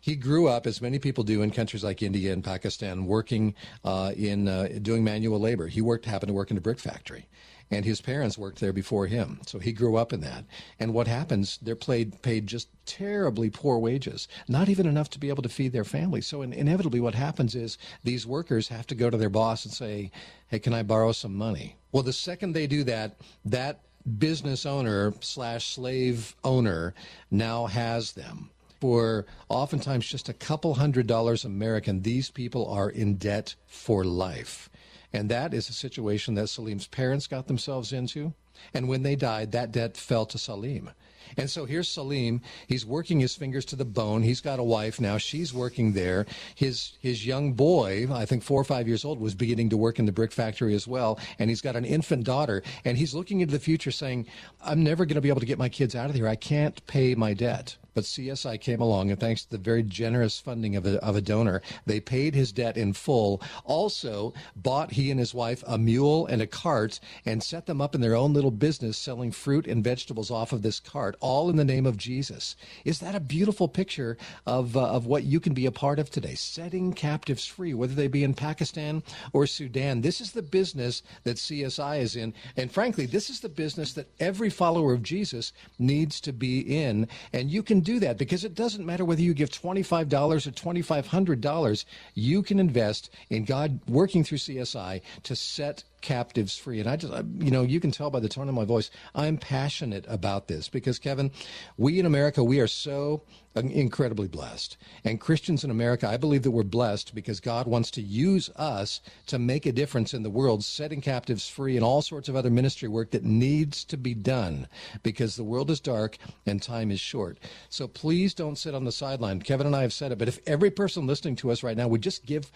He 0.00 0.16
grew 0.16 0.48
up, 0.48 0.66
as 0.66 0.82
many 0.82 0.98
people 0.98 1.22
do 1.22 1.42
in 1.42 1.52
countries 1.52 1.84
like 1.84 2.02
India 2.02 2.32
and 2.32 2.42
Pakistan, 2.42 3.06
working 3.06 3.54
uh, 3.84 4.12
in 4.16 4.48
uh, 4.48 4.68
doing 4.82 5.04
manual 5.04 5.38
labor. 5.38 5.68
He 5.68 5.80
worked, 5.80 6.06
happened 6.06 6.30
to 6.30 6.34
work 6.34 6.50
in 6.50 6.56
a 6.56 6.60
brick 6.60 6.80
factory 6.80 7.28
and 7.72 7.86
his 7.86 8.02
parents 8.02 8.36
worked 8.36 8.60
there 8.60 8.72
before 8.72 9.06
him. 9.06 9.40
So 9.46 9.58
he 9.58 9.72
grew 9.72 9.96
up 9.96 10.12
in 10.12 10.20
that. 10.20 10.44
And 10.78 10.92
what 10.92 11.08
happens, 11.08 11.58
they're 11.62 11.74
paid, 11.74 12.20
paid 12.20 12.46
just 12.46 12.68
terribly 12.84 13.48
poor 13.48 13.78
wages, 13.78 14.28
not 14.46 14.68
even 14.68 14.86
enough 14.86 15.08
to 15.10 15.18
be 15.18 15.30
able 15.30 15.42
to 15.42 15.48
feed 15.48 15.72
their 15.72 15.84
families. 15.84 16.26
So 16.26 16.42
in, 16.42 16.52
inevitably, 16.52 17.00
what 17.00 17.14
happens 17.14 17.54
is 17.54 17.78
these 18.04 18.26
workers 18.26 18.68
have 18.68 18.86
to 18.88 18.94
go 18.94 19.08
to 19.08 19.16
their 19.16 19.30
boss 19.30 19.64
and 19.64 19.72
say, 19.72 20.10
hey, 20.48 20.58
can 20.58 20.74
I 20.74 20.82
borrow 20.82 21.12
some 21.12 21.34
money? 21.34 21.76
Well, 21.90 22.02
the 22.02 22.12
second 22.12 22.52
they 22.52 22.66
do 22.66 22.84
that, 22.84 23.16
that 23.46 23.80
business 24.18 24.66
owner 24.66 25.14
slash 25.20 25.74
slave 25.74 26.36
owner 26.44 26.94
now 27.30 27.66
has 27.66 28.12
them 28.12 28.50
for 28.82 29.26
oftentimes 29.48 30.04
just 30.08 30.28
a 30.28 30.32
couple 30.32 30.74
hundred 30.74 31.06
dollars 31.06 31.44
American, 31.44 32.02
these 32.02 32.30
people 32.30 32.66
are 32.68 32.90
in 32.90 33.14
debt 33.14 33.54
for 33.64 34.04
life. 34.04 34.68
And 35.12 35.30
that 35.30 35.52
is 35.52 35.68
a 35.68 35.74
situation 35.74 36.34
that 36.34 36.48
Salim's 36.48 36.86
parents 36.86 37.26
got 37.26 37.46
themselves 37.46 37.92
into. 37.92 38.34
And 38.72 38.88
when 38.88 39.02
they 39.02 39.16
died, 39.16 39.52
that 39.52 39.72
debt 39.72 39.96
fell 39.96 40.26
to 40.26 40.38
Salim. 40.38 40.90
And 41.36 41.50
so 41.50 41.64
here's 41.64 41.88
Salim. 41.88 42.40
He's 42.66 42.86
working 42.86 43.20
his 43.20 43.34
fingers 43.34 43.64
to 43.66 43.76
the 43.76 43.84
bone. 43.84 44.22
He's 44.22 44.40
got 44.40 44.58
a 44.58 44.64
wife 44.64 45.00
now. 45.00 45.18
She's 45.18 45.52
working 45.52 45.92
there. 45.92 46.26
His 46.54 46.92
his 47.00 47.26
young 47.26 47.52
boy, 47.52 48.08
I 48.12 48.24
think 48.24 48.42
four 48.42 48.60
or 48.60 48.64
five 48.64 48.88
years 48.88 49.04
old, 49.04 49.20
was 49.20 49.34
beginning 49.34 49.70
to 49.70 49.76
work 49.76 49.98
in 49.98 50.06
the 50.06 50.12
brick 50.12 50.32
factory 50.32 50.74
as 50.74 50.86
well. 50.86 51.18
And 51.38 51.50
he's 51.50 51.60
got 51.60 51.76
an 51.76 51.84
infant 51.84 52.24
daughter. 52.24 52.62
And 52.84 52.96
he's 52.96 53.14
looking 53.14 53.40
into 53.40 53.52
the 53.52 53.58
future, 53.58 53.90
saying, 53.90 54.26
"I'm 54.62 54.82
never 54.82 55.04
going 55.04 55.16
to 55.16 55.20
be 55.20 55.28
able 55.28 55.40
to 55.40 55.46
get 55.46 55.58
my 55.58 55.68
kids 55.68 55.94
out 55.94 56.10
of 56.10 56.16
here. 56.16 56.28
I 56.28 56.36
can't 56.36 56.84
pay 56.86 57.14
my 57.14 57.34
debt." 57.34 57.76
But 57.94 58.04
CSI 58.04 58.58
came 58.58 58.80
along, 58.80 59.10
and 59.10 59.20
thanks 59.20 59.44
to 59.44 59.50
the 59.50 59.58
very 59.58 59.82
generous 59.82 60.40
funding 60.40 60.76
of 60.76 60.86
a, 60.86 61.02
of 61.04 61.14
a 61.14 61.20
donor, 61.20 61.60
they 61.84 62.00
paid 62.00 62.34
his 62.34 62.50
debt 62.50 62.78
in 62.78 62.94
full. 62.94 63.42
Also, 63.64 64.32
bought 64.56 64.92
he 64.92 65.10
and 65.10 65.20
his 65.20 65.34
wife 65.34 65.62
a 65.66 65.76
mule 65.76 66.26
and 66.26 66.40
a 66.40 66.46
cart 66.46 67.00
and 67.26 67.42
set 67.42 67.66
them 67.66 67.82
up 67.82 67.94
in 67.94 68.00
their 68.00 68.14
own 68.14 68.32
little 68.32 68.50
business 68.50 68.96
selling 68.96 69.30
fruit 69.30 69.66
and 69.66 69.84
vegetables 69.84 70.30
off 70.30 70.52
of 70.52 70.62
this 70.62 70.80
cart, 70.80 71.16
all 71.22 71.48
in 71.48 71.56
the 71.56 71.64
name 71.64 71.86
of 71.86 71.96
Jesus. 71.96 72.56
Is 72.84 72.98
that 72.98 73.14
a 73.14 73.20
beautiful 73.20 73.68
picture 73.68 74.18
of, 74.44 74.76
uh, 74.76 74.90
of 74.90 75.06
what 75.06 75.22
you 75.22 75.40
can 75.40 75.54
be 75.54 75.64
a 75.64 75.72
part 75.72 75.98
of 75.98 76.10
today? 76.10 76.34
Setting 76.34 76.92
captives 76.92 77.46
free, 77.46 77.72
whether 77.72 77.94
they 77.94 78.08
be 78.08 78.24
in 78.24 78.34
Pakistan 78.34 79.02
or 79.32 79.46
Sudan. 79.46 80.02
This 80.02 80.20
is 80.20 80.32
the 80.32 80.42
business 80.42 81.02
that 81.24 81.36
CSI 81.36 82.00
is 82.00 82.16
in. 82.16 82.34
And 82.56 82.70
frankly, 82.70 83.06
this 83.06 83.30
is 83.30 83.40
the 83.40 83.48
business 83.48 83.94
that 83.94 84.10
every 84.20 84.50
follower 84.50 84.92
of 84.92 85.02
Jesus 85.02 85.52
needs 85.78 86.20
to 86.22 86.32
be 86.32 86.60
in. 86.60 87.08
And 87.32 87.50
you 87.50 87.62
can 87.62 87.80
do 87.80 88.00
that 88.00 88.18
because 88.18 88.44
it 88.44 88.54
doesn't 88.54 88.84
matter 88.84 89.04
whether 89.04 89.22
you 89.22 89.32
give 89.32 89.50
$25 89.50 90.12
or 90.12 90.50
$2,500. 90.50 91.84
You 92.14 92.42
can 92.42 92.58
invest 92.58 93.10
in 93.30 93.44
God 93.44 93.80
working 93.88 94.24
through 94.24 94.38
CSI 94.38 95.00
to 95.22 95.36
set 95.36 95.84
captives 96.02 96.56
free. 96.56 96.80
And 96.80 96.88
I 96.88 96.96
just, 96.96 97.12
you 97.38 97.50
know, 97.50 97.62
you 97.62 97.80
can 97.80 97.90
tell 97.90 98.10
by 98.10 98.20
the 98.20 98.28
tone 98.28 98.48
of 98.48 98.54
my 98.54 98.64
voice, 98.64 98.90
I'm 99.14 99.38
passionate 99.38 100.04
about 100.08 100.48
this 100.48 100.68
because, 100.68 100.98
Kevin, 100.98 101.30
we 101.76 101.98
in 101.98 102.06
America, 102.06 102.44
we 102.44 102.60
are 102.60 102.66
so 102.66 103.22
incredibly 103.54 104.28
blessed. 104.28 104.76
And 105.04 105.20
Christians 105.20 105.62
in 105.62 105.70
America, 105.70 106.08
I 106.08 106.16
believe 106.16 106.42
that 106.42 106.50
we're 106.50 106.62
blessed 106.62 107.14
because 107.14 107.40
God 107.40 107.66
wants 107.66 107.90
to 107.92 108.02
use 108.02 108.48
us 108.56 109.00
to 109.26 109.38
make 109.38 109.66
a 109.66 109.72
difference 109.72 110.14
in 110.14 110.22
the 110.22 110.30
world, 110.30 110.64
setting 110.64 111.00
captives 111.00 111.48
free 111.48 111.76
and 111.76 111.84
all 111.84 112.02
sorts 112.02 112.28
of 112.28 112.36
other 112.36 112.50
ministry 112.50 112.88
work 112.88 113.10
that 113.10 113.24
needs 113.24 113.84
to 113.84 113.96
be 113.96 114.14
done 114.14 114.66
because 115.02 115.36
the 115.36 115.44
world 115.44 115.70
is 115.70 115.80
dark 115.80 116.16
and 116.46 116.62
time 116.62 116.90
is 116.90 117.00
short. 117.00 117.38
So 117.68 117.86
please 117.86 118.32
don't 118.34 118.56
sit 118.56 118.74
on 118.74 118.84
the 118.84 118.92
sideline. 118.92 119.42
Kevin 119.42 119.66
and 119.66 119.76
I 119.76 119.82
have 119.82 119.92
said 119.92 120.12
it, 120.12 120.18
but 120.18 120.28
if 120.28 120.38
every 120.46 120.70
person 120.70 121.06
listening 121.06 121.36
to 121.36 121.50
us 121.50 121.62
right 121.62 121.76
now 121.76 121.88
would 121.88 122.02
just 122.02 122.24
give, 122.24 122.50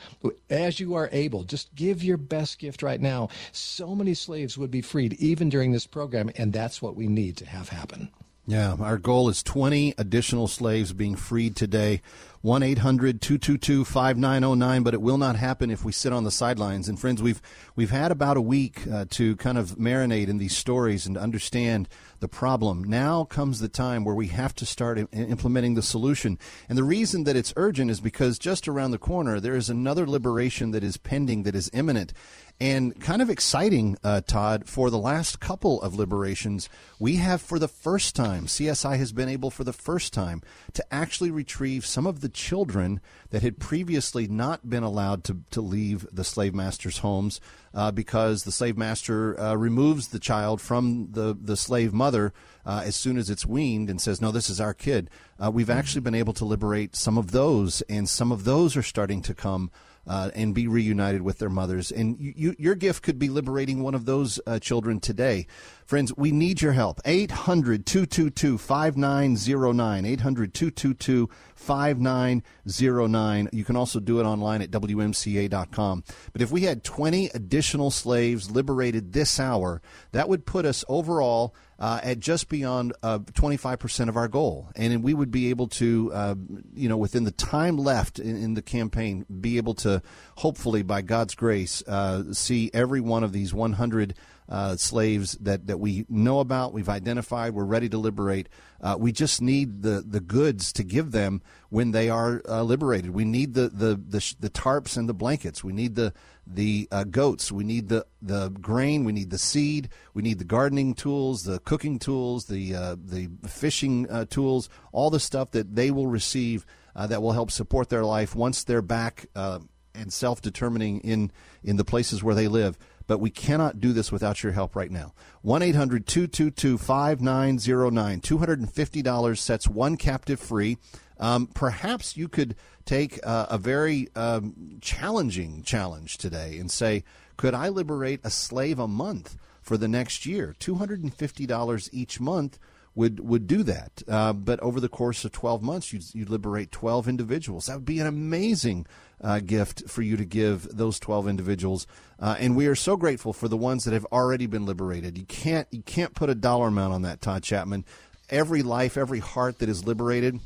as 0.48 0.80
you 0.80 0.94
are 0.94 1.10
able, 1.12 1.44
just 1.44 1.74
give 1.74 2.02
your 2.02 2.16
best 2.16 2.58
gift 2.58 2.82
right 2.82 3.00
now, 3.00 3.28
so 3.52 3.94
many 3.94 4.14
slaves 4.14 4.56
would 4.58 4.70
be 4.70 4.82
freed 4.82 5.14
even 5.14 5.48
during 5.48 5.72
this 5.72 5.86
program, 5.86 6.30
and 6.36 6.52
that's 6.52 6.80
what 6.80 6.96
we 6.96 7.06
need 7.06 7.36
to 7.38 7.46
have 7.46 7.68
happen. 7.68 8.10
Yeah, 8.48 8.76
our 8.78 8.96
goal 8.96 9.28
is 9.28 9.42
20 9.42 9.94
additional 9.98 10.46
slaves 10.46 10.92
being 10.92 11.16
freed 11.16 11.56
today. 11.56 12.00
1 12.42 12.62
800 12.62 13.20
222 13.20 13.84
5909, 13.84 14.84
but 14.84 14.94
it 14.94 15.02
will 15.02 15.18
not 15.18 15.34
happen 15.34 15.68
if 15.68 15.84
we 15.84 15.90
sit 15.90 16.12
on 16.12 16.22
the 16.22 16.30
sidelines. 16.30 16.88
And 16.88 17.00
friends, 17.00 17.20
we've, 17.20 17.42
we've 17.74 17.90
had 17.90 18.12
about 18.12 18.36
a 18.36 18.40
week 18.40 18.86
uh, 18.86 19.06
to 19.10 19.34
kind 19.36 19.58
of 19.58 19.70
marinate 19.78 20.28
in 20.28 20.38
these 20.38 20.56
stories 20.56 21.06
and 21.06 21.18
understand 21.18 21.88
the 22.20 22.28
problem. 22.28 22.84
Now 22.84 23.24
comes 23.24 23.60
the 23.60 23.68
time 23.68 24.04
where 24.04 24.14
we 24.14 24.28
have 24.28 24.54
to 24.56 24.66
start 24.66 24.98
implementing 25.12 25.74
the 25.74 25.82
solution. 25.82 26.38
And 26.68 26.76
the 26.76 26.84
reason 26.84 27.24
that 27.24 27.36
it's 27.36 27.52
urgent 27.56 27.90
is 27.90 28.00
because 28.00 28.38
just 28.38 28.68
around 28.68 28.90
the 28.90 28.98
corner, 28.98 29.40
there 29.40 29.56
is 29.56 29.70
another 29.70 30.06
liberation 30.06 30.70
that 30.70 30.84
is 30.84 30.96
pending, 30.96 31.44
that 31.44 31.54
is 31.54 31.70
imminent. 31.72 32.12
And 32.58 32.98
kind 33.00 33.20
of 33.20 33.28
exciting, 33.28 33.98
uh, 34.02 34.22
Todd, 34.22 34.66
for 34.66 34.88
the 34.88 34.98
last 34.98 35.40
couple 35.40 35.80
of 35.82 35.94
liberations, 35.94 36.70
we 36.98 37.16
have 37.16 37.42
for 37.42 37.58
the 37.58 37.68
first 37.68 38.16
time, 38.16 38.46
CSI 38.46 38.96
has 38.96 39.12
been 39.12 39.28
able 39.28 39.50
for 39.50 39.62
the 39.62 39.74
first 39.74 40.14
time 40.14 40.40
to 40.72 40.84
actually 40.90 41.30
retrieve 41.30 41.84
some 41.84 42.06
of 42.06 42.22
the 42.22 42.30
children 42.30 43.02
that 43.28 43.42
had 43.42 43.58
previously 43.58 44.26
not 44.26 44.70
been 44.70 44.82
allowed 44.82 45.22
to, 45.24 45.42
to 45.50 45.60
leave 45.60 46.06
the 46.10 46.24
slave 46.24 46.54
master's 46.54 46.98
homes 46.98 47.42
uh, 47.76 47.90
because 47.90 48.42
the 48.42 48.50
slave 48.50 48.76
master 48.76 49.38
uh, 49.38 49.54
removes 49.54 50.08
the 50.08 50.18
child 50.18 50.62
from 50.62 51.08
the, 51.12 51.36
the 51.38 51.56
slave 51.56 51.92
mother 51.92 52.32
uh, 52.64 52.82
as 52.84 52.96
soon 52.96 53.18
as 53.18 53.28
it's 53.28 53.44
weaned 53.44 53.90
and 53.90 54.00
says, 54.00 54.20
No, 54.20 54.32
this 54.32 54.48
is 54.48 54.60
our 54.60 54.72
kid. 54.72 55.10
Uh, 55.38 55.50
we've 55.50 55.70
actually 55.70 56.00
been 56.00 56.14
able 56.14 56.32
to 56.32 56.46
liberate 56.46 56.96
some 56.96 57.18
of 57.18 57.32
those, 57.32 57.82
and 57.82 58.08
some 58.08 58.32
of 58.32 58.44
those 58.44 58.76
are 58.76 58.82
starting 58.82 59.20
to 59.22 59.34
come 59.34 59.70
uh, 60.06 60.30
and 60.34 60.54
be 60.54 60.66
reunited 60.66 61.20
with 61.20 61.38
their 61.38 61.50
mothers. 61.50 61.90
And 61.90 62.18
you, 62.18 62.32
you, 62.34 62.56
your 62.58 62.74
gift 62.74 63.02
could 63.02 63.18
be 63.18 63.28
liberating 63.28 63.82
one 63.82 63.94
of 63.94 64.06
those 64.06 64.40
uh, 64.46 64.58
children 64.58 64.98
today. 64.98 65.46
Friends, 65.86 66.12
we 66.16 66.32
need 66.32 66.60
your 66.62 66.72
help. 66.72 67.00
800 67.04 67.86
222 67.86 68.58
5909. 68.58 70.04
800 70.04 70.52
222 70.52 71.30
5909. 71.54 73.48
You 73.52 73.64
can 73.64 73.76
also 73.76 74.00
do 74.00 74.18
it 74.18 74.24
online 74.24 74.62
at 74.62 74.72
WMCA.com. 74.72 76.02
But 76.32 76.42
if 76.42 76.50
we 76.50 76.62
had 76.62 76.82
20 76.82 77.30
additional 77.34 77.92
slaves 77.92 78.50
liberated 78.50 79.12
this 79.12 79.38
hour, 79.38 79.80
that 80.10 80.28
would 80.28 80.44
put 80.44 80.64
us 80.64 80.84
overall 80.88 81.54
uh, 81.78 82.00
at 82.02 82.18
just 82.18 82.48
beyond 82.48 82.92
uh, 83.04 83.20
25% 83.20 84.08
of 84.08 84.16
our 84.16 84.26
goal. 84.26 84.68
And 84.74 85.04
we 85.04 85.14
would 85.14 85.30
be 85.30 85.50
able 85.50 85.68
to, 85.68 86.12
uh, 86.12 86.34
you 86.74 86.88
know, 86.88 86.96
within 86.96 87.22
the 87.22 87.30
time 87.30 87.76
left 87.76 88.18
in, 88.18 88.36
in, 88.36 88.54
the 88.54 88.62
campaign, 88.62 89.24
be 89.40 89.56
able 89.56 89.74
to 89.74 90.02
hopefully, 90.36 90.82
by 90.82 91.02
God's 91.02 91.36
grace, 91.36 91.82
uh, 91.86 92.32
see 92.32 92.70
every 92.74 93.00
one 93.00 93.22
of 93.22 93.32
these 93.32 93.54
100 93.54 94.14
uh, 94.48 94.76
slaves 94.76 95.32
that, 95.40 95.66
that 95.66 95.78
we 95.78 96.04
know 96.08 96.40
about, 96.40 96.72
we've 96.72 96.88
identified, 96.88 97.54
we're 97.54 97.64
ready 97.64 97.88
to 97.88 97.98
liberate. 97.98 98.48
Uh, 98.80 98.96
we 98.98 99.10
just 99.10 99.40
need 99.42 99.82
the, 99.82 100.04
the 100.06 100.20
goods 100.20 100.72
to 100.72 100.84
give 100.84 101.10
them 101.10 101.42
when 101.70 101.90
they 101.90 102.08
are 102.08 102.42
uh, 102.48 102.62
liberated. 102.62 103.10
We 103.10 103.24
need 103.24 103.54
the, 103.54 103.68
the, 103.68 103.96
the, 103.96 104.34
the, 104.38 104.50
tarps 104.50 104.96
and 104.96 105.08
the 105.08 105.14
blankets. 105.14 105.64
We 105.64 105.72
need 105.72 105.94
the, 105.94 106.12
the 106.46 106.86
uh, 106.92 107.04
goats. 107.04 107.50
We 107.50 107.64
need 107.64 107.88
the, 107.88 108.06
the 108.22 108.50
grain. 108.50 109.04
We 109.04 109.12
need 109.12 109.30
the 109.30 109.38
seed. 109.38 109.88
We 110.14 110.22
need 110.22 110.38
the 110.38 110.44
gardening 110.44 110.94
tools, 110.94 111.44
the 111.44 111.58
cooking 111.60 111.98
tools, 111.98 112.46
the, 112.46 112.74
uh, 112.74 112.96
the 113.02 113.30
fishing 113.46 114.08
uh, 114.10 114.26
tools, 114.26 114.68
all 114.92 115.10
the 115.10 115.20
stuff 115.20 115.50
that 115.52 115.74
they 115.74 115.90
will 115.90 116.06
receive 116.08 116.66
that 116.94 117.20
will 117.20 117.32
help 117.32 117.50
support 117.50 117.90
their 117.90 118.06
life 118.06 118.34
once 118.34 118.64
they're 118.64 118.80
back 118.80 119.26
and 119.34 120.12
self 120.12 120.40
determining 120.40 121.00
in, 121.00 121.30
in 121.62 121.76
the 121.76 121.84
places 121.84 122.22
where 122.22 122.34
they 122.34 122.48
live 122.48 122.78
but 123.06 123.18
we 123.18 123.30
cannot 123.30 123.80
do 123.80 123.92
this 123.92 124.10
without 124.10 124.42
your 124.42 124.52
help 124.52 124.74
right 124.74 124.90
now. 124.90 125.12
1 125.42 125.62
800 125.62 126.06
222 126.06 126.78
5909. 126.78 128.20
$250 128.20 129.38
sets 129.38 129.68
one 129.68 129.96
captive 129.96 130.40
free. 130.40 130.78
Um, 131.18 131.46
perhaps 131.46 132.16
you 132.16 132.28
could 132.28 132.56
take 132.84 133.18
uh, 133.24 133.46
a 133.48 133.58
very 133.58 134.08
um, 134.14 134.78
challenging 134.80 135.62
challenge 135.62 136.18
today 136.18 136.58
and 136.58 136.70
say, 136.70 137.04
could 137.36 137.54
I 137.54 137.68
liberate 137.68 138.20
a 138.24 138.30
slave 138.30 138.78
a 138.78 138.88
month 138.88 139.36
for 139.62 139.76
the 139.76 139.88
next 139.88 140.26
year? 140.26 140.54
$250 140.58 141.88
each 141.92 142.20
month 142.20 142.58
would 142.94 143.20
would 143.20 143.46
do 143.46 143.62
that. 143.62 144.02
Uh, 144.08 144.32
but 144.32 144.58
over 144.60 144.80
the 144.80 144.88
course 144.88 145.24
of 145.24 145.32
12 145.32 145.62
months, 145.62 145.92
you'd, 145.92 146.14
you'd 146.14 146.30
liberate 146.30 146.72
12 146.72 147.06
individuals. 147.08 147.66
That 147.66 147.76
would 147.76 147.84
be 147.84 148.00
an 148.00 148.06
amazing 148.06 148.86
uh, 149.20 149.40
gift 149.40 149.88
for 149.88 150.02
you 150.02 150.16
to 150.16 150.24
give 150.24 150.68
those 150.76 150.98
12 150.98 151.28
individuals. 151.28 151.86
Uh, 152.18 152.36
and 152.38 152.56
we 152.56 152.66
are 152.66 152.74
so 152.74 152.96
grateful 152.96 153.32
for 153.32 153.48
the 153.48 153.56
ones 153.56 153.84
that 153.84 153.94
have 153.94 154.06
already 154.12 154.46
been 154.46 154.66
liberated. 154.66 155.18
You 155.18 155.24
can't 155.24 155.68
you 155.70 155.82
can't 155.82 156.14
put 156.14 156.30
a 156.30 156.34
dollar 156.34 156.68
amount 156.68 156.94
on 156.94 157.02
that, 157.02 157.20
Todd 157.20 157.42
Chapman. 157.42 157.84
Every 158.28 158.62
life, 158.62 158.96
every 158.96 159.20
heart 159.20 159.58
that 159.60 159.68
is 159.68 159.86
liberated 159.86 160.40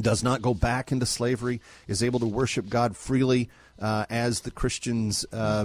does 0.00 0.22
not 0.22 0.42
go 0.42 0.54
back 0.54 0.92
into 0.92 1.06
slavery, 1.06 1.60
is 1.88 2.02
able 2.02 2.20
to 2.20 2.26
worship 2.26 2.68
God 2.68 2.96
freely, 2.96 3.48
uh, 3.80 4.04
as 4.10 4.40
the 4.40 4.50
Christians 4.50 5.24
uh, 5.32 5.64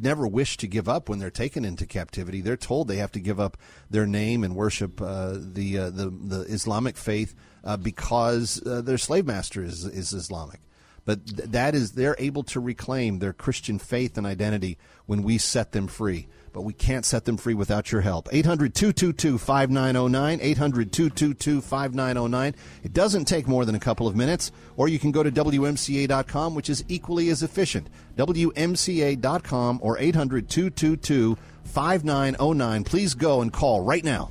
never 0.00 0.26
wish 0.26 0.58
to 0.58 0.66
give 0.66 0.88
up 0.88 1.08
when 1.08 1.18
they're 1.18 1.30
taken 1.30 1.64
into 1.64 1.86
captivity. 1.86 2.40
They're 2.40 2.56
told 2.56 2.88
they 2.88 2.96
have 2.96 3.12
to 3.12 3.20
give 3.20 3.40
up 3.40 3.56
their 3.90 4.06
name 4.06 4.44
and 4.44 4.54
worship 4.54 5.00
uh, 5.00 5.38
the, 5.38 5.78
uh, 5.78 5.90
the, 5.90 6.10
the 6.10 6.40
Islamic 6.42 6.96
faith 6.96 7.34
uh, 7.64 7.78
because 7.78 8.64
uh, 8.66 8.82
their 8.82 8.98
slave 8.98 9.26
master 9.26 9.62
is 9.62 9.84
is 9.84 10.12
Islamic. 10.12 10.60
But 11.04 11.26
th- 11.26 11.50
that 11.50 11.74
is 11.74 11.92
they're 11.92 12.16
able 12.18 12.42
to 12.44 12.60
reclaim 12.60 13.18
their 13.18 13.32
Christian 13.32 13.78
faith 13.78 14.16
and 14.16 14.26
identity 14.26 14.78
when 15.06 15.22
we 15.22 15.38
set 15.38 15.72
them 15.72 15.88
free 15.88 16.28
but 16.52 16.62
we 16.62 16.72
can't 16.72 17.04
set 17.04 17.24
them 17.24 17.36
free 17.36 17.54
without 17.54 17.90
your 17.90 18.02
help. 18.02 18.28
800 18.30 18.74
222 18.74 19.38
5909. 19.38 20.38
800 20.40 20.92
222 20.92 21.60
5909. 21.60 22.54
It 22.82 22.92
doesn't 22.92 23.24
take 23.24 23.48
more 23.48 23.64
than 23.64 23.74
a 23.74 23.80
couple 23.80 24.06
of 24.06 24.16
minutes, 24.16 24.52
or 24.76 24.88
you 24.88 24.98
can 24.98 25.12
go 25.12 25.22
to 25.22 25.30
WMCA.com, 25.30 26.54
which 26.54 26.70
is 26.70 26.84
equally 26.88 27.30
as 27.30 27.42
efficient. 27.42 27.88
WMCA.com 28.16 29.80
or 29.82 29.98
800 29.98 30.48
222 30.48 31.36
5909. 31.64 32.84
Please 32.84 33.14
go 33.14 33.40
and 33.40 33.52
call 33.52 33.80
right 33.80 34.04
now. 34.04 34.30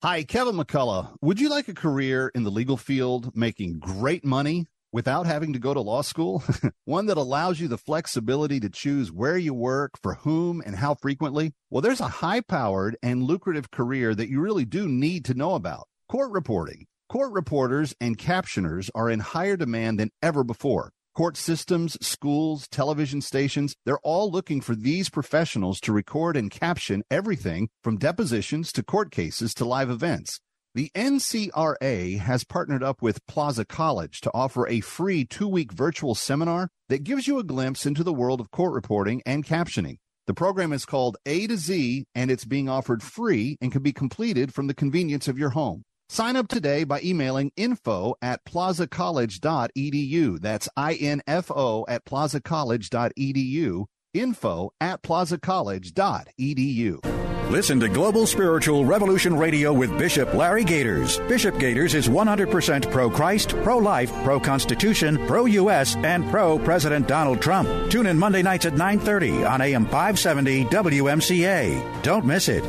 Hi, 0.00 0.22
Kevin 0.22 0.54
McCullough. 0.54 1.16
Would 1.22 1.40
you 1.40 1.50
like 1.50 1.66
a 1.66 1.74
career 1.74 2.30
in 2.32 2.44
the 2.44 2.52
legal 2.52 2.76
field 2.76 3.34
making 3.34 3.80
great 3.80 4.24
money? 4.24 4.66
without 4.90 5.26
having 5.26 5.52
to 5.52 5.58
go 5.58 5.74
to 5.74 5.80
law 5.82 6.00
school, 6.00 6.42
one 6.86 7.04
that 7.06 7.18
allows 7.18 7.60
you 7.60 7.68
the 7.68 7.76
flexibility 7.76 8.58
to 8.58 8.70
choose 8.70 9.12
where 9.12 9.36
you 9.36 9.52
work, 9.52 9.98
for 10.02 10.14
whom, 10.14 10.62
and 10.64 10.76
how 10.76 10.94
frequently? 10.94 11.52
Well, 11.68 11.82
there's 11.82 12.00
a 12.00 12.08
high 12.08 12.40
powered 12.40 12.96
and 13.02 13.22
lucrative 13.22 13.70
career 13.70 14.14
that 14.14 14.30
you 14.30 14.40
really 14.40 14.64
do 14.64 14.88
need 14.88 15.26
to 15.26 15.34
know 15.34 15.54
about 15.54 15.88
court 16.08 16.30
reporting. 16.30 16.86
Court 17.10 17.32
reporters 17.32 17.94
and 18.00 18.16
captioners 18.16 18.88
are 18.94 19.10
in 19.10 19.20
higher 19.20 19.58
demand 19.58 20.00
than 20.00 20.10
ever 20.22 20.42
before. 20.42 20.92
Court 21.14 21.36
systems, 21.36 21.96
schools, 22.00 22.68
television 22.68 23.20
stations, 23.20 23.74
they're 23.84 23.98
all 24.04 24.30
looking 24.30 24.60
for 24.60 24.74
these 24.74 25.10
professionals 25.10 25.80
to 25.80 25.92
record 25.92 26.36
and 26.36 26.50
caption 26.50 27.02
everything 27.10 27.68
from 27.82 27.98
depositions 27.98 28.72
to 28.72 28.82
court 28.82 29.10
cases 29.10 29.52
to 29.54 29.64
live 29.64 29.90
events. 29.90 30.40
The 30.74 30.90
NCRA 30.94 32.18
has 32.18 32.44
partnered 32.44 32.84
up 32.84 33.02
with 33.02 33.26
Plaza 33.26 33.64
College 33.64 34.20
to 34.20 34.30
offer 34.32 34.68
a 34.68 34.80
free 34.80 35.24
two 35.24 35.48
week 35.48 35.72
virtual 35.72 36.14
seminar 36.14 36.68
that 36.88 37.02
gives 37.02 37.26
you 37.26 37.38
a 37.38 37.44
glimpse 37.44 37.84
into 37.84 38.04
the 38.04 38.12
world 38.12 38.40
of 38.40 38.50
court 38.50 38.72
reporting 38.72 39.22
and 39.26 39.44
captioning. 39.44 39.96
The 40.28 40.34
program 40.34 40.72
is 40.72 40.84
called 40.84 41.16
A 41.24 41.46
to 41.46 41.56
Z 41.56 42.04
and 42.14 42.30
it's 42.30 42.44
being 42.44 42.68
offered 42.68 43.02
free 43.02 43.56
and 43.60 43.72
can 43.72 43.82
be 43.82 43.92
completed 43.92 44.52
from 44.52 44.66
the 44.66 44.74
convenience 44.74 45.26
of 45.26 45.38
your 45.38 45.50
home. 45.50 45.84
Sign 46.10 46.36
up 46.36 46.48
today 46.48 46.84
by 46.84 47.02
emailing 47.02 47.52
info 47.56 48.14
at 48.22 48.42
plazacollege.edu. 48.44 50.40
That's 50.40 50.68
I-N-F-O 50.76 51.84
at 51.86 52.04
plazacollege.edu. 52.06 53.84
Info 54.14 54.72
at 54.80 55.02
plazacollege.edu. 55.02 57.50
Listen 57.50 57.80
to 57.80 57.88
Global 57.88 58.26
Spiritual 58.26 58.84
Revolution 58.84 59.34
Radio 59.34 59.72
with 59.72 59.96
Bishop 59.98 60.34
Larry 60.34 60.64
Gaiters. 60.64 61.18
Bishop 61.28 61.58
Gaiters 61.58 61.94
is 61.94 62.08
100% 62.08 62.90
pro 62.90 63.08
Christ, 63.08 63.50
pro 63.62 63.78
life, 63.78 64.12
pro 64.22 64.38
Constitution, 64.38 65.26
pro 65.26 65.46
U.S., 65.46 65.96
and 65.96 66.28
pro 66.30 66.58
President 66.58 67.08
Donald 67.08 67.40
Trump. 67.40 67.90
Tune 67.90 68.06
in 68.06 68.18
Monday 68.18 68.42
nights 68.42 68.66
at 68.66 68.74
9:30 68.74 69.48
on 69.48 69.62
AM 69.62 69.84
570 69.84 70.66
WMCA. 70.66 72.02
Don't 72.02 72.26
miss 72.26 72.48
it. 72.48 72.64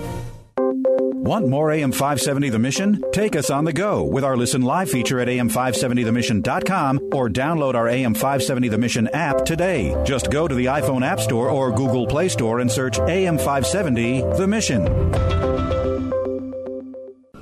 Want 1.30 1.47
more 1.47 1.69
AM 1.69 1.91
570 1.91 2.49
The 2.49 2.57
Mission? 2.57 3.03
Take 3.13 3.36
us 3.36 3.51
on 3.51 3.63
the 3.63 3.71
go 3.71 4.03
with 4.03 4.23
our 4.23 4.36
Listen 4.36 4.63
Live 4.63 4.89
feature 4.89 5.19
at 5.19 5.27
AM570TheMission.com 5.27 7.09
or 7.13 7.30
download 7.30 7.75
our 7.75 7.88
AM 7.88 8.15
570 8.15 8.67
The 8.69 8.80
Mission 8.80 9.07
app 9.09 9.45
today. 9.45 9.95
Just 10.03 10.32
go 10.32 10.47
to 10.47 10.55
the 10.55 10.65
iPhone 10.65 11.05
App 11.05 11.19
Store 11.19 11.51
or 11.51 11.71
Google 11.71 12.07
Play 12.07 12.30
Store 12.30 12.61
and 12.61 12.71
search 12.71 12.97
AM 12.97 13.38
570 13.38 14.21
The 14.21 14.47
Mission. 14.47 14.86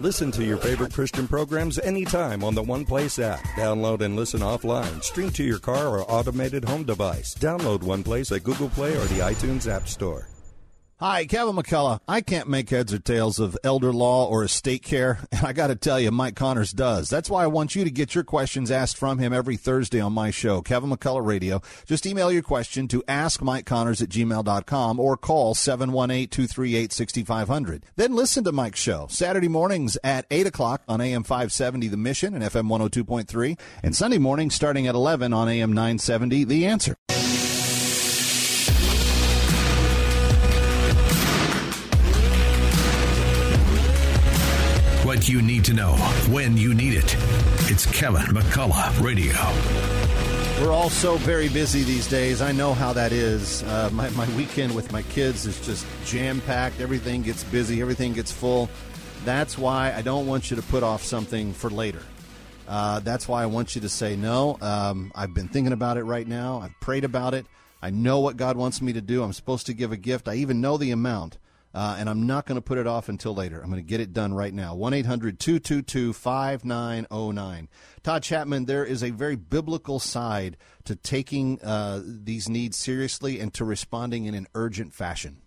Listen 0.01 0.31
to 0.31 0.43
your 0.43 0.57
favorite 0.57 0.91
Christian 0.91 1.25
programs 1.25 1.79
anytime 1.79 2.43
on 2.43 2.55
the 2.55 2.63
One 2.63 2.83
Place 2.83 3.19
app. 3.19 3.39
Download 3.55 4.01
and 4.01 4.17
listen 4.17 4.41
offline. 4.41 5.01
Stream 5.01 5.29
to 5.29 5.45
your 5.45 5.59
car 5.59 5.87
or 5.87 6.11
automated 6.11 6.65
home 6.65 6.83
device. 6.83 7.35
Download 7.35 7.81
One 7.83 8.03
Place 8.03 8.33
at 8.33 8.43
Google 8.43 8.67
Play 8.67 8.97
or 8.97 9.05
the 9.05 9.19
iTunes 9.19 9.65
App 9.65 9.87
Store. 9.87 10.27
Hi, 10.99 11.25
Kevin 11.25 11.55
McCullough. 11.55 11.99
I 12.07 12.21
can't 12.21 12.49
make 12.49 12.71
heads 12.71 12.91
or 12.91 12.97
tails 12.97 13.37
of 13.37 13.55
elder 13.63 13.93
law 13.93 14.27
or 14.27 14.43
estate 14.43 14.81
care, 14.81 15.19
and 15.31 15.45
I 15.45 15.53
got 15.53 15.67
to 15.67 15.75
tell 15.75 15.99
you, 15.99 16.09
Mike 16.09 16.35
Connors 16.35 16.71
does. 16.71 17.07
That's 17.07 17.29
why 17.29 17.43
I 17.43 17.47
want 17.47 17.75
you 17.75 17.83
to 17.83 17.91
get 17.91 18.15
your 18.15 18.23
questions 18.23 18.71
asked 18.71 18.97
from 18.97 19.19
him 19.19 19.31
every 19.31 19.57
Thursday 19.57 19.99
on 19.99 20.13
my 20.13 20.31
show, 20.31 20.63
Kevin 20.63 20.89
McCullough 20.89 21.23
Radio. 21.23 21.61
Just 21.85 22.07
email 22.07 22.31
your 22.31 22.41
question 22.41 22.87
to 22.87 23.03
askmikeconnors 23.03 24.01
at 24.01 24.09
gmail.com 24.09 24.99
or 24.99 25.17
call 25.17 25.53
718-238-6500. 25.53 27.83
Then 27.95 28.15
listen 28.15 28.43
to 28.45 28.51
Mike's 28.51 28.79
show 28.79 29.05
Saturday 29.11 29.49
mornings 29.49 29.99
at 30.03 30.25
8 30.31 30.47
o'clock 30.47 30.81
on 30.87 30.99
AM 30.99 31.21
570 31.21 31.89
The 31.89 31.97
Mission 31.97 32.33
and 32.33 32.43
FM 32.43 32.69
102.3, 32.69 33.59
and 33.83 33.95
Sunday 33.95 34.17
mornings 34.17 34.55
starting 34.55 34.87
at 34.87 34.95
11 34.95 35.31
on 35.31 35.47
AM 35.47 35.73
970 35.73 36.43
The 36.45 36.65
Answer. 36.65 36.95
You 45.27 45.41
need 45.41 45.65
to 45.65 45.73
know 45.73 45.93
when 46.29 46.55
you 46.57 46.73
need 46.73 46.93
it. 46.93 47.15
It's 47.69 47.85
Kevin 47.85 48.21
McCullough 48.33 49.01
Radio. 49.01 49.33
We're 50.61 50.73
all 50.73 50.89
so 50.89 51.17
very 51.17 51.49
busy 51.49 51.83
these 51.83 52.07
days. 52.07 52.41
I 52.41 52.51
know 52.51 52.73
how 52.73 52.93
that 52.93 53.11
is. 53.11 53.61
Uh, 53.63 53.89
my, 53.91 54.09
my 54.11 54.27
weekend 54.35 54.73
with 54.73 54.91
my 54.91 55.01
kids 55.03 55.45
is 55.45 55.63
just 55.65 55.85
jam 56.05 56.41
packed. 56.41 56.79
Everything 56.79 57.21
gets 57.21 57.43
busy, 57.43 57.81
everything 57.81 58.13
gets 58.13 58.31
full. 58.31 58.69
That's 59.25 59.57
why 59.57 59.93
I 59.93 60.01
don't 60.01 60.27
want 60.27 60.49
you 60.49 60.55
to 60.57 60.63
put 60.63 60.83
off 60.83 61.03
something 61.03 61.53
for 61.53 61.69
later. 61.69 62.01
Uh, 62.67 62.99
that's 63.01 63.27
why 63.27 63.43
I 63.43 63.45
want 63.45 63.75
you 63.75 63.81
to 63.81 63.89
say, 63.89 64.15
no, 64.15 64.57
um, 64.61 65.11
I've 65.15 65.33
been 65.33 65.47
thinking 65.47 65.73
about 65.73 65.97
it 65.97 66.03
right 66.03 66.27
now. 66.27 66.59
I've 66.59 66.77
prayed 66.79 67.03
about 67.03 67.33
it. 67.33 67.45
I 67.81 67.91
know 67.91 68.19
what 68.19 68.37
God 68.37 68.57
wants 68.57 68.81
me 68.81 68.93
to 68.93 69.01
do. 69.01 69.23
I'm 69.23 69.33
supposed 69.33 69.67
to 69.67 69.73
give 69.73 69.91
a 69.91 69.97
gift. 69.97 70.27
I 70.27 70.35
even 70.35 70.61
know 70.61 70.77
the 70.77 70.91
amount. 70.91 71.37
Uh, 71.77 71.95
and 71.99 72.09
I'm 72.09 72.25
not 72.25 72.47
going 72.47 72.55
to 72.55 72.61
put 72.61 72.79
it 72.79 72.87
off 72.87 73.07
until 73.07 73.35
later. 73.35 73.61
I'm 73.61 73.69
going 73.69 73.83
to 73.83 73.87
get 73.87 73.99
it 73.99 74.11
done 74.11 74.33
right 74.33 74.51
now. 74.51 74.73
1 74.73 74.95
800 74.95 75.39
222 75.39 76.11
5909. 76.11 77.69
Todd 78.01 78.23
Chapman, 78.23 78.65
there 78.65 78.83
is 78.83 79.03
a 79.03 79.11
very 79.11 79.35
biblical 79.35 79.99
side 79.99 80.57
to 80.85 80.95
taking 80.95 81.61
uh, 81.61 82.01
these 82.03 82.49
needs 82.49 82.77
seriously 82.77 83.39
and 83.39 83.53
to 83.53 83.63
responding 83.63 84.25
in 84.25 84.33
an 84.33 84.47
urgent 84.55 84.91
fashion. 84.91 85.43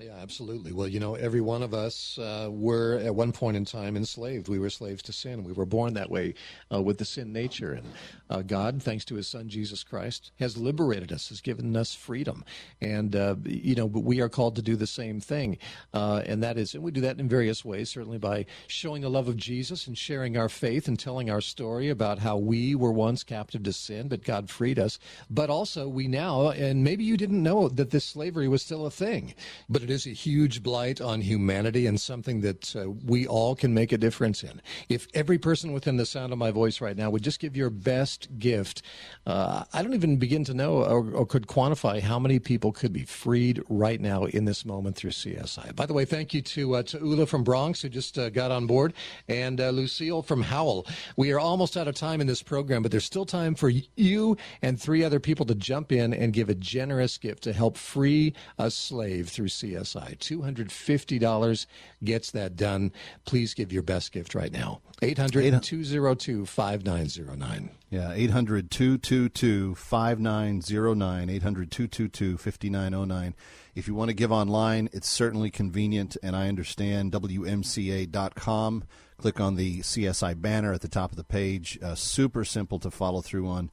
Yeah, 0.00 0.16
absolutely. 0.22 0.72
Well, 0.72 0.88
you 0.88 0.98
know, 1.00 1.16
every 1.16 1.42
one 1.42 1.62
of 1.62 1.74
us 1.74 2.18
uh, 2.18 2.48
were 2.50 2.98
at 3.04 3.14
one 3.14 3.30
point 3.30 3.58
in 3.58 3.66
time 3.66 3.94
enslaved. 3.94 4.48
We 4.48 4.58
were 4.58 4.70
slaves 4.70 5.02
to 5.02 5.12
sin. 5.12 5.44
We 5.44 5.52
were 5.52 5.66
born 5.66 5.92
that 5.94 6.10
way 6.10 6.32
uh, 6.72 6.80
with 6.80 6.96
the 6.96 7.04
sin 7.04 7.30
nature. 7.30 7.74
And 7.74 7.86
uh, 8.30 8.40
God, 8.40 8.82
thanks 8.82 9.04
to 9.06 9.16
his 9.16 9.28
son 9.28 9.50
Jesus 9.50 9.84
Christ, 9.84 10.32
has 10.40 10.56
liberated 10.56 11.12
us, 11.12 11.28
has 11.28 11.42
given 11.42 11.76
us 11.76 11.94
freedom. 11.94 12.42
And, 12.80 13.14
uh, 13.14 13.36
you 13.44 13.74
know, 13.74 13.84
we 13.84 14.22
are 14.22 14.30
called 14.30 14.56
to 14.56 14.62
do 14.62 14.76
the 14.76 14.86
same 14.86 15.20
thing. 15.20 15.58
Uh, 15.92 16.22
and 16.24 16.42
that 16.42 16.56
is, 16.56 16.74
and 16.74 16.82
we 16.82 16.90
do 16.90 17.02
that 17.02 17.20
in 17.20 17.28
various 17.28 17.62
ways, 17.62 17.90
certainly 17.90 18.18
by 18.18 18.46
showing 18.68 19.02
the 19.02 19.10
love 19.10 19.28
of 19.28 19.36
Jesus 19.36 19.86
and 19.86 19.98
sharing 19.98 20.38
our 20.38 20.48
faith 20.48 20.88
and 20.88 20.98
telling 20.98 21.28
our 21.28 21.42
story 21.42 21.90
about 21.90 22.18
how 22.18 22.38
we 22.38 22.74
were 22.74 22.92
once 22.92 23.22
captive 23.22 23.62
to 23.64 23.74
sin, 23.74 24.08
but 24.08 24.24
God 24.24 24.48
freed 24.48 24.78
us. 24.78 24.98
But 25.28 25.50
also, 25.50 25.86
we 25.86 26.08
now, 26.08 26.48
and 26.48 26.82
maybe 26.82 27.04
you 27.04 27.18
didn't 27.18 27.42
know 27.42 27.68
that 27.68 27.90
this 27.90 28.06
slavery 28.06 28.48
was 28.48 28.62
still 28.62 28.86
a 28.86 28.90
thing, 28.90 29.34
but 29.68 29.81
it 29.82 29.90
is 29.90 30.06
a 30.06 30.10
huge 30.10 30.62
blight 30.62 31.00
on 31.00 31.20
humanity 31.20 31.86
and 31.86 32.00
something 32.00 32.40
that 32.42 32.74
uh, 32.76 32.90
we 33.04 33.26
all 33.26 33.54
can 33.54 33.74
make 33.74 33.92
a 33.92 33.98
difference 33.98 34.42
in. 34.42 34.60
If 34.88 35.08
every 35.14 35.38
person 35.38 35.72
within 35.72 35.96
the 35.96 36.06
sound 36.06 36.32
of 36.32 36.38
my 36.38 36.50
voice 36.50 36.80
right 36.80 36.96
now 36.96 37.10
would 37.10 37.22
just 37.22 37.40
give 37.40 37.56
your 37.56 37.70
best 37.70 38.28
gift, 38.38 38.82
uh, 39.26 39.64
I 39.72 39.82
don't 39.82 39.94
even 39.94 40.16
begin 40.16 40.44
to 40.44 40.54
know 40.54 40.84
or, 40.84 41.10
or, 41.12 41.26
could 41.26 41.46
quantify 41.46 42.00
how 42.00 42.18
many 42.18 42.38
people 42.38 42.72
could 42.72 42.92
be 42.92 43.04
freed 43.04 43.62
right 43.68 44.00
now 44.00 44.24
in 44.24 44.44
this 44.44 44.64
moment 44.64 44.96
through 44.96 45.10
CSI. 45.10 45.74
By 45.74 45.86
the 45.86 45.94
way, 45.94 46.04
thank 46.04 46.34
you 46.34 46.42
to, 46.42 46.76
uh, 46.76 46.82
to 46.84 46.98
Ula 46.98 47.26
from 47.26 47.42
Bronx 47.42 47.82
who 47.82 47.88
just 47.88 48.18
uh, 48.18 48.28
got 48.30 48.50
on 48.50 48.66
board 48.66 48.92
and 49.28 49.60
uh, 49.60 49.70
Lucille 49.70 50.22
from 50.22 50.42
Howell. 50.42 50.86
We 51.16 51.32
are 51.32 51.40
almost 51.40 51.76
out 51.76 51.88
of 51.88 51.94
time 51.94 52.20
in 52.20 52.26
this 52.26 52.42
program, 52.42 52.82
but 52.82 52.90
there's 52.90 53.04
still 53.04 53.26
time 53.26 53.54
for 53.54 53.70
you 53.96 54.36
and 54.60 54.80
three 54.80 55.04
other 55.04 55.20
people 55.20 55.46
to 55.46 55.54
jump 55.54 55.92
in 55.92 56.12
and 56.12 56.32
give 56.32 56.48
a 56.48 56.54
generous 56.54 57.18
gift 57.18 57.42
to 57.44 57.52
help 57.52 57.76
free 57.76 58.34
a 58.58 58.70
slave 58.70 59.28
through 59.28 59.48
CSI. 59.48 59.71
CSI. 59.72 60.18
$250 60.18 61.66
gets 62.04 62.30
that 62.32 62.56
done. 62.56 62.92
Please 63.24 63.54
give 63.54 63.72
your 63.72 63.82
best 63.82 64.12
gift 64.12 64.34
right 64.34 64.52
now. 64.52 64.80
800 65.02 65.62
202 65.62 66.46
5909. 66.46 67.70
Yeah, 67.90 68.12
800 68.12 68.70
222 68.70 69.74
5909. 69.74 71.30
800 71.30 71.70
222 71.70 72.38
5909. 72.38 73.34
If 73.74 73.88
you 73.88 73.94
want 73.94 74.08
to 74.08 74.14
give 74.14 74.30
online, 74.30 74.88
it's 74.92 75.08
certainly 75.08 75.50
convenient, 75.50 76.16
and 76.22 76.36
I 76.36 76.48
understand 76.48 77.12
WMCA.com. 77.12 78.84
Click 79.18 79.40
on 79.40 79.56
the 79.56 79.80
CSI 79.80 80.40
banner 80.40 80.72
at 80.72 80.80
the 80.80 80.88
top 80.88 81.10
of 81.10 81.16
the 81.16 81.24
page. 81.24 81.78
Uh, 81.82 81.94
super 81.94 82.44
simple 82.44 82.78
to 82.80 82.90
follow 82.90 83.20
through 83.20 83.48
on. 83.48 83.70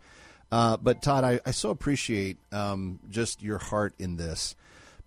Uh, 0.51 0.77
but 0.77 1.01
Todd, 1.01 1.23
I, 1.23 1.39
I 1.45 1.51
so 1.51 1.69
appreciate 1.69 2.37
um, 2.51 2.99
just 3.09 3.43
your 3.43 3.59
heart 3.59 3.93
in 3.99 4.17
this 4.17 4.55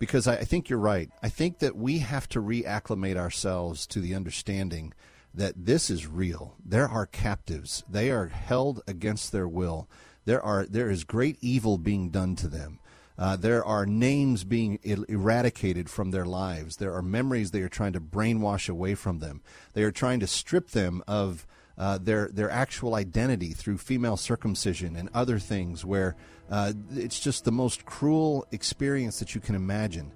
because 0.03 0.27
I, 0.27 0.39
think 0.39 0.69
you're 0.69 0.81
right. 0.81 1.09
I 1.23 1.29
think 1.29 1.61
that 1.61 1.77
we 1.77 2.01
have 2.01 2.29
to 2.31 2.43
reacclimate 2.43 3.17
ourselves 3.17 3.87
to 3.87 4.01
the 4.01 4.17
understanding 4.17 4.95
that 5.33 5.55
this 5.57 5.91
is 5.91 6.09
real. 6.09 6.57
There 6.67 6.89
are 6.89 7.07
captives. 7.07 7.85
They 7.89 8.11
are 8.11 8.27
held 8.27 8.83
against 8.89 9.31
their 9.31 9.47
will. 9.47 9.89
There 10.25 10.43
are 10.43 10.67
there 10.67 10.91
is 10.91 11.05
great 11.05 11.39
evil 11.41 11.79
being 11.79 12.11
done 12.11 12.35
to 12.35 12.49
them. 12.49 12.81
Uh, 13.17 13.37
there 13.37 13.65
are 13.65 13.87
names 13.87 14.43
being 14.43 14.81
eradicated 14.83 15.89
from 15.89 16.11
their 16.11 16.27
lives. 16.27 16.79
There 16.79 16.95
are 16.95 17.03
memories 17.03 17.53
they 17.53 17.63
are 17.63 17.69
trying 17.69 17.93
to 17.93 18.01
brainwash 18.01 18.69
away 18.69 18.97
from 18.97 19.21
them. 19.21 19.41
They 19.75 19.85
are 19.85 19.93
trying 19.93 20.19
to 20.19 20.27
strip 20.27 20.71
them 20.71 21.05
of 21.07 21.47
uh, 21.79 21.99
their 21.99 22.29
their 22.29 22.51
actual 22.51 22.95
identity 22.95 23.51
through 23.51 23.79
female 23.79 24.17
circumcision 24.17 24.97
and 24.97 25.09
other 25.15 25.39
things 25.39 25.85
where 25.85 26.17
uh, 26.51 26.73
it's 26.95 27.21
just 27.21 27.45
the 27.45 27.53
most 27.53 27.85
cruel 27.85 28.47
experience 28.53 29.19
that 29.19 29.35
you 29.35 29.41
can 29.41 29.55
imagine. 29.55 30.13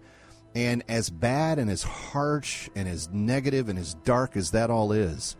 And 0.54 0.82
as 0.88 1.10
bad 1.10 1.58
and 1.58 1.70
as 1.70 1.82
harsh 1.82 2.68
and 2.74 2.88
as 2.88 3.08
negative 3.10 3.68
and 3.68 3.78
as 3.78 3.94
dark 3.94 4.36
as 4.36 4.52
that 4.52 4.70
all 4.70 4.92
is, 4.92 5.36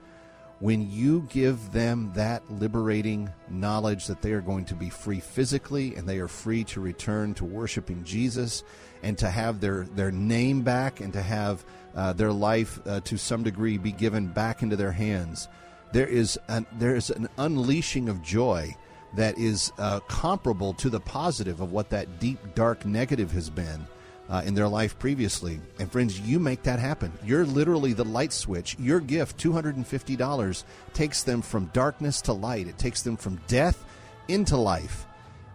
when 0.58 0.90
you 0.90 1.26
give 1.30 1.72
them 1.72 2.10
that 2.14 2.50
liberating 2.50 3.30
knowledge 3.50 4.06
that 4.06 4.22
they 4.22 4.32
are 4.32 4.40
going 4.40 4.64
to 4.64 4.74
be 4.74 4.88
free 4.88 5.20
physically 5.20 5.94
and 5.94 6.08
they 6.08 6.18
are 6.18 6.28
free 6.28 6.64
to 6.64 6.80
return 6.80 7.34
to 7.34 7.44
worshiping 7.44 8.02
Jesus 8.04 8.64
and 9.02 9.18
to 9.18 9.28
have 9.28 9.60
their, 9.60 9.84
their 9.94 10.10
name 10.10 10.62
back 10.62 11.00
and 11.00 11.12
to 11.12 11.20
have 11.20 11.64
uh, 11.94 12.12
their 12.14 12.32
life 12.32 12.78
uh, 12.86 13.00
to 13.00 13.18
some 13.18 13.42
degree 13.42 13.76
be 13.76 13.92
given 13.92 14.26
back 14.26 14.62
into 14.62 14.76
their 14.76 14.92
hands, 14.92 15.48
there 15.92 16.06
is 16.06 16.38
an, 16.48 16.66
there 16.78 16.96
is 16.96 17.10
an 17.10 17.28
unleashing 17.38 18.08
of 18.08 18.22
joy 18.22 18.74
that 19.14 19.38
is 19.38 19.72
uh, 19.78 20.00
comparable 20.00 20.74
to 20.74 20.90
the 20.90 21.00
positive 21.00 21.60
of 21.60 21.72
what 21.72 21.90
that 21.90 22.20
deep, 22.20 22.38
dark 22.54 22.84
negative 22.84 23.32
has 23.32 23.48
been 23.48 23.86
uh, 24.28 24.42
in 24.44 24.54
their 24.54 24.68
life 24.68 24.98
previously. 24.98 25.60
And 25.78 25.90
friends, 25.90 26.20
you 26.20 26.38
make 26.38 26.62
that 26.64 26.78
happen. 26.78 27.12
You're 27.24 27.46
literally 27.46 27.92
the 27.92 28.04
light 28.04 28.32
switch. 28.32 28.76
Your 28.78 29.00
gift, 29.00 29.38
$250, 29.38 30.64
takes 30.92 31.22
them 31.22 31.42
from 31.42 31.66
darkness 31.66 32.20
to 32.22 32.32
light, 32.32 32.66
it 32.66 32.78
takes 32.78 33.02
them 33.02 33.16
from 33.16 33.40
death 33.46 33.84
into 34.28 34.56
life, 34.56 35.06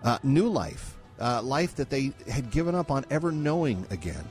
uh, 0.03 0.17
new 0.23 0.47
life, 0.47 0.97
uh, 1.19 1.41
life 1.41 1.75
that 1.75 1.89
they 1.89 2.13
had 2.29 2.51
given 2.51 2.73
up 2.73 2.89
on 2.89 3.05
ever 3.09 3.31
knowing 3.31 3.85
again. 3.89 4.23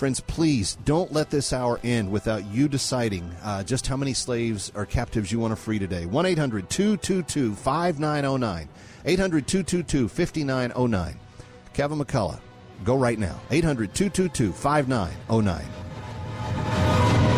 Friends, 0.00 0.20
please 0.20 0.78
don't 0.86 1.12
let 1.12 1.28
this 1.28 1.52
hour 1.52 1.78
end 1.84 2.10
without 2.10 2.46
you 2.46 2.68
deciding 2.68 3.30
uh, 3.42 3.62
just 3.62 3.86
how 3.86 3.98
many 3.98 4.14
slaves 4.14 4.72
or 4.74 4.86
captives 4.86 5.30
you 5.30 5.38
want 5.38 5.52
to 5.52 5.56
free 5.56 5.78
today. 5.78 6.06
1 6.06 6.24
800 6.24 6.70
222 6.70 7.54
5909. 7.54 8.68
800 9.04 9.46
222 9.46 10.08
5909. 10.08 11.20
Kevin 11.74 11.98
McCullough, 11.98 12.40
go 12.82 12.96
right 12.96 13.18
now. 13.18 13.38
800 13.50 13.92
222 13.92 14.54
5909. 14.54 17.29